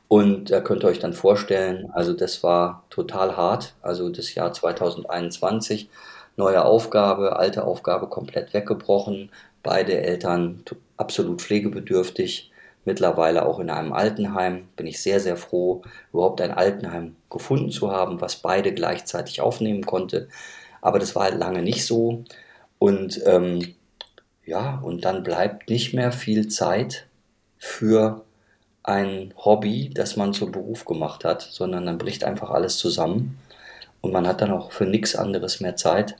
Und 0.08 0.50
da 0.50 0.62
könnt 0.62 0.82
ihr 0.82 0.88
euch 0.88 0.98
dann 0.98 1.12
vorstellen, 1.12 1.90
also 1.92 2.14
das 2.14 2.42
war 2.42 2.84
total 2.88 3.36
hart. 3.36 3.74
Also 3.82 4.08
das 4.08 4.34
Jahr 4.34 4.54
2021, 4.54 5.90
neue 6.36 6.64
Aufgabe, 6.64 7.36
alte 7.36 7.64
Aufgabe 7.64 8.08
komplett 8.08 8.54
weggebrochen. 8.54 9.30
Beide 9.62 10.00
Eltern 10.00 10.62
absolut 10.96 11.40
pflegebedürftig. 11.40 12.50
Mittlerweile 12.84 13.46
auch 13.46 13.60
in 13.60 13.70
einem 13.70 13.92
Altenheim. 13.92 14.68
Bin 14.76 14.86
ich 14.86 15.00
sehr, 15.00 15.20
sehr 15.20 15.36
froh, 15.36 15.82
überhaupt 16.12 16.40
ein 16.40 16.50
Altenheim 16.50 17.16
gefunden 17.30 17.70
zu 17.70 17.90
haben, 17.90 18.20
was 18.20 18.36
beide 18.36 18.74
gleichzeitig 18.74 19.40
aufnehmen 19.40 19.86
konnte. 19.86 20.28
Aber 20.82 20.98
das 20.98 21.14
war 21.14 21.24
halt 21.24 21.38
lange 21.38 21.62
nicht 21.62 21.86
so. 21.86 22.24
Und 22.78 23.20
ähm, 23.24 23.74
ja, 24.44 24.80
und 24.82 25.04
dann 25.04 25.22
bleibt 25.22 25.70
nicht 25.70 25.94
mehr 25.94 26.12
viel 26.12 26.48
Zeit 26.48 27.06
für 27.56 28.24
ein 28.82 29.32
Hobby, 29.38 29.90
das 29.94 30.16
man 30.16 30.34
zum 30.34 30.52
Beruf 30.52 30.84
gemacht 30.84 31.24
hat, 31.24 31.40
sondern 31.40 31.86
dann 31.86 31.96
bricht 31.96 32.24
einfach 32.24 32.50
alles 32.50 32.76
zusammen 32.76 33.38
und 34.02 34.12
man 34.12 34.28
hat 34.28 34.42
dann 34.42 34.52
auch 34.52 34.70
für 34.70 34.84
nichts 34.84 35.16
anderes 35.16 35.60
mehr 35.60 35.76
Zeit 35.76 36.16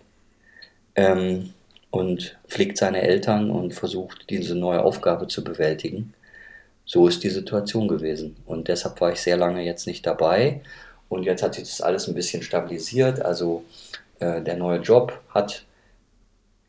ähm, 0.97 1.53
und 1.91 2.39
pflegt 2.49 2.79
seine 2.79 3.03
Eltern 3.03 3.51
und 3.51 3.75
versucht, 3.75 4.29
diese 4.31 4.55
neue 4.55 4.83
Aufgabe 4.83 5.29
zu 5.29 5.45
bewältigen. 5.45 6.15
So 6.87 7.09
ist 7.09 7.23
die 7.25 7.31
Situation 7.31 7.89
gewesen 7.89 8.37
und 8.47 8.69
deshalb 8.69 9.01
war 9.01 9.13
ich 9.13 9.21
sehr 9.21 9.37
lange 9.37 9.63
jetzt 9.63 9.87
nicht 9.87 10.07
dabei 10.07 10.61
und 11.09 11.25
jetzt 11.25 11.43
hat 11.43 11.55
sich 11.55 11.65
das 11.65 11.81
alles 11.81 12.09
ein 12.09 12.15
bisschen 12.15 12.43
stabilisiert. 12.43 13.23
Also 13.23 13.65
äh, 14.19 14.43
der 14.43 14.57
neue 14.57 14.81
Job 14.81 15.21
hat 15.31 15.65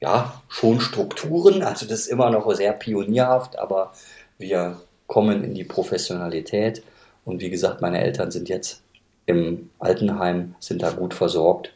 ja 0.02 0.42
schon 0.48 0.80
Strukturen, 0.80 1.64
also 1.64 1.86
das 1.86 2.02
ist 2.02 2.08
immer 2.08 2.30
noch 2.30 2.52
sehr 2.54 2.74
pionierhaft, 2.74 3.58
aber 3.58 3.94
wir 4.38 4.80
kommen 5.08 5.44
in 5.44 5.54
die 5.54 5.64
Professionalität. 5.64 6.84
Und 7.26 7.42
wie 7.42 7.50
gesagt, 7.50 7.82
meine 7.82 8.02
Eltern 8.02 8.32
sind 8.32 8.50
jetzt 8.50 8.82
im 9.26 9.70
Altenheim, 9.80 10.56
sind 10.60 10.84
da 10.84 10.92
gut 10.92 11.14
versorgt. 11.14 11.74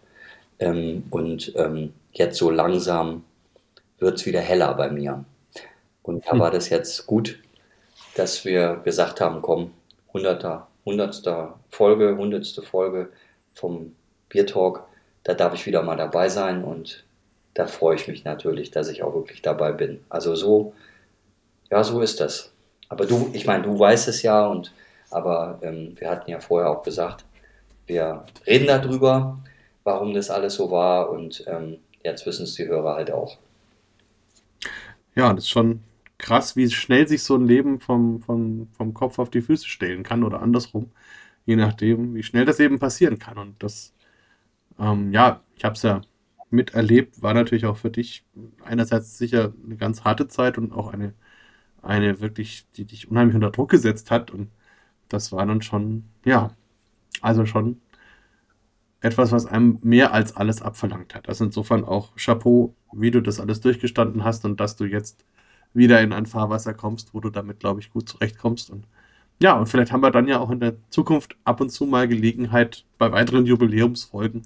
Ähm, 0.59 1.03
und 1.09 1.53
ähm, 1.55 1.93
jetzt 2.11 2.37
so 2.37 2.49
langsam 2.49 3.23
wird 3.99 4.17
es 4.17 4.25
wieder 4.25 4.41
heller 4.41 4.73
bei 4.73 4.89
mir. 4.89 5.25
Und 6.03 6.25
da 6.25 6.31
hm. 6.31 6.39
war 6.39 6.51
das 6.51 6.69
jetzt 6.69 7.05
gut, 7.05 7.39
dass 8.15 8.45
wir 8.45 8.81
gesagt 8.83 9.21
haben, 9.21 9.41
komm, 9.41 9.71
100. 10.09 10.63
100. 10.85 11.53
Folge, 11.69 12.09
100. 12.09 12.65
Folge 12.65 13.09
vom 13.53 13.95
Bier 14.29 14.47
Talk, 14.47 14.83
da 15.23 15.33
darf 15.33 15.53
ich 15.53 15.65
wieder 15.65 15.83
mal 15.83 15.97
dabei 15.97 16.29
sein 16.29 16.63
und 16.63 17.03
da 17.53 17.67
freue 17.67 17.95
ich 17.95 18.07
mich 18.07 18.23
natürlich, 18.23 18.71
dass 18.71 18.89
ich 18.89 19.03
auch 19.03 19.13
wirklich 19.13 19.41
dabei 19.41 19.71
bin. 19.71 20.03
Also 20.09 20.35
so, 20.35 20.73
ja, 21.69 21.83
so 21.83 22.01
ist 22.01 22.19
das. 22.19 22.51
Aber 22.87 23.05
du, 23.05 23.29
ich 23.33 23.45
meine, 23.45 23.63
du 23.63 23.77
weißt 23.77 24.07
es 24.07 24.21
ja 24.21 24.47
und 24.47 24.71
aber 25.11 25.59
ähm, 25.61 25.95
wir 25.99 26.09
hatten 26.09 26.29
ja 26.29 26.39
vorher 26.39 26.69
auch 26.69 26.83
gesagt, 26.83 27.25
wir 27.87 28.25
reden 28.45 28.67
darüber, 28.67 29.39
warum 29.83 30.13
das 30.13 30.29
alles 30.29 30.55
so 30.55 30.69
war 30.69 31.09
und 31.09 31.43
ähm, 31.47 31.77
jetzt 32.03 32.25
wissen 32.25 32.43
es 32.43 32.55
die 32.55 32.67
Hörer 32.67 32.95
halt 32.95 33.11
auch. 33.11 33.37
Ja, 35.15 35.33
das 35.33 35.45
ist 35.45 35.49
schon 35.49 35.81
krass, 36.17 36.55
wie 36.55 36.69
schnell 36.69 37.07
sich 37.07 37.23
so 37.23 37.35
ein 37.35 37.45
Leben 37.45 37.79
vom, 37.79 38.21
vom, 38.21 38.67
vom 38.73 38.93
Kopf 38.93 39.19
auf 39.19 39.29
die 39.29 39.41
Füße 39.41 39.67
stellen 39.67 40.03
kann 40.03 40.23
oder 40.23 40.41
andersrum, 40.41 40.91
je 41.45 41.55
nachdem, 41.55 42.15
wie 42.15 42.23
schnell 42.23 42.45
das 42.45 42.59
eben 42.59 42.79
passieren 42.79 43.19
kann. 43.19 43.37
Und 43.37 43.61
das, 43.63 43.93
ähm, 44.79 45.11
ja, 45.13 45.43
ich 45.55 45.65
habe 45.65 45.75
es 45.75 45.83
ja 45.83 46.01
miterlebt, 46.51 47.21
war 47.21 47.33
natürlich 47.33 47.65
auch 47.65 47.77
für 47.77 47.91
dich 47.91 48.25
einerseits 48.65 49.17
sicher 49.17 49.53
eine 49.65 49.77
ganz 49.77 50.03
harte 50.03 50.27
Zeit 50.27 50.57
und 50.57 50.73
auch 50.73 50.93
eine 50.93 51.13
eine 51.81 52.19
wirklich, 52.21 52.67
die 52.75 52.85
dich 52.85 53.09
unheimlich 53.09 53.35
unter 53.35 53.51
Druck 53.51 53.69
gesetzt 53.71 54.11
hat. 54.11 54.31
Und 54.31 54.49
das 55.09 55.31
war 55.31 55.45
dann 55.45 55.61
schon, 55.61 56.05
ja, 56.25 56.51
also 57.21 57.45
schon 57.45 57.81
etwas, 59.01 59.31
was 59.31 59.45
einem 59.45 59.79
mehr 59.81 60.13
als 60.13 60.35
alles 60.35 60.61
abverlangt 60.61 61.15
hat. 61.15 61.29
Also 61.29 61.45
insofern 61.45 61.85
auch 61.85 62.15
Chapeau, 62.17 62.75
wie 62.91 63.11
du 63.11 63.21
das 63.21 63.39
alles 63.39 63.61
durchgestanden 63.61 64.23
hast 64.23 64.45
und 64.45 64.59
dass 64.59 64.75
du 64.75 64.85
jetzt 64.85 65.25
wieder 65.73 66.01
in 66.01 66.13
ein 66.13 66.25
Fahrwasser 66.25 66.73
kommst, 66.73 67.13
wo 67.13 67.19
du 67.19 67.29
damit, 67.29 67.59
glaube 67.59 67.79
ich, 67.79 67.91
gut 67.91 68.09
zurechtkommst. 68.09 68.69
Und 68.69 68.85
ja, 69.41 69.53
und 69.53 69.67
vielleicht 69.67 69.91
haben 69.91 70.01
wir 70.01 70.11
dann 70.11 70.27
ja 70.27 70.39
auch 70.39 70.51
in 70.51 70.59
der 70.59 70.75
Zukunft 70.89 71.37
ab 71.45 71.61
und 71.61 71.69
zu 71.69 71.85
mal 71.85 72.07
Gelegenheit, 72.07 72.85
bei 72.97 73.11
weiteren 73.11 73.45
Jubiläumsfolgen 73.45 74.43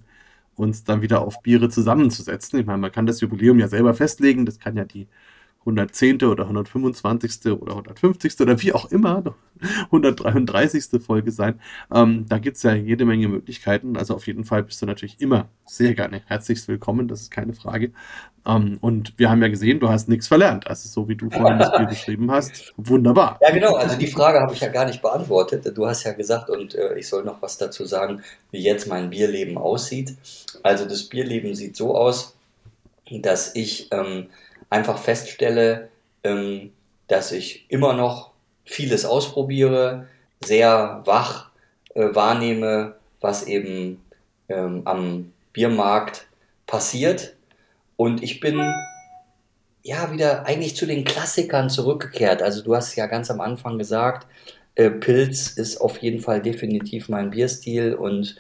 uns 0.56 0.84
dann 0.84 1.02
wieder 1.02 1.22
auf 1.22 1.42
Biere 1.42 1.70
zusammenzusetzen. 1.70 2.60
Ich 2.60 2.66
meine, 2.66 2.80
man 2.80 2.92
kann 2.92 3.08
das 3.08 3.22
Jubiläum 3.22 3.60
ja 3.60 3.68
selber 3.68 3.94
festlegen, 3.94 4.46
das 4.46 4.60
kann 4.60 4.78
ja 4.78 4.86
die 4.86 5.08
110. 5.66 6.24
oder 6.24 6.44
125. 6.44 7.52
oder 7.54 7.72
150. 7.72 8.40
oder 8.42 8.62
wie 8.62 8.74
auch 8.74 8.92
immer, 8.92 9.24
133. 9.86 11.02
Folge 11.02 11.32
sein. 11.32 11.60
Ähm, 11.94 12.26
da 12.28 12.38
gibt 12.38 12.58
es 12.58 12.64
ja 12.64 12.74
jede 12.74 13.06
Menge 13.06 13.30
Möglichkeiten. 13.30 13.96
Also 13.96 14.16
auf 14.16 14.28
jeden 14.28 14.44
Fall 14.44 14.64
bist 14.64 14.82
du 14.82 14.86
natürlich 14.86 15.22
immer 15.22 15.48
sehr 15.66 15.94
gerne 15.94 16.22
herzlichst 16.26 16.68
willkommen, 16.68 17.08
das 17.08 17.22
ist 17.22 17.32
keine 17.32 17.54
Frage. 17.54 17.92
Ähm, 18.46 18.78
und 18.82 19.14
wir 19.18 19.30
haben 19.30 19.42
ja 19.42 19.48
gesehen, 19.48 19.80
du 19.80 19.88
hast 19.88 20.10
nichts 20.10 20.28
verlernt. 20.28 20.68
Also 20.68 20.90
so 20.90 21.08
wie 21.08 21.16
du 21.16 21.30
vorhin 21.30 21.60
das 21.60 21.72
Bier 21.72 21.86
beschrieben 21.90 22.30
hast, 22.30 22.74
wunderbar. 22.76 23.40
Ja, 23.42 23.52
genau. 23.52 23.76
Also 23.76 23.98
die 23.98 24.08
Frage 24.08 24.40
habe 24.40 24.54
ich 24.54 24.60
ja 24.60 24.68
gar 24.68 24.86
nicht 24.86 25.02
beantwortet. 25.02 25.66
Du 25.78 25.88
hast 25.88 26.04
ja 26.04 26.12
gesagt, 26.12 26.50
und 26.50 26.76
äh, 26.76 26.98
ich 26.98 27.08
soll 27.08 27.24
noch 27.24 27.42
was 27.42 27.58
dazu 27.58 27.86
sagen, 27.86 28.22
wie 28.52 28.62
jetzt 28.62 28.88
mein 28.88 29.10
Bierleben 29.10 29.58
aussieht. 29.58 30.16
Also 30.62 30.86
das 30.86 31.04
Bierleben 31.06 31.56
sieht 31.56 31.78
so 31.78 31.96
aus, 31.96 32.36
dass 33.10 33.56
ich... 33.56 33.88
Ähm, 33.92 34.28
einfach 34.74 34.98
feststelle, 34.98 35.90
ähm, 36.24 36.72
dass 37.08 37.32
ich 37.32 37.66
immer 37.70 37.94
noch 37.94 38.32
vieles 38.66 39.06
ausprobiere, 39.06 40.08
sehr 40.44 41.02
wach 41.06 41.52
äh, 41.94 42.14
wahrnehme, 42.14 42.96
was 43.22 43.46
eben 43.46 44.04
ähm, 44.50 44.82
am 44.86 45.32
Biermarkt 45.54 46.26
passiert. 46.66 47.36
Und 47.98 48.24
ich 48.24 48.40
bin 48.40 48.74
ja 49.84 50.12
wieder 50.12 50.48
eigentlich 50.48 50.76
zu 50.76 50.88
den 50.88 51.04
Klassikern 51.04 51.70
zurückgekehrt. 51.70 52.42
Also 52.42 52.64
du 52.64 52.76
hast 52.76 52.96
ja 52.96 53.06
ganz 53.06 53.30
am 53.30 53.42
Anfang 53.42 53.78
gesagt, 53.78 54.26
äh, 54.74 54.90
Pilz 54.90 55.52
ist 55.52 55.78
auf 55.78 56.00
jeden 56.00 56.20
Fall 56.20 56.42
definitiv 56.42 57.10
mein 57.10 57.30
Bierstil 57.30 57.94
und 57.94 58.38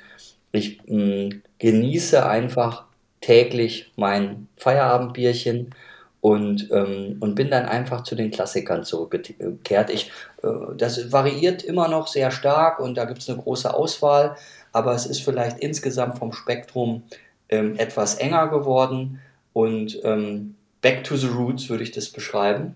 ich 0.51 0.79
mh, 0.87 1.35
genieße 1.59 2.25
einfach 2.25 2.85
täglich 3.21 3.91
mein 3.95 4.47
Feierabendbierchen 4.57 5.75
und, 6.23 6.69
ähm, 6.71 7.17
und 7.19 7.35
bin 7.35 7.51
dann 7.51 7.65
einfach 7.65 8.03
zu 8.03 8.15
den 8.15 8.31
Klassikern 8.31 8.85
zurückgekehrt. 8.85 9.89
Ich, 9.89 10.09
äh, 10.41 10.47
das 10.77 11.11
variiert 11.11 11.63
immer 11.63 11.89
noch 11.89 12.07
sehr 12.07 12.31
stark 12.31 12.79
und 12.79 12.95
da 12.95 13.03
gibt 13.03 13.19
es 13.21 13.29
eine 13.29 13.39
große 13.39 13.73
Auswahl, 13.73 14.37
aber 14.71 14.93
es 14.93 15.05
ist 15.05 15.21
vielleicht 15.21 15.59
insgesamt 15.59 16.17
vom 16.17 16.31
Spektrum 16.31 17.03
ähm, 17.49 17.75
etwas 17.77 18.15
enger 18.15 18.47
geworden 18.47 19.19
und 19.51 19.99
ähm, 20.05 20.55
Back 20.79 21.03
to 21.03 21.17
the 21.17 21.27
Roots 21.27 21.67
würde 21.67 21.83
ich 21.83 21.91
das 21.91 22.07
beschreiben. 22.07 22.75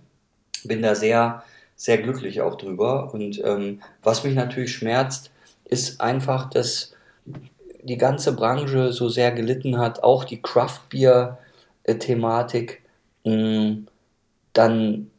Bin 0.65 0.81
da 0.81 0.93
sehr, 0.93 1.41
sehr 1.77 1.99
glücklich 1.99 2.41
auch 2.41 2.55
drüber 2.55 3.13
und 3.13 3.41
ähm, 3.45 3.79
was 4.03 4.25
mich 4.25 4.35
natürlich 4.35 4.73
schmerzt, 4.75 5.31
ist 5.63 6.01
einfach, 6.01 6.49
dass 6.49 6.95
die 7.81 7.97
ganze 7.97 8.35
Branche 8.35 8.91
so 8.91 9.07
sehr 9.07 9.31
gelitten 9.31 9.77
hat, 9.77 10.03
auch 10.03 10.25
die 10.25 10.41
Craft 10.41 10.81
Beer 10.89 11.37
Thematik 11.85 12.81
dann 13.23 15.11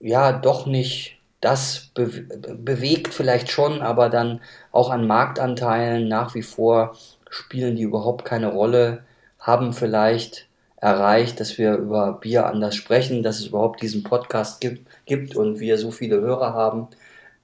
ja 0.00 0.32
doch 0.32 0.66
nicht 0.66 1.18
das 1.40 1.90
be 1.94 2.08
bewegt 2.08 3.14
vielleicht 3.14 3.50
schon, 3.50 3.82
aber 3.82 4.08
dann 4.08 4.40
auch 4.72 4.90
an 4.90 5.06
Marktanteilen 5.06 6.08
nach 6.08 6.34
wie 6.34 6.42
vor 6.42 6.96
spielen 7.30 7.76
die 7.76 7.82
überhaupt 7.82 8.24
keine 8.24 8.48
Rolle, 8.52 9.04
haben 9.38 9.72
vielleicht 9.72 10.48
erreicht, 10.76 11.40
dass 11.40 11.58
wir 11.58 11.74
über 11.76 12.14
Bier 12.14 12.46
anders 12.46 12.74
sprechen, 12.76 13.22
dass 13.22 13.38
es 13.40 13.46
überhaupt 13.48 13.82
diesen 13.82 14.02
Podcast 14.02 14.60
gibt, 14.60 14.86
gibt 15.06 15.36
und 15.36 15.58
wir 15.58 15.78
so 15.78 15.90
viele 15.90 16.20
Hörer 16.20 16.54
haben. 16.54 16.88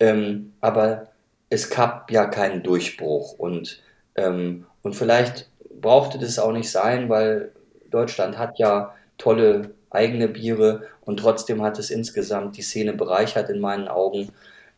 Ähm, 0.01 0.53
aber 0.61 1.09
es 1.51 1.71
gab 1.71 2.11
ja 2.11 2.27
keinen 2.27 2.63
Durchbruch 2.63 3.39
und, 3.39 3.81
ähm, 4.17 4.67
und 4.83 4.95
vielleicht 4.95 5.49
brauchte 5.81 6.19
das 6.19 6.39
auch 6.39 6.53
nicht 6.53 6.71
sein, 6.71 7.09
weil 7.09 7.53
Deutschland 7.91 8.39
hat 8.39 8.59
ja 8.59 8.95
tolle 9.19 9.71
eigene 9.95 10.29
Biere 10.29 10.89
und 11.03 11.19
trotzdem 11.19 11.63
hat 11.63 11.79
es 11.79 11.91
insgesamt 11.91 12.57
die 12.57 12.63
Szene 12.63 12.93
bereichert 12.93 13.51
in 13.51 13.61
meinen 13.61 13.89
Augen. 13.89 14.31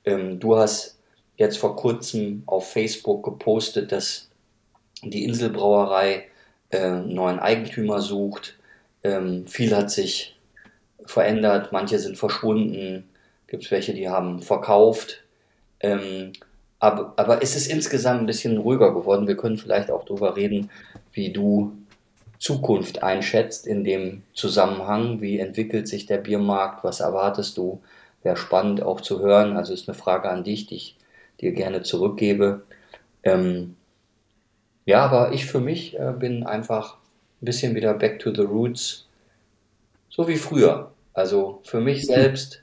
Ähm, 0.04 0.40
du 0.40 0.56
hast 0.56 0.98
jetzt 1.36 1.58
vor 1.58 1.76
kurzem 1.76 2.42
auf 2.46 2.72
Facebook 2.72 3.24
gepostet, 3.24 3.92
dass 3.92 4.30
die 5.02 5.24
Inselbrauerei 5.24 6.26
äh, 6.70 6.90
neuen 6.90 7.38
Eigentümer 7.38 8.00
sucht. 8.00 8.56
Ähm, 9.02 9.46
viel 9.46 9.74
hat 9.74 9.90
sich 9.90 10.36
verändert, 11.04 11.72
manche 11.72 11.98
sind 11.98 12.16
verschwunden, 12.16 13.08
gibt 13.46 13.64
es 13.64 13.70
welche, 13.70 13.94
die 13.94 14.08
haben 14.08 14.40
verkauft. 14.40 15.22
Ähm, 15.80 16.32
aber, 16.78 17.14
aber 17.16 17.42
es 17.42 17.56
ist 17.56 17.66
insgesamt 17.70 18.20
ein 18.20 18.26
bisschen 18.26 18.58
ruhiger 18.58 18.92
geworden. 18.92 19.26
Wir 19.26 19.36
können 19.36 19.56
vielleicht 19.56 19.90
auch 19.90 20.04
darüber 20.04 20.36
reden, 20.36 20.70
wie 21.12 21.32
du 21.32 21.72
Zukunft 22.45 23.03
einschätzt 23.03 23.66
in 23.66 23.84
dem 23.84 24.22
Zusammenhang. 24.34 25.22
Wie 25.22 25.38
entwickelt 25.38 25.88
sich 25.88 26.05
der 26.05 26.18
Biermarkt? 26.18 26.84
Was 26.84 27.01
erwartest 27.01 27.57
du? 27.57 27.80
Wäre 28.22 28.36
spannend 28.36 28.82
auch 28.82 29.01
zu 29.01 29.20
hören. 29.20 29.57
Also 29.57 29.72
ist 29.72 29.88
eine 29.88 29.97
Frage 29.97 30.28
an 30.28 30.45
dich, 30.45 30.66
die 30.66 30.74
ich 30.74 30.97
dir 31.40 31.53
gerne 31.53 31.82
zurückgebe. 31.82 32.61
Ähm, 33.22 33.76
ja, 34.84 35.07
aber 35.07 35.32
ich 35.32 35.47
für 35.47 35.61
mich 35.61 35.99
äh, 35.99 36.12
bin 36.18 36.45
einfach 36.45 36.99
ein 37.40 37.47
bisschen 37.47 37.74
wieder 37.74 37.95
back 37.95 38.18
to 38.18 38.34
the 38.34 38.42
roots, 38.42 39.07
so 40.11 40.28
wie 40.28 40.36
früher. 40.36 40.92
Also 41.14 41.62
für 41.64 41.80
mich 41.80 42.05
selbst 42.05 42.62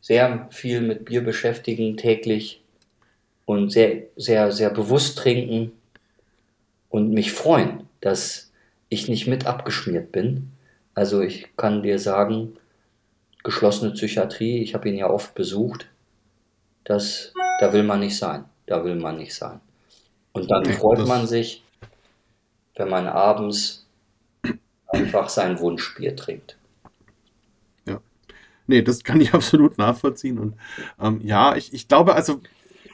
sehr 0.00 0.46
viel 0.52 0.80
mit 0.80 1.04
Bier 1.04 1.24
beschäftigen 1.24 1.96
täglich 1.96 2.62
und 3.44 3.70
sehr, 3.70 4.04
sehr, 4.14 4.52
sehr 4.52 4.70
bewusst 4.70 5.18
trinken 5.18 5.72
und 6.90 7.10
mich 7.10 7.32
freuen, 7.32 7.88
dass 8.00 8.52
ich 8.94 9.08
nicht 9.08 9.26
mit 9.26 9.46
abgeschmiert 9.46 10.12
bin. 10.12 10.52
Also 10.94 11.20
ich 11.20 11.56
kann 11.56 11.82
dir 11.82 11.98
sagen, 11.98 12.56
geschlossene 13.42 13.92
Psychiatrie, 13.92 14.62
ich 14.62 14.74
habe 14.74 14.88
ihn 14.88 14.96
ja 14.96 15.10
oft 15.10 15.34
besucht, 15.34 15.88
das, 16.84 17.32
da 17.60 17.72
will 17.72 17.82
man 17.82 18.00
nicht 18.00 18.16
sein. 18.16 18.44
Da 18.66 18.84
will 18.84 18.96
man 18.96 19.18
nicht 19.18 19.34
sein. 19.34 19.60
Und 20.32 20.50
dann 20.50 20.64
freut 20.64 21.06
man 21.06 21.26
sich, 21.26 21.62
wenn 22.76 22.88
man 22.88 23.06
abends 23.06 23.86
einfach 24.88 25.28
sein 25.28 25.58
Wunschbier 25.60 26.16
trinkt. 26.16 26.56
Ja. 27.86 28.00
Nee, 28.66 28.82
das 28.82 29.04
kann 29.04 29.20
ich 29.20 29.34
absolut 29.34 29.78
nachvollziehen. 29.78 30.38
Und 30.38 30.54
ähm, 31.00 31.20
ja, 31.22 31.56
ich, 31.56 31.72
ich 31.72 31.88
glaube, 31.88 32.14
also 32.14 32.40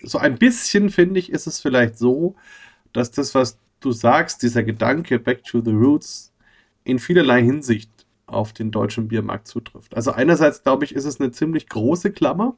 so 0.03 0.19
ein 0.19 0.39
bisschen 0.39 0.91
finde 0.91 1.21
ich, 1.21 1.31
ist 1.31 1.47
es 1.47 1.61
vielleicht 1.61 1.99
so, 1.99 2.35
dass 2.93 3.11
das, 3.11 3.35
was 3.35 3.59
du 3.81 3.93
sagst, 3.93 4.43
dieser 4.43 4.63
Gedanke 4.63 5.19
Back 5.19 5.45
to 5.45 5.61
the 5.61 5.73
Roots 5.73 6.33
in 6.85 6.99
vielerlei 6.99 7.43
Hinsicht 7.43 7.91
auf 8.27 8.53
den 8.53 8.71
deutschen 8.71 9.09
Biermarkt 9.09 9.49
zutrifft. 9.49 9.95
Also 9.97 10.13
einerseits 10.13 10.63
glaube 10.63 10.85
ich, 10.85 10.95
ist 10.95 11.05
es 11.05 11.21
eine 11.21 11.33
ziemlich 11.33 11.69
große 11.69 12.13
Klammer, 12.13 12.57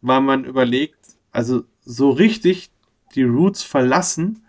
weil 0.00 0.20
man 0.20 0.44
überlegt, 0.44 0.98
also 1.30 1.64
so 1.84 2.10
richtig 2.10 2.70
die 3.14 3.22
Roots 3.22 3.62
verlassen 3.62 4.44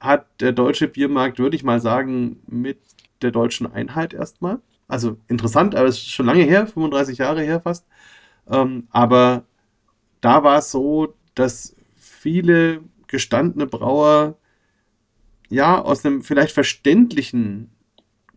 hat 0.00 0.26
der 0.40 0.52
deutsche 0.52 0.88
Biermarkt, 0.88 1.38
würde 1.38 1.54
ich 1.56 1.62
mal 1.62 1.80
sagen, 1.80 2.40
mit 2.46 2.78
der 3.20 3.30
deutschen 3.30 3.72
Einheit 3.72 4.14
erstmal. 4.14 4.60
Also 4.88 5.16
interessant, 5.28 5.74
aber 5.74 5.88
es 5.88 5.98
ist 5.98 6.10
schon 6.10 6.26
lange 6.26 6.42
her, 6.42 6.66
35 6.66 7.18
Jahre 7.18 7.42
her 7.42 7.60
fast. 7.60 7.86
Ähm, 8.50 8.88
aber 8.90 9.44
da 10.20 10.42
war 10.42 10.58
es 10.58 10.70
so, 10.70 11.14
dass 11.34 11.76
viele 11.96 12.80
gestandene 13.06 13.66
Brauer 13.66 14.36
ja 15.52 15.80
aus 15.80 16.04
einem 16.04 16.22
vielleicht 16.22 16.52
verständlichen 16.52 17.70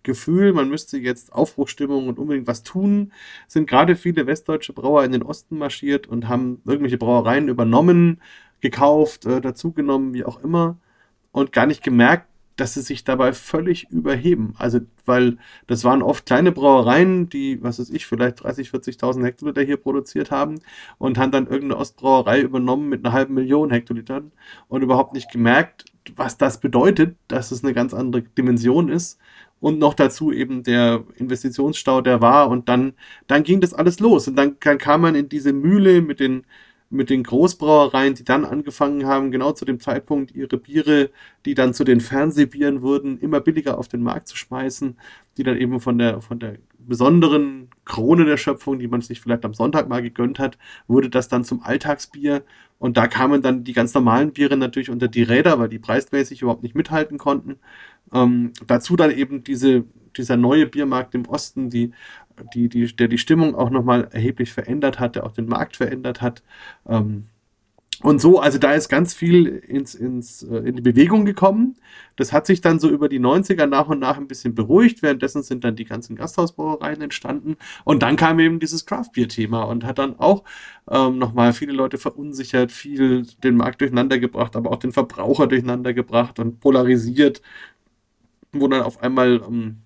Gefühl, 0.03 0.53
man 0.53 0.69
müsste 0.69 0.97
jetzt 0.97 1.33
Aufbruchstimmung 1.33 2.07
und 2.07 2.19
unbedingt 2.19 2.47
was 2.47 2.63
tun, 2.63 3.11
sind 3.47 3.67
gerade 3.67 3.95
viele 3.95 4.27
westdeutsche 4.27 4.73
Brauer 4.73 5.03
in 5.03 5.11
den 5.11 5.23
Osten 5.23 5.57
marschiert 5.57 6.07
und 6.07 6.27
haben 6.27 6.61
irgendwelche 6.65 6.97
Brauereien 6.97 7.47
übernommen, 7.47 8.21
gekauft, 8.61 9.25
äh, 9.25 9.41
dazugenommen, 9.41 10.13
wie 10.13 10.25
auch 10.25 10.43
immer, 10.43 10.77
und 11.31 11.51
gar 11.51 11.65
nicht 11.65 11.83
gemerkt, 11.83 12.27
dass 12.55 12.75
sie 12.75 12.81
sich 12.81 13.03
dabei 13.03 13.33
völlig 13.33 13.89
überheben. 13.89 14.53
Also, 14.57 14.79
weil 15.05 15.37
das 15.67 15.83
waren 15.83 16.01
oft 16.01 16.25
kleine 16.25 16.51
Brauereien, 16.51 17.29
die, 17.29 17.61
was 17.61 17.79
weiß 17.79 17.89
ich, 17.89 18.05
vielleicht 18.05 18.43
30, 18.43 18.69
40.000 18.69 19.25
Hektoliter 19.25 19.61
hier 19.61 19.77
produziert 19.77 20.31
haben 20.31 20.59
und 20.97 21.17
haben 21.17 21.31
dann 21.31 21.47
irgendeine 21.47 21.77
Ostbrauerei 21.77 22.41
übernommen 22.41 22.87
mit 22.89 23.05
einer 23.05 23.13
halben 23.13 23.33
Million 23.33 23.71
Hektolitern 23.71 24.31
und 24.69 24.83
überhaupt 24.83 25.13
nicht 25.13 25.31
gemerkt, 25.31 25.85
was 26.15 26.37
das 26.37 26.59
bedeutet, 26.59 27.15
dass 27.27 27.51
es 27.51 27.63
eine 27.63 27.73
ganz 27.73 27.93
andere 27.93 28.23
Dimension 28.23 28.89
ist. 28.89 29.19
Und 29.59 29.79
noch 29.79 29.93
dazu 29.93 30.31
eben 30.31 30.63
der 30.63 31.03
Investitionsstau, 31.15 32.01
der 32.01 32.21
war. 32.21 32.49
Und 32.49 32.69
dann, 32.69 32.93
dann 33.27 33.43
ging 33.43 33.61
das 33.61 33.73
alles 33.73 33.99
los. 33.99 34.27
Und 34.27 34.35
dann, 34.35 34.57
dann 34.59 34.77
kam 34.77 35.01
man 35.01 35.15
in 35.15 35.29
diese 35.29 35.53
Mühle 35.53 36.01
mit 36.01 36.19
den 36.19 36.45
mit 36.89 37.09
den 37.09 37.23
Großbrauereien, 37.23 38.15
die 38.15 38.23
dann 38.23 38.45
angefangen 38.45 39.05
haben, 39.05 39.31
genau 39.31 39.51
zu 39.51 39.65
dem 39.65 39.79
Zeitpunkt 39.79 40.33
ihre 40.35 40.57
Biere, 40.57 41.09
die 41.45 41.55
dann 41.55 41.73
zu 41.73 41.83
den 41.83 41.99
Fernsehbieren 41.99 42.81
wurden, 42.81 43.19
immer 43.19 43.41
billiger 43.41 43.77
auf 43.77 43.87
den 43.87 44.03
Markt 44.03 44.27
zu 44.27 44.37
schmeißen, 44.37 44.97
die 45.37 45.43
dann 45.43 45.57
eben 45.57 45.79
von 45.79 45.97
der, 45.97 46.21
von 46.21 46.39
der 46.39 46.57
besonderen 46.77 47.69
Krone 47.85 48.25
der 48.25 48.37
Schöpfung, 48.37 48.79
die 48.79 48.87
man 48.87 49.01
sich 49.01 49.21
vielleicht 49.21 49.45
am 49.45 49.53
Sonntag 49.53 49.87
mal 49.87 50.01
gegönnt 50.01 50.39
hat, 50.39 50.57
wurde 50.87 51.09
das 51.09 51.27
dann 51.27 51.43
zum 51.43 51.61
Alltagsbier. 51.63 52.43
Und 52.79 52.97
da 52.97 53.07
kamen 53.07 53.41
dann 53.41 53.63
die 53.63 53.73
ganz 53.73 53.93
normalen 53.93 54.33
Biere 54.33 54.57
natürlich 54.57 54.89
unter 54.89 55.07
die 55.07 55.23
Räder, 55.23 55.59
weil 55.59 55.69
die 55.69 55.79
preismäßig 55.79 56.41
überhaupt 56.41 56.63
nicht 56.63 56.75
mithalten 56.75 57.17
konnten. 57.17 57.57
Ähm, 58.13 58.51
dazu 58.67 58.95
dann 58.95 59.11
eben 59.11 59.43
diese, 59.43 59.85
dieser 60.17 60.37
neue 60.37 60.65
Biermarkt 60.65 61.15
im 61.15 61.25
Osten, 61.25 61.69
die 61.69 61.93
die, 62.53 62.69
die, 62.69 62.95
der 62.95 63.07
die 63.07 63.17
Stimmung 63.17 63.55
auch 63.55 63.69
nochmal 63.69 64.09
erheblich 64.11 64.51
verändert 64.51 64.99
hat, 64.99 65.15
der 65.15 65.25
auch 65.25 65.31
den 65.31 65.47
Markt 65.47 65.77
verändert 65.77 66.21
hat. 66.21 66.43
Ähm, 66.87 67.27
und 68.01 68.19
so, 68.19 68.39
also 68.39 68.57
da 68.57 68.73
ist 68.73 68.89
ganz 68.89 69.13
viel 69.13 69.47
ins, 69.47 69.95
ins, 69.95 70.43
äh, 70.43 70.57
in 70.57 70.75
die 70.75 70.81
Bewegung 70.81 71.25
gekommen. 71.25 71.77
Das 72.15 72.33
hat 72.33 72.45
sich 72.45 72.61
dann 72.61 72.79
so 72.79 72.89
über 72.89 73.09
die 73.09 73.19
90er 73.19 73.67
nach 73.67 73.87
und 73.87 73.99
nach 73.99 74.17
ein 74.17 74.27
bisschen 74.27 74.53
beruhigt. 74.55 75.01
Währenddessen 75.01 75.43
sind 75.43 75.63
dann 75.63 75.75
die 75.75 75.85
ganzen 75.85 76.15
Gasthausbrauereien 76.15 77.01
entstanden. 77.01 77.57
Und 77.83 78.03
dann 78.03 78.15
kam 78.15 78.39
eben 78.39 78.59
dieses 78.59 78.85
Craft-Bier-Thema 78.85 79.63
und 79.63 79.85
hat 79.85 79.99
dann 79.99 80.19
auch 80.19 80.43
ähm, 80.89 81.17
nochmal 81.19 81.53
viele 81.53 81.73
Leute 81.73 81.97
verunsichert, 81.97 82.71
viel 82.71 83.25
den 83.43 83.55
Markt 83.55 83.81
durcheinander 83.81 84.19
gebracht, 84.19 84.55
aber 84.55 84.71
auch 84.71 84.79
den 84.79 84.91
Verbraucher 84.91 85.47
durcheinander 85.47 85.93
gebracht 85.93 86.39
und 86.39 86.59
polarisiert, 86.59 87.41
wo 88.51 88.67
dann 88.67 88.81
auf 88.81 89.01
einmal 89.01 89.41
ähm, 89.47 89.77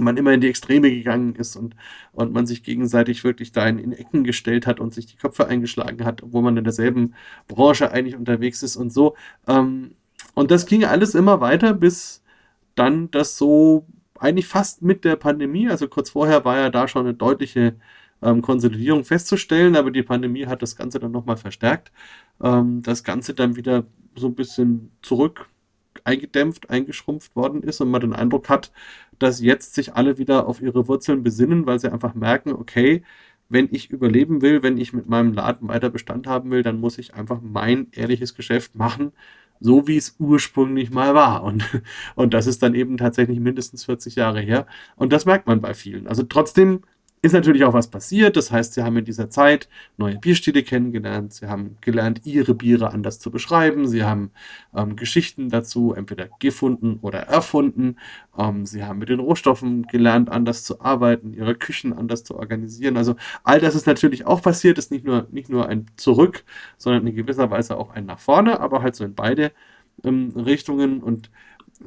man 0.00 0.16
immer 0.16 0.32
in 0.32 0.40
die 0.40 0.48
Extreme 0.48 0.90
gegangen 0.90 1.34
ist 1.34 1.56
und, 1.56 1.76
und 2.12 2.32
man 2.32 2.46
sich 2.46 2.62
gegenseitig 2.62 3.24
wirklich 3.24 3.52
da 3.52 3.66
in, 3.66 3.78
in 3.78 3.92
Ecken 3.92 4.24
gestellt 4.24 4.66
hat 4.66 4.80
und 4.80 4.94
sich 4.94 5.06
die 5.06 5.16
Köpfe 5.16 5.46
eingeschlagen 5.46 6.04
hat, 6.04 6.22
obwohl 6.22 6.42
man 6.42 6.56
in 6.56 6.64
derselben 6.64 7.14
Branche 7.48 7.90
eigentlich 7.92 8.16
unterwegs 8.16 8.62
ist 8.62 8.76
und 8.76 8.92
so. 8.92 9.16
Ähm, 9.46 9.92
und 10.34 10.50
das 10.50 10.66
ging 10.66 10.84
alles 10.84 11.14
immer 11.14 11.40
weiter, 11.40 11.74
bis 11.74 12.22
dann 12.74 13.10
das 13.10 13.36
so 13.36 13.86
eigentlich 14.18 14.46
fast 14.46 14.82
mit 14.82 15.04
der 15.04 15.16
Pandemie, 15.16 15.68
also 15.68 15.88
kurz 15.88 16.10
vorher 16.10 16.44
war 16.44 16.58
ja 16.58 16.70
da 16.70 16.88
schon 16.88 17.06
eine 17.06 17.14
deutliche 17.14 17.76
ähm, 18.22 18.42
Konsolidierung 18.42 19.04
festzustellen, 19.04 19.76
aber 19.76 19.90
die 19.90 20.02
Pandemie 20.02 20.46
hat 20.46 20.62
das 20.62 20.76
Ganze 20.76 21.00
dann 21.00 21.12
nochmal 21.12 21.36
verstärkt. 21.36 21.90
Ähm, 22.42 22.82
das 22.82 23.04
Ganze 23.04 23.34
dann 23.34 23.56
wieder 23.56 23.84
so 24.14 24.26
ein 24.28 24.34
bisschen 24.34 24.90
zurück 25.02 25.48
eingedämpft, 26.04 26.70
eingeschrumpft 26.70 27.34
worden 27.36 27.62
ist 27.62 27.80
und 27.80 27.90
man 27.90 28.00
den 28.00 28.12
Eindruck 28.12 28.48
hat, 28.48 28.72
dass 29.22 29.40
jetzt 29.40 29.74
sich 29.74 29.94
alle 29.94 30.18
wieder 30.18 30.46
auf 30.46 30.60
ihre 30.60 30.88
Wurzeln 30.88 31.22
besinnen, 31.22 31.66
weil 31.66 31.78
sie 31.78 31.92
einfach 31.92 32.14
merken, 32.14 32.52
okay, 32.52 33.02
wenn 33.48 33.68
ich 33.72 33.90
überleben 33.90 34.42
will, 34.42 34.62
wenn 34.62 34.78
ich 34.78 34.92
mit 34.92 35.08
meinem 35.08 35.32
Laden 35.32 35.68
weiter 35.68 35.90
Bestand 35.90 36.26
haben 36.26 36.50
will, 36.50 36.62
dann 36.62 36.80
muss 36.80 36.98
ich 36.98 37.14
einfach 37.14 37.40
mein 37.42 37.88
ehrliches 37.92 38.34
Geschäft 38.34 38.76
machen, 38.76 39.12
so 39.60 39.86
wie 39.88 39.96
es 39.96 40.16
ursprünglich 40.18 40.90
mal 40.90 41.14
war. 41.14 41.42
Und, 41.44 41.64
und 42.14 42.32
das 42.34 42.46
ist 42.46 42.62
dann 42.62 42.74
eben 42.74 42.96
tatsächlich 42.96 43.40
mindestens 43.40 43.84
40 43.84 44.14
Jahre 44.16 44.40
her. 44.40 44.66
Und 44.96 45.12
das 45.12 45.26
merkt 45.26 45.46
man 45.46 45.60
bei 45.60 45.74
vielen. 45.74 46.06
Also 46.06 46.22
trotzdem 46.22 46.82
ist 47.22 47.32
natürlich 47.32 47.64
auch 47.64 47.74
was 47.74 47.90
passiert. 47.90 48.36
Das 48.36 48.50
heißt, 48.50 48.72
sie 48.74 48.82
haben 48.82 48.96
in 48.96 49.04
dieser 49.04 49.28
Zeit 49.28 49.68
neue 49.98 50.18
Bierstile 50.18 50.62
kennengelernt. 50.62 51.34
Sie 51.34 51.46
haben 51.46 51.76
gelernt, 51.82 52.22
ihre 52.24 52.54
Biere 52.54 52.92
anders 52.92 53.18
zu 53.18 53.30
beschreiben. 53.30 53.86
Sie 53.86 54.04
haben 54.04 54.30
ähm, 54.74 54.96
Geschichten 54.96 55.50
dazu 55.50 55.92
entweder 55.92 56.28
gefunden 56.38 56.98
oder 57.02 57.20
erfunden. 57.20 57.96
Ähm, 58.38 58.64
sie 58.64 58.84
haben 58.84 58.98
mit 59.00 59.10
den 59.10 59.20
Rohstoffen 59.20 59.86
gelernt, 59.88 60.30
anders 60.30 60.64
zu 60.64 60.80
arbeiten, 60.80 61.34
ihre 61.34 61.54
Küchen 61.54 61.92
anders 61.92 62.24
zu 62.24 62.36
organisieren. 62.36 62.96
Also 62.96 63.16
all 63.44 63.60
das 63.60 63.74
ist 63.74 63.86
natürlich 63.86 64.26
auch 64.26 64.40
passiert. 64.40 64.78
Ist 64.78 64.90
nicht 64.90 65.04
nur, 65.04 65.28
nicht 65.30 65.50
nur 65.50 65.68
ein 65.68 65.86
Zurück, 65.96 66.44
sondern 66.78 67.06
in 67.06 67.14
gewisser 67.14 67.50
Weise 67.50 67.76
auch 67.76 67.90
ein 67.90 68.06
nach 68.06 68.18
vorne, 68.18 68.60
aber 68.60 68.82
halt 68.82 68.96
so 68.96 69.04
in 69.04 69.14
beide 69.14 69.52
ähm, 70.04 70.32
Richtungen. 70.34 71.02
Und 71.02 71.30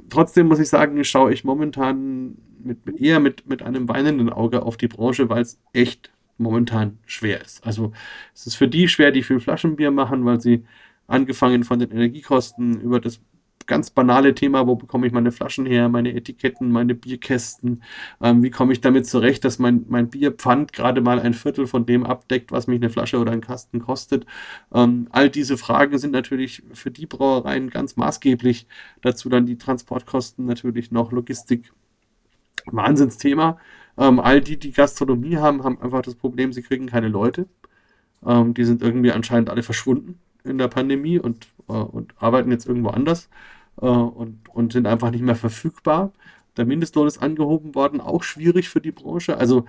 trotzdem 0.09 0.47
muss 0.47 0.59
ich 0.59 0.69
sagen, 0.69 1.03
schaue 1.03 1.33
ich 1.33 1.43
momentan 1.43 2.37
mit, 2.63 2.99
eher 2.99 3.19
mit, 3.19 3.47
mit 3.47 3.61
einem 3.61 3.87
weinenden 3.89 4.29
Auge 4.29 4.63
auf 4.63 4.77
die 4.77 4.87
Branche, 4.87 5.29
weil 5.29 5.41
es 5.41 5.59
echt 5.73 6.11
momentan 6.37 6.99
schwer 7.05 7.41
ist. 7.41 7.65
Also 7.65 7.91
es 8.33 8.47
ist 8.47 8.55
für 8.55 8.67
die 8.67 8.87
schwer, 8.87 9.11
die 9.11 9.23
viel 9.23 9.39
Flaschenbier 9.39 9.91
machen, 9.91 10.25
weil 10.25 10.41
sie 10.41 10.65
angefangen 11.07 11.63
von 11.63 11.79
den 11.79 11.91
Energiekosten 11.91 12.79
über 12.81 12.99
das 12.99 13.21
ganz 13.67 13.89
banale 13.89 14.35
Thema, 14.35 14.67
wo 14.67 14.75
bekomme 14.75 15.07
ich 15.07 15.13
meine 15.13 15.31
Flaschen 15.31 15.65
her, 15.65 15.89
meine 15.89 16.13
Etiketten, 16.13 16.71
meine 16.71 16.95
Bierkästen, 16.95 17.83
ähm, 18.21 18.43
wie 18.43 18.49
komme 18.49 18.73
ich 18.73 18.81
damit 18.81 19.07
zurecht, 19.07 19.45
dass 19.45 19.59
mein, 19.59 19.85
mein 19.87 20.09
Bierpfand 20.09 20.73
gerade 20.73 21.01
mal 21.01 21.19
ein 21.19 21.33
Viertel 21.33 21.67
von 21.67 21.85
dem 21.85 22.05
abdeckt, 22.05 22.51
was 22.51 22.67
mich 22.67 22.77
eine 22.77 22.89
Flasche 22.89 23.19
oder 23.19 23.31
ein 23.31 23.41
Kasten 23.41 23.79
kostet. 23.79 24.25
Ähm, 24.73 25.07
all 25.11 25.29
diese 25.29 25.57
Fragen 25.57 25.97
sind 25.97 26.11
natürlich 26.11 26.63
für 26.73 26.91
die 26.91 27.05
Brauereien 27.05 27.69
ganz 27.69 27.95
maßgeblich. 27.95 28.67
Dazu 29.01 29.29
dann 29.29 29.45
die 29.45 29.57
Transportkosten 29.57 30.45
natürlich 30.45 30.91
noch, 30.91 31.11
Logistik. 31.11 31.71
Wahnsinnsthema. 32.65 33.57
Ähm, 33.97 34.19
all 34.19 34.41
die, 34.41 34.57
die 34.57 34.71
Gastronomie 34.71 35.37
haben, 35.37 35.63
haben 35.63 35.81
einfach 35.81 36.01
das 36.01 36.15
Problem, 36.15 36.53
sie 36.53 36.61
kriegen 36.61 36.87
keine 36.87 37.09
Leute. 37.09 37.47
Ähm, 38.25 38.53
die 38.53 38.63
sind 38.65 38.81
irgendwie 38.81 39.11
anscheinend 39.11 39.49
alle 39.49 39.63
verschwunden 39.63 40.19
in 40.43 40.57
der 40.57 40.67
Pandemie 40.67 41.19
und, 41.19 41.47
äh, 41.67 41.73
und 41.73 42.13
arbeiten 42.17 42.51
jetzt 42.51 42.67
irgendwo 42.67 42.89
anders 42.89 43.29
äh, 43.81 43.85
und, 43.85 44.49
und 44.49 44.73
sind 44.73 44.87
einfach 44.87 45.11
nicht 45.11 45.23
mehr 45.23 45.35
verfügbar. 45.35 46.11
Der 46.57 46.65
Mindestlohn 46.65 47.07
ist 47.07 47.17
angehoben 47.17 47.75
worden, 47.75 47.99
auch 47.99 48.23
schwierig 48.23 48.69
für 48.69 48.81
die 48.81 48.91
Branche. 48.91 49.37
Also 49.37 49.65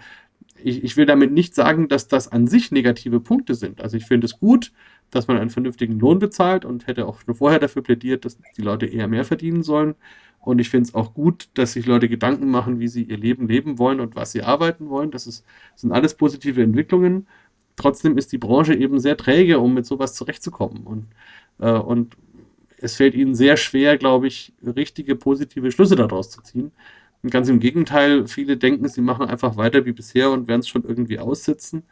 ich, 0.62 0.84
ich 0.84 0.96
will 0.96 1.06
damit 1.06 1.32
nicht 1.32 1.54
sagen, 1.54 1.88
dass 1.88 2.08
das 2.08 2.30
an 2.30 2.46
sich 2.46 2.70
negative 2.70 3.20
Punkte 3.20 3.54
sind. 3.54 3.80
Also 3.80 3.96
ich 3.96 4.04
finde 4.06 4.26
es 4.26 4.38
gut, 4.38 4.72
dass 5.10 5.28
man 5.28 5.38
einen 5.38 5.50
vernünftigen 5.50 5.98
Lohn 5.98 6.18
bezahlt 6.18 6.64
und 6.64 6.86
hätte 6.86 7.06
auch 7.06 7.20
schon 7.20 7.34
vorher 7.34 7.58
dafür 7.58 7.82
plädiert, 7.82 8.24
dass 8.24 8.38
die 8.56 8.62
Leute 8.62 8.86
eher 8.86 9.08
mehr 9.08 9.24
verdienen 9.24 9.62
sollen. 9.62 9.94
Und 10.40 10.58
ich 10.58 10.68
finde 10.68 10.88
es 10.88 10.94
auch 10.94 11.14
gut, 11.14 11.48
dass 11.54 11.72
sich 11.72 11.86
Leute 11.86 12.08
Gedanken 12.08 12.50
machen, 12.50 12.78
wie 12.78 12.88
sie 12.88 13.04
ihr 13.04 13.16
Leben 13.16 13.48
leben 13.48 13.78
wollen 13.78 14.00
und 14.00 14.14
was 14.14 14.32
sie 14.32 14.42
arbeiten 14.42 14.90
wollen. 14.90 15.10
Das, 15.10 15.26
ist, 15.26 15.44
das 15.72 15.82
sind 15.82 15.92
alles 15.92 16.14
positive 16.14 16.62
Entwicklungen. 16.62 17.26
Trotzdem 17.76 18.18
ist 18.18 18.32
die 18.32 18.38
Branche 18.38 18.74
eben 18.74 19.00
sehr 19.00 19.16
träge, 19.16 19.58
um 19.58 19.74
mit 19.74 19.86
sowas 19.86 20.14
zurechtzukommen. 20.14 20.84
Und, 20.84 21.06
äh, 21.58 21.72
und 21.72 22.16
es 22.78 22.96
fällt 22.96 23.14
ihnen 23.14 23.34
sehr 23.34 23.56
schwer, 23.56 23.96
glaube 23.98 24.26
ich, 24.26 24.52
richtige 24.64 25.16
positive 25.16 25.70
Schlüsse 25.72 25.96
daraus 25.96 26.30
zu 26.30 26.42
ziehen. 26.42 26.72
Und 27.22 27.30
ganz 27.30 27.48
im 27.48 27.60
Gegenteil, 27.60 28.26
viele 28.26 28.56
denken, 28.56 28.88
sie 28.88 29.00
machen 29.00 29.26
einfach 29.26 29.56
weiter 29.56 29.86
wie 29.86 29.92
bisher 29.92 30.30
und 30.30 30.46
werden 30.46 30.60
es 30.60 30.68
schon 30.68 30.84
irgendwie 30.84 31.18
aussitzen. 31.18 31.84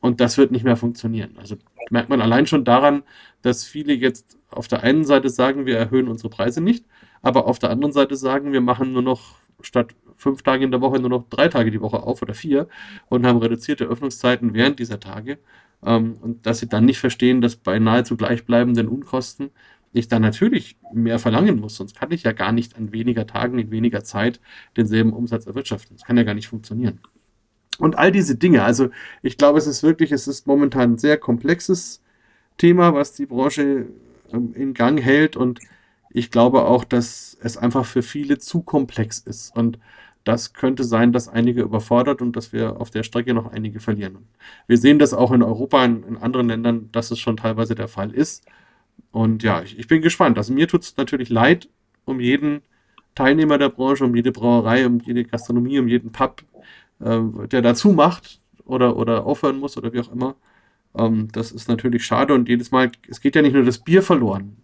Und 0.00 0.20
das 0.20 0.38
wird 0.38 0.50
nicht 0.50 0.64
mehr 0.64 0.76
funktionieren. 0.76 1.36
Also 1.38 1.56
merkt 1.90 2.08
man 2.08 2.20
allein 2.20 2.46
schon 2.46 2.64
daran, 2.64 3.02
dass 3.42 3.64
viele 3.64 3.92
jetzt 3.94 4.38
auf 4.50 4.68
der 4.68 4.82
einen 4.82 5.04
Seite 5.04 5.28
sagen, 5.30 5.66
wir 5.66 5.76
erhöhen 5.76 6.08
unsere 6.08 6.30
Preise 6.30 6.60
nicht, 6.60 6.84
aber 7.22 7.46
auf 7.46 7.58
der 7.58 7.70
anderen 7.70 7.92
Seite 7.92 8.16
sagen, 8.16 8.52
wir 8.52 8.60
machen 8.60 8.92
nur 8.92 9.02
noch 9.02 9.38
statt 9.62 9.94
fünf 10.20 10.42
Tage 10.42 10.64
in 10.64 10.70
der 10.70 10.80
Woche 10.80 11.00
nur 11.00 11.10
noch 11.10 11.28
drei 11.28 11.48
Tage 11.48 11.70
die 11.70 11.80
Woche 11.80 12.02
auf 12.02 12.22
oder 12.22 12.34
vier 12.34 12.68
und 13.08 13.26
haben 13.26 13.38
reduzierte 13.38 13.84
Öffnungszeiten 13.84 14.54
während 14.54 14.78
dieser 14.78 15.00
Tage. 15.00 15.38
Ähm, 15.84 16.16
und 16.20 16.46
dass 16.46 16.58
sie 16.58 16.68
dann 16.68 16.84
nicht 16.84 16.98
verstehen, 16.98 17.40
dass 17.40 17.56
bei 17.56 17.78
nahezu 17.78 18.16
gleichbleibenden 18.16 18.88
Unkosten 18.88 19.50
ich 19.92 20.08
dann 20.08 20.22
natürlich 20.22 20.76
mehr 20.92 21.18
verlangen 21.18 21.58
muss. 21.58 21.76
Sonst 21.76 21.98
kann 21.98 22.12
ich 22.12 22.22
ja 22.22 22.32
gar 22.32 22.52
nicht 22.52 22.76
an 22.76 22.92
weniger 22.92 23.26
Tagen, 23.26 23.58
in 23.58 23.70
weniger 23.70 24.04
Zeit 24.04 24.40
denselben 24.76 25.12
Umsatz 25.12 25.46
erwirtschaften. 25.46 25.96
Das 25.96 26.06
kann 26.06 26.16
ja 26.16 26.22
gar 26.22 26.34
nicht 26.34 26.48
funktionieren. 26.48 27.00
Und 27.78 27.98
all 27.98 28.12
diese 28.12 28.36
Dinge, 28.36 28.62
also 28.62 28.90
ich 29.22 29.38
glaube, 29.38 29.58
es 29.58 29.66
ist 29.66 29.82
wirklich, 29.82 30.12
es 30.12 30.28
ist 30.28 30.46
momentan 30.46 30.92
ein 30.92 30.98
sehr 30.98 31.16
komplexes 31.16 32.02
Thema, 32.58 32.94
was 32.94 33.14
die 33.14 33.26
Branche 33.26 33.86
ähm, 34.32 34.52
in 34.54 34.74
Gang 34.74 35.00
hält 35.00 35.36
und 35.36 35.60
ich 36.10 36.30
glaube 36.30 36.64
auch, 36.64 36.84
dass 36.84 37.36
es 37.40 37.56
einfach 37.56 37.86
für 37.86 38.02
viele 38.02 38.38
zu 38.38 38.62
komplex 38.62 39.18
ist. 39.18 39.56
Und 39.56 39.78
das 40.24 40.52
könnte 40.52 40.84
sein, 40.84 41.12
dass 41.12 41.28
einige 41.28 41.62
überfordert 41.62 42.20
und 42.20 42.36
dass 42.36 42.52
wir 42.52 42.80
auf 42.80 42.90
der 42.90 43.02
Strecke 43.02 43.34
noch 43.34 43.50
einige 43.52 43.80
verlieren. 43.80 44.18
Wir 44.66 44.76
sehen 44.76 44.98
das 44.98 45.14
auch 45.14 45.32
in 45.32 45.42
Europa, 45.42 45.84
in, 45.84 46.02
in 46.04 46.16
anderen 46.18 46.48
Ländern, 46.48 46.90
dass 46.92 47.10
es 47.10 47.18
schon 47.18 47.36
teilweise 47.36 47.74
der 47.74 47.88
Fall 47.88 48.10
ist. 48.10 48.44
Und 49.12 49.42
ja, 49.42 49.62
ich, 49.62 49.78
ich 49.78 49.88
bin 49.88 50.02
gespannt. 50.02 50.38
Also 50.38 50.52
mir 50.52 50.68
tut 50.68 50.82
es 50.82 50.96
natürlich 50.96 51.30
leid 51.30 51.68
um 52.04 52.20
jeden 52.20 52.62
Teilnehmer 53.14 53.58
der 53.58 53.70
Branche, 53.70 54.04
um 54.04 54.14
jede 54.14 54.32
Brauerei, 54.32 54.86
um 54.86 55.00
jede 55.00 55.24
Gastronomie, 55.24 55.78
um 55.78 55.88
jeden 55.88 56.12
Pub, 56.12 56.42
äh, 57.00 57.20
der 57.48 57.62
dazu 57.62 57.92
macht 57.92 58.40
oder, 58.64 58.96
oder 58.96 59.26
aufhören 59.26 59.58
muss 59.58 59.76
oder 59.76 59.92
wie 59.92 60.00
auch 60.00 60.12
immer. 60.12 60.36
Ähm, 60.94 61.28
das 61.32 61.52
ist 61.52 61.68
natürlich 61.68 62.04
schade 62.04 62.34
und 62.34 62.48
jedes 62.48 62.70
Mal, 62.70 62.90
es 63.08 63.20
geht 63.20 63.36
ja 63.36 63.42
nicht 63.42 63.54
nur 63.54 63.64
das 63.64 63.78
Bier 63.78 64.02
verloren. 64.02 64.56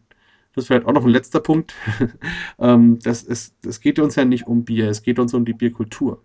Das 0.57 0.65
ist 0.65 0.69
vielleicht 0.69 0.87
auch 0.87 0.93
noch 0.93 1.05
ein 1.05 1.11
letzter 1.11 1.41
Punkt. 1.41 1.75
ähm, 2.59 2.99
das, 3.03 3.23
ist, 3.23 3.55
das 3.63 3.81
geht 3.81 3.99
uns 3.99 4.17
ja 4.17 4.25
nicht 4.25 4.47
um 4.47 4.65
Bier, 4.65 4.89
es 4.89 5.03
geht 5.03 5.19
uns 5.19 5.35
um 5.35 5.45
die 5.45 5.53
Bierkultur. 5.53 6.23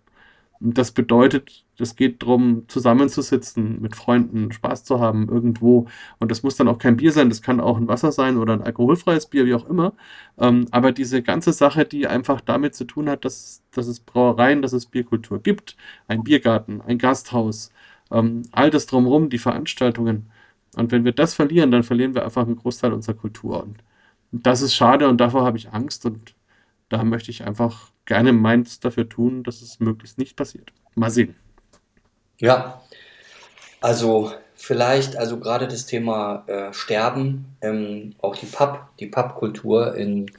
Und 0.58 0.78
das 0.78 0.92
bedeutet, 0.92 1.64
es 1.78 1.96
geht 1.96 2.22
darum, 2.22 2.66
zusammenzusitzen, 2.68 3.82
mit 3.82 3.94
Freunden, 3.94 4.50
Spaß 4.50 4.84
zu 4.84 5.00
haben 5.00 5.28
irgendwo. 5.28 5.86
Und 6.18 6.30
das 6.30 6.42
muss 6.42 6.56
dann 6.56 6.68
auch 6.68 6.78
kein 6.78 6.96
Bier 6.96 7.12
sein, 7.12 7.28
das 7.28 7.42
kann 7.42 7.60
auch 7.60 7.76
ein 7.76 7.88
Wasser 7.88 8.10
sein 8.10 8.38
oder 8.38 8.54
ein 8.54 8.62
alkoholfreies 8.62 9.26
Bier, 9.26 9.44
wie 9.44 9.54
auch 9.54 9.68
immer. 9.68 9.92
Ähm, 10.38 10.66
aber 10.70 10.92
diese 10.92 11.22
ganze 11.22 11.52
Sache, 11.52 11.84
die 11.84 12.06
einfach 12.06 12.40
damit 12.40 12.74
zu 12.74 12.84
tun 12.84 13.10
hat, 13.10 13.26
dass, 13.26 13.62
dass 13.72 13.86
es 13.86 14.00
Brauereien, 14.00 14.62
dass 14.62 14.72
es 14.72 14.86
Bierkultur 14.86 15.42
gibt, 15.42 15.76
ein 16.08 16.24
Biergarten, 16.24 16.80
ein 16.80 16.96
Gasthaus, 16.96 17.70
ähm, 18.10 18.42
all 18.52 18.70
das 18.70 18.86
drumherum, 18.86 19.28
die 19.28 19.38
Veranstaltungen. 19.38 20.30
Und 20.76 20.90
wenn 20.90 21.04
wir 21.04 21.12
das 21.12 21.34
verlieren, 21.34 21.70
dann 21.70 21.82
verlieren 21.82 22.14
wir 22.14 22.24
einfach 22.24 22.46
einen 22.46 22.56
Großteil 22.56 22.94
unserer 22.94 23.16
Kultur. 23.16 23.62
Und 23.62 23.82
das 24.32 24.62
ist 24.62 24.74
schade 24.74 25.08
und 25.08 25.18
davor 25.18 25.44
habe 25.44 25.58
ich 25.58 25.70
Angst 25.70 26.06
und 26.06 26.34
da 26.88 27.04
möchte 27.04 27.30
ich 27.30 27.44
einfach 27.44 27.90
gerne 28.06 28.32
meins 28.32 28.80
dafür 28.80 29.08
tun, 29.08 29.44
dass 29.44 29.62
es 29.62 29.78
möglichst 29.78 30.18
nicht 30.18 30.36
passiert. 30.36 30.72
Mal 30.94 31.10
sehen. 31.10 31.36
Ja, 32.38 32.82
also 33.80 34.32
vielleicht, 34.54 35.16
also 35.16 35.38
gerade 35.38 35.68
das 35.68 35.86
Thema 35.86 36.44
äh, 36.46 36.72
Sterben, 36.72 37.56
ähm, 37.60 38.14
auch 38.20 38.36
die 38.36 38.46
Pub, 38.46 38.80
die 38.98 39.06
Pubkultur 39.06 39.94
in, 39.94 40.30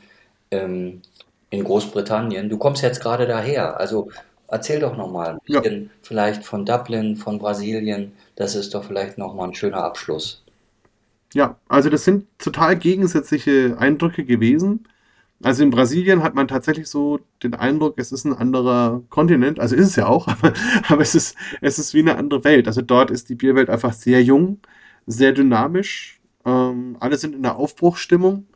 ähm, 0.52 1.02
in 1.50 1.64
Großbritannien. 1.64 2.50
Du 2.50 2.58
kommst 2.58 2.84
jetzt 2.84 3.02
gerade 3.02 3.26
daher, 3.28 3.80
also 3.80 4.10
erzähl 4.48 4.80
doch 4.80 4.98
nochmal 4.98 5.40
ja. 5.48 5.62
vielleicht 6.02 6.46
von 6.46 6.66
Dublin, 6.66 7.16
von 7.16 7.40
Brasilien. 7.40 8.14
Das 8.36 8.56
ist 8.56 8.74
doch 8.74 8.84
vielleicht 8.84 9.18
nochmal 9.18 9.50
ein 9.50 9.56
schöner 9.56 9.84
Abschluss. 9.84 10.43
Ja, 11.34 11.60
also 11.68 11.90
das 11.90 12.04
sind 12.06 12.28
total 12.38 12.78
gegensätzliche 12.78 13.76
Eindrücke 13.80 14.24
gewesen. 14.24 14.88
Also 15.44 15.64
in 15.64 15.72
Brasilien 15.72 16.24
hat 16.24 16.36
man 16.36 16.48
tatsächlich 16.48 16.88
so 16.88 17.20
den 17.44 17.56
Eindruck, 17.56 17.96
es 18.00 18.12
ist 18.12 18.26
ein 18.26 18.34
anderer 18.34 19.04
Kontinent. 19.10 19.60
Also 19.60 19.76
ist 19.76 19.88
es 19.90 19.96
ja 19.98 20.08
auch, 20.08 20.28
aber, 20.30 20.54
aber 20.88 21.02
es, 21.02 21.16
ist, 21.16 21.36
es 21.62 21.80
ist 21.80 21.94
wie 21.94 22.00
eine 22.02 22.18
andere 22.18 22.44
Welt. 22.44 22.68
Also 22.68 22.82
dort 22.82 23.12
ist 23.12 23.30
die 23.30 23.36
Bierwelt 23.36 23.70
einfach 23.70 23.94
sehr 23.94 24.24
jung, 24.24 24.60
sehr 25.08 25.34
dynamisch. 25.34 26.22
Ähm, 26.46 26.98
alle 27.00 27.18
sind 27.18 27.36
in 27.36 27.44
der 27.44 27.56
Aufbruchstimmung. 27.58 28.48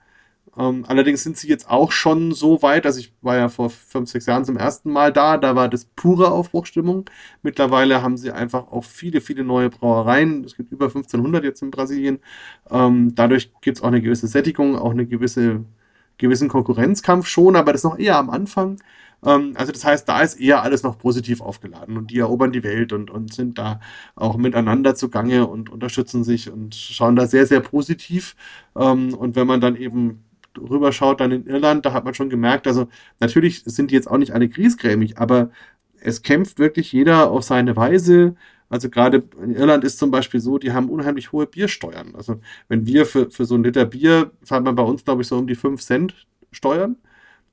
Ähm, 0.58 0.86
allerdings 0.88 1.24
sind 1.24 1.38
sie 1.38 1.48
jetzt 1.48 1.70
auch 1.70 1.91
schon 1.91 2.32
so 2.32 2.62
weit, 2.62 2.86
also 2.86 3.00
ich 3.00 3.14
war 3.22 3.38
ja 3.38 3.50
vor 3.50 3.70
fünf, 3.70 4.10
sechs 4.10 4.26
Jahren 4.26 4.45
zum 4.45 4.58
ersten 4.58 4.91
Mal 4.91 5.12
da, 5.12 5.38
da 5.38 5.56
war 5.56 5.70
das 5.70 5.86
pure 5.86 6.32
Aufbruchstimmung. 6.32 7.10
Mittlerweile 7.41 8.02
haben 8.02 8.18
sie 8.18 8.32
einfach 8.32 8.72
auch 8.72 8.84
viele, 8.84 9.22
viele 9.22 9.43
neue 9.43 9.70
Brauereien. 9.70 10.43
Es 10.43 10.56
gibt 10.56 10.72
über 10.72 10.86
1500 10.86 11.43
jetzt 11.43 11.62
in 11.62 11.72
Brasilien. 11.72 12.20
Ähm, 12.70 13.14
dadurch 13.16 13.52
gibt 13.62 13.78
es 13.78 13.84
auch 13.84 13.88
eine 13.88 14.02
gewisse 14.02 14.28
Sättigung, 14.28 14.78
auch 14.78 14.91
eine 14.91 15.06
gewisse 15.06 15.66
gewissen 16.18 16.50
Konkurrenzkampf 16.50 17.28
schon, 17.28 17.56
aber 17.56 17.72
das 17.72 17.82
ist 17.82 17.86
noch 17.86 18.00
eher 18.00 18.18
am 18.18 18.30
Anfang. 18.30 18.78
Ähm, 19.26 19.54
also 19.56 19.72
das 19.72 19.84
heißt, 19.86 20.08
da 20.08 20.22
ist 20.22 20.39
eher 20.39 20.64
alles 20.64 20.84
noch 20.84 20.98
positiv 20.98 21.41
aufgeladen 21.41 21.98
und 21.98 22.12
die 22.12 22.20
erobern 22.20 22.52
die 22.52 22.64
Welt 22.64 22.93
und, 22.93 23.10
und 23.10 23.34
sind 23.34 23.58
da 23.58 23.80
auch 24.16 24.38
miteinander 24.38 24.95
zugange 24.95 25.48
und 25.48 25.70
unterstützen 25.70 26.24
sich 26.24 26.52
und 26.52 26.76
schauen 26.76 27.16
da 27.16 27.28
sehr, 27.28 27.45
sehr 27.48 27.62
positiv. 27.62 28.36
Ähm, 28.76 29.14
und 29.14 29.36
wenn 29.36 29.48
man 29.48 29.62
dann 29.62 29.76
eben 29.76 30.24
rüberschaut, 30.58 31.20
dann 31.22 31.32
in 31.32 31.45
Irland, 31.45 31.86
da 31.86 31.93
hat 31.93 32.05
man 32.05 32.14
schon 32.14 32.30
gemerkt, 32.30 32.68
also 32.68 32.88
natürlich 33.20 33.64
sind 33.66 33.91
die 33.91 33.95
jetzt 33.95 34.10
auch 34.10 34.18
nicht 34.18 34.32
alle 34.34 34.49
griesgrämig, 34.49 35.18
aber 35.18 35.51
es 35.99 36.22
kämpft 36.22 36.60
wirklich 36.60 36.91
jeder 36.91 37.32
auf 37.32 37.43
seine 37.43 37.76
Weise. 37.76 38.36
Also 38.70 38.89
gerade 38.89 39.24
in 39.41 39.55
Irland 39.55 39.84
ist 39.84 39.97
zum 39.99 40.12
Beispiel 40.12 40.39
so, 40.39 40.58
die 40.58 40.72
haben 40.74 40.89
unheimlich 40.89 41.32
hohe 41.32 41.47
Biersteuern. 41.47 42.16
Also 42.16 42.39
wenn 42.68 42.86
wir 42.86 43.05
für, 43.05 43.30
für 43.32 43.45
so 43.45 43.55
ein 43.55 43.64
Liter 43.64 43.86
Bier 43.86 44.32
zahlt 44.43 44.64
man 44.64 44.76
bei 44.76 44.84
uns, 44.84 45.03
glaube 45.05 45.22
ich, 45.22 45.28
so 45.28 45.38
um 45.38 45.47
die 45.47 45.55
5 45.55 45.82
Cent 45.82 46.28
Steuern. 46.51 46.97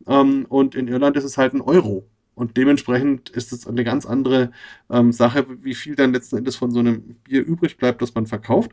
Ähm, 0.06 0.46
und 0.48 0.74
in 0.74 0.88
Irland 0.88 1.16
ist 1.16 1.24
es 1.24 1.38
halt 1.38 1.54
ein 1.54 1.60
Euro. 1.60 2.06
Und 2.34 2.56
dementsprechend 2.56 3.30
ist 3.30 3.52
es 3.52 3.66
eine 3.66 3.84
ganz 3.84 4.06
andere 4.06 4.50
ähm, 4.90 5.12
Sache, 5.12 5.46
wie 5.64 5.74
viel 5.74 5.94
dann 5.94 6.12
letzten 6.12 6.38
Endes 6.38 6.56
von 6.56 6.70
so 6.72 6.80
einem 6.80 7.16
Bier 7.24 7.44
übrig 7.44 7.76
bleibt, 7.76 8.02
das 8.02 8.14
man 8.14 8.26
verkauft. 8.26 8.72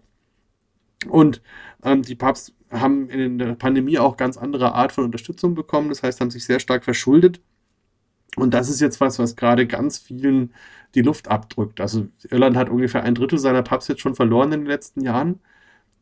Und 1.08 1.42
ähm, 1.84 2.02
die 2.02 2.16
Pubs 2.16 2.54
haben 2.72 3.10
in 3.10 3.38
der 3.38 3.56
Pandemie 3.56 4.00
auch 4.00 4.18
ganz 4.18 4.38
andere 4.38 4.74
Art 4.74 4.92
von 4.92 5.06
Unterstützung 5.06 5.56
bekommen. 5.56 5.90
Das 5.90 6.04
heißt, 6.04 6.22
haben 6.22 6.32
sich 6.32 6.46
sehr 6.46 6.60
stark 6.60 6.84
verschuldet. 6.84 7.42
Und 8.38 8.54
das 8.54 8.70
ist 8.70 8.80
jetzt 8.80 9.02
was, 9.02 9.20
was 9.20 9.36
gerade 9.36 9.68
ganz 9.68 9.98
vielen 9.98 10.54
die 10.96 11.02
Luft 11.02 11.28
abdrückt. 11.28 11.82
Also 11.82 12.08
Irland 12.30 12.56
hat 12.56 12.70
ungefähr 12.70 13.04
ein 13.04 13.16
Drittel 13.16 13.40
seiner 13.40 13.64
Pubs 13.64 13.88
jetzt 13.88 14.02
schon 14.02 14.16
verloren 14.16 14.52
in 14.54 14.62
den 14.62 14.68
letzten 14.68 15.02
Jahren. 15.02 15.40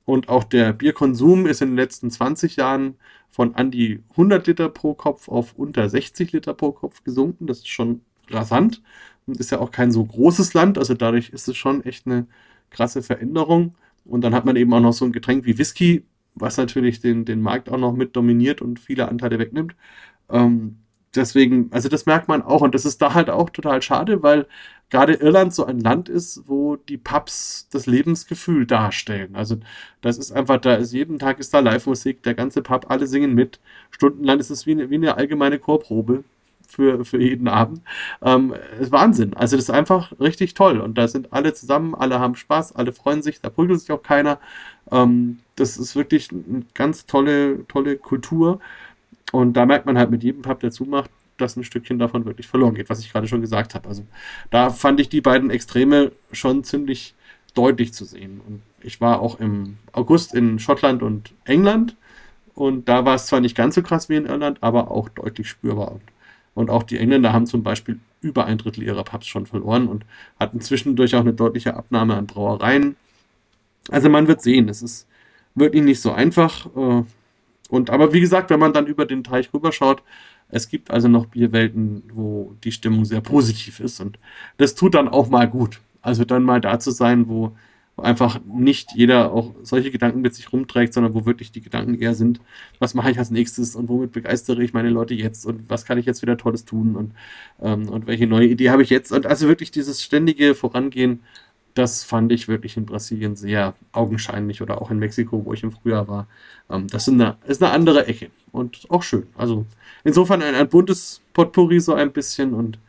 Und 0.05 0.29
auch 0.29 0.43
der 0.43 0.73
Bierkonsum 0.73 1.45
ist 1.45 1.61
in 1.61 1.69
den 1.69 1.77
letzten 1.77 2.09
20 2.09 2.55
Jahren 2.55 2.95
von 3.29 3.55
an 3.55 3.71
die 3.71 4.03
100 4.11 4.47
Liter 4.47 4.69
pro 4.69 4.93
Kopf 4.95 5.27
auf 5.27 5.53
unter 5.55 5.87
60 5.89 6.31
Liter 6.31 6.53
pro 6.53 6.71
Kopf 6.71 7.03
gesunken. 7.03 7.47
Das 7.47 7.59
ist 7.59 7.69
schon 7.69 8.01
rasant 8.29 8.81
und 9.27 9.39
ist 9.39 9.51
ja 9.51 9.59
auch 9.59 9.71
kein 9.71 9.91
so 9.91 10.03
großes 10.03 10.53
Land. 10.53 10.77
Also 10.77 10.93
dadurch 10.95 11.29
ist 11.29 11.47
es 11.47 11.57
schon 11.57 11.83
echt 11.83 12.07
eine 12.07 12.27
krasse 12.69 13.03
Veränderung. 13.03 13.75
Und 14.05 14.21
dann 14.21 14.33
hat 14.33 14.45
man 14.45 14.55
eben 14.55 14.73
auch 14.73 14.79
noch 14.79 14.93
so 14.93 15.05
ein 15.05 15.11
Getränk 15.11 15.45
wie 15.45 15.57
Whisky, 15.57 16.05
was 16.35 16.57
natürlich 16.57 16.99
den, 17.01 17.25
den 17.25 17.41
Markt 17.41 17.69
auch 17.69 17.77
noch 17.77 17.93
mit 17.93 18.15
dominiert 18.15 18.61
und 18.61 18.79
viele 18.79 19.07
Anteile 19.09 19.39
wegnimmt. 19.39 19.75
Ähm, 20.29 20.77
deswegen, 21.15 21.71
also 21.71 21.89
das 21.89 22.05
merkt 22.05 22.27
man 22.27 22.41
auch 22.41 22.61
und 22.61 22.75
das 22.75 22.85
ist 22.85 23.01
da 23.01 23.13
halt 23.13 23.29
auch 23.29 23.49
total 23.49 23.81
schade, 23.81 24.23
weil 24.23 24.47
gerade 24.89 25.13
Irland 25.13 25.53
so 25.53 25.65
ein 25.65 25.79
Land 25.79 26.09
ist, 26.09 26.43
wo 26.47 26.75
die 26.75 26.97
Pubs 26.97 27.67
das 27.71 27.85
Lebensgefühl 27.85 28.65
darstellen. 28.65 29.35
Also 29.35 29.57
das 30.01 30.17
ist 30.17 30.31
einfach, 30.31 30.59
da 30.59 30.75
ist 30.75 30.93
jeden 30.93 31.19
Tag 31.19 31.39
ist 31.39 31.53
da 31.53 31.59
Live-Musik, 31.59 32.23
der 32.23 32.35
ganze 32.35 32.61
Pub, 32.61 32.85
alle 32.89 33.07
singen 33.07 33.33
mit. 33.35 33.59
Stundenlang 33.91 34.39
ist 34.39 34.49
es 34.49 34.65
wie 34.65 34.89
wie 34.89 34.95
eine 34.95 35.17
allgemeine 35.17 35.59
Chorprobe 35.59 36.23
für, 36.69 37.03
für 37.03 37.21
jeden 37.21 37.47
Abend. 37.47 37.81
Ähm, 38.21 38.53
ist 38.79 38.91
Wahnsinn. 38.91 39.33
Also 39.33 39.55
das 39.55 39.65
ist 39.65 39.71
einfach 39.71 40.13
richtig 40.19 40.53
toll. 40.53 40.79
Und 40.79 40.97
da 40.97 41.07
sind 41.07 41.33
alle 41.33 41.53
zusammen, 41.53 41.95
alle 41.95 42.19
haben 42.19 42.35
Spaß, 42.35 42.75
alle 42.75 42.93
freuen 42.93 43.21
sich, 43.21 43.41
da 43.41 43.49
prügelt 43.49 43.81
sich 43.81 43.91
auch 43.91 44.03
keiner. 44.03 44.39
Ähm, 44.91 45.39
das 45.55 45.77
ist 45.77 45.95
wirklich 45.95 46.29
eine 46.31 46.65
ganz 46.73 47.05
tolle, 47.05 47.67
tolle 47.67 47.97
Kultur. 47.97 48.59
Und 49.31 49.53
da 49.53 49.65
merkt 49.65 49.85
man 49.85 49.97
halt 49.97 50.11
mit 50.11 50.23
jedem 50.23 50.41
Pub, 50.41 50.59
der 50.59 50.71
zumacht, 50.71 51.09
dass 51.37 51.55
ein 51.55 51.63
Stückchen 51.63 51.99
davon 51.99 52.25
wirklich 52.25 52.47
verloren 52.47 52.75
geht, 52.75 52.89
was 52.89 52.99
ich 52.99 53.11
gerade 53.11 53.27
schon 53.27 53.41
gesagt 53.41 53.75
habe. 53.75 53.87
Also 53.87 54.05
da 54.51 54.69
fand 54.69 54.99
ich 54.99 55.09
die 55.09 55.21
beiden 55.21 55.49
Extreme 55.49 56.11
schon 56.31 56.63
ziemlich 56.63 57.15
deutlich 57.53 57.93
zu 57.93 58.05
sehen. 58.05 58.41
Und 58.45 58.61
ich 58.81 59.01
war 59.01 59.21
auch 59.21 59.39
im 59.39 59.77
August 59.91 60.33
in 60.33 60.59
Schottland 60.59 61.01
und 61.01 61.33
England 61.45 61.95
und 62.53 62.89
da 62.89 63.05
war 63.05 63.15
es 63.15 63.27
zwar 63.27 63.39
nicht 63.39 63.55
ganz 63.55 63.75
so 63.75 63.81
krass 63.81 64.09
wie 64.09 64.15
in 64.15 64.25
Irland, 64.25 64.61
aber 64.61 64.91
auch 64.91 65.07
deutlich 65.09 65.47
spürbar. 65.49 65.99
Und, 66.59 66.69
auch 66.69 66.83
die 66.83 66.97
Engländer 66.97 67.31
haben 67.31 67.45
zum 67.45 67.63
Beispiel 67.63 67.99
über 68.19 68.45
ein 68.45 68.57
Drittel 68.57 68.83
ihrer 68.83 69.05
Pubs 69.05 69.27
schon 69.27 69.45
verloren 69.45 69.87
und 69.87 70.05
hatten 70.37 70.59
zwischendurch 70.59 71.15
auch 71.15 71.21
eine 71.21 71.31
deutliche 71.31 71.77
Abnahme 71.77 72.15
an 72.15 72.27
Brauereien. 72.27 72.97
Also 73.89 74.09
man 74.09 74.27
wird 74.27 74.41
sehen, 74.41 74.67
es 74.67 74.81
ist 74.81 75.07
wirklich 75.55 75.83
nicht 75.83 76.01
so 76.01 76.11
einfach. 76.11 76.65
Äh, 76.75 77.03
und 77.69 77.89
aber 77.89 78.11
wie 78.11 78.19
gesagt, 78.19 78.49
wenn 78.49 78.59
man 78.59 78.73
dann 78.73 78.87
über 78.87 79.05
den 79.05 79.23
Teich 79.23 79.53
rüberschaut, 79.53 80.03
es 80.49 80.67
gibt 80.67 80.91
also 80.91 81.07
noch 81.07 81.27
Bierwelten, 81.27 82.03
wo 82.13 82.53
die 82.61 82.73
Stimmung 82.73 83.05
sehr 83.05 83.21
positiv 83.21 83.79
ist 83.79 84.01
und 84.01 84.19
das 84.57 84.75
tut 84.75 84.95
dann 84.95 85.07
auch 85.07 85.29
mal 85.29 85.47
gut. 85.47 85.79
Also 86.01 86.25
dann 86.25 86.43
mal 86.43 86.59
da 86.59 86.77
zu 86.79 86.91
sein, 86.91 87.29
wo, 87.29 87.55
wo 87.99 88.03
einfach 88.03 88.39
nicht 88.45 88.93
jeder 88.95 89.31
auch 89.33 89.53
solche 89.63 89.91
Gedanken 89.91 90.21
mit 90.21 90.33
sich 90.33 90.51
rumträgt, 90.53 90.93
sondern 90.93 91.13
wo 91.13 91.25
wirklich 91.25 91.51
die 91.51 91.61
Gedanken 91.61 91.95
eher 91.95 92.15
sind, 92.15 92.39
was 92.79 92.93
mache 92.93 93.11
ich 93.11 93.19
als 93.19 93.29
nächstes 93.29 93.75
und 93.75 93.89
womit 93.89 94.11
begeistere 94.13 94.63
ich 94.63 94.73
meine 94.73 94.89
Leute 94.89 95.13
jetzt 95.13 95.45
und 95.45 95.69
was 95.69 95.85
kann 95.85 95.97
ich 95.97 96.05
jetzt 96.05 96.21
wieder 96.21 96.37
Tolles 96.37 96.65
tun 96.65 96.95
und, 96.95 97.11
ähm, 97.61 97.89
und 97.89 98.07
welche 98.07 98.27
neue 98.27 98.47
Idee 98.47 98.69
habe 98.69 98.83
ich 98.83 98.89
jetzt. 98.89 99.11
Und 99.11 99.25
also 99.25 99.47
wirklich 99.47 99.71
dieses 99.71 100.01
ständige 100.01 100.55
Vorangehen, 100.55 101.19
das 101.73 102.03
fand 102.03 102.31
ich 102.31 102.47
wirklich 102.47 102.77
in 102.77 102.85
Brasilien 102.85 103.35
sehr 103.35 103.75
augenscheinlich 103.91 104.61
oder 104.61 104.81
auch 104.81 104.91
in 104.91 104.99
Mexiko, 104.99 105.45
wo 105.45 105.53
ich 105.53 105.63
im 105.63 105.71
Frühjahr 105.71 106.07
war. 106.07 106.27
Ähm, 106.69 106.87
das 106.87 107.07
ist 107.07 107.13
eine, 107.13 107.37
ist 107.47 107.61
eine 107.61 107.71
andere 107.73 108.07
Ecke 108.07 108.29
und 108.51 108.85
auch 108.89 109.03
schön. 109.03 109.27
Also 109.35 109.65
insofern 110.03 110.41
ein, 110.41 110.55
ein 110.55 110.69
buntes 110.69 111.21
Potpourri 111.33 111.79
so 111.79 111.93
ein 111.93 112.11
bisschen 112.11 112.53
und 112.53 112.79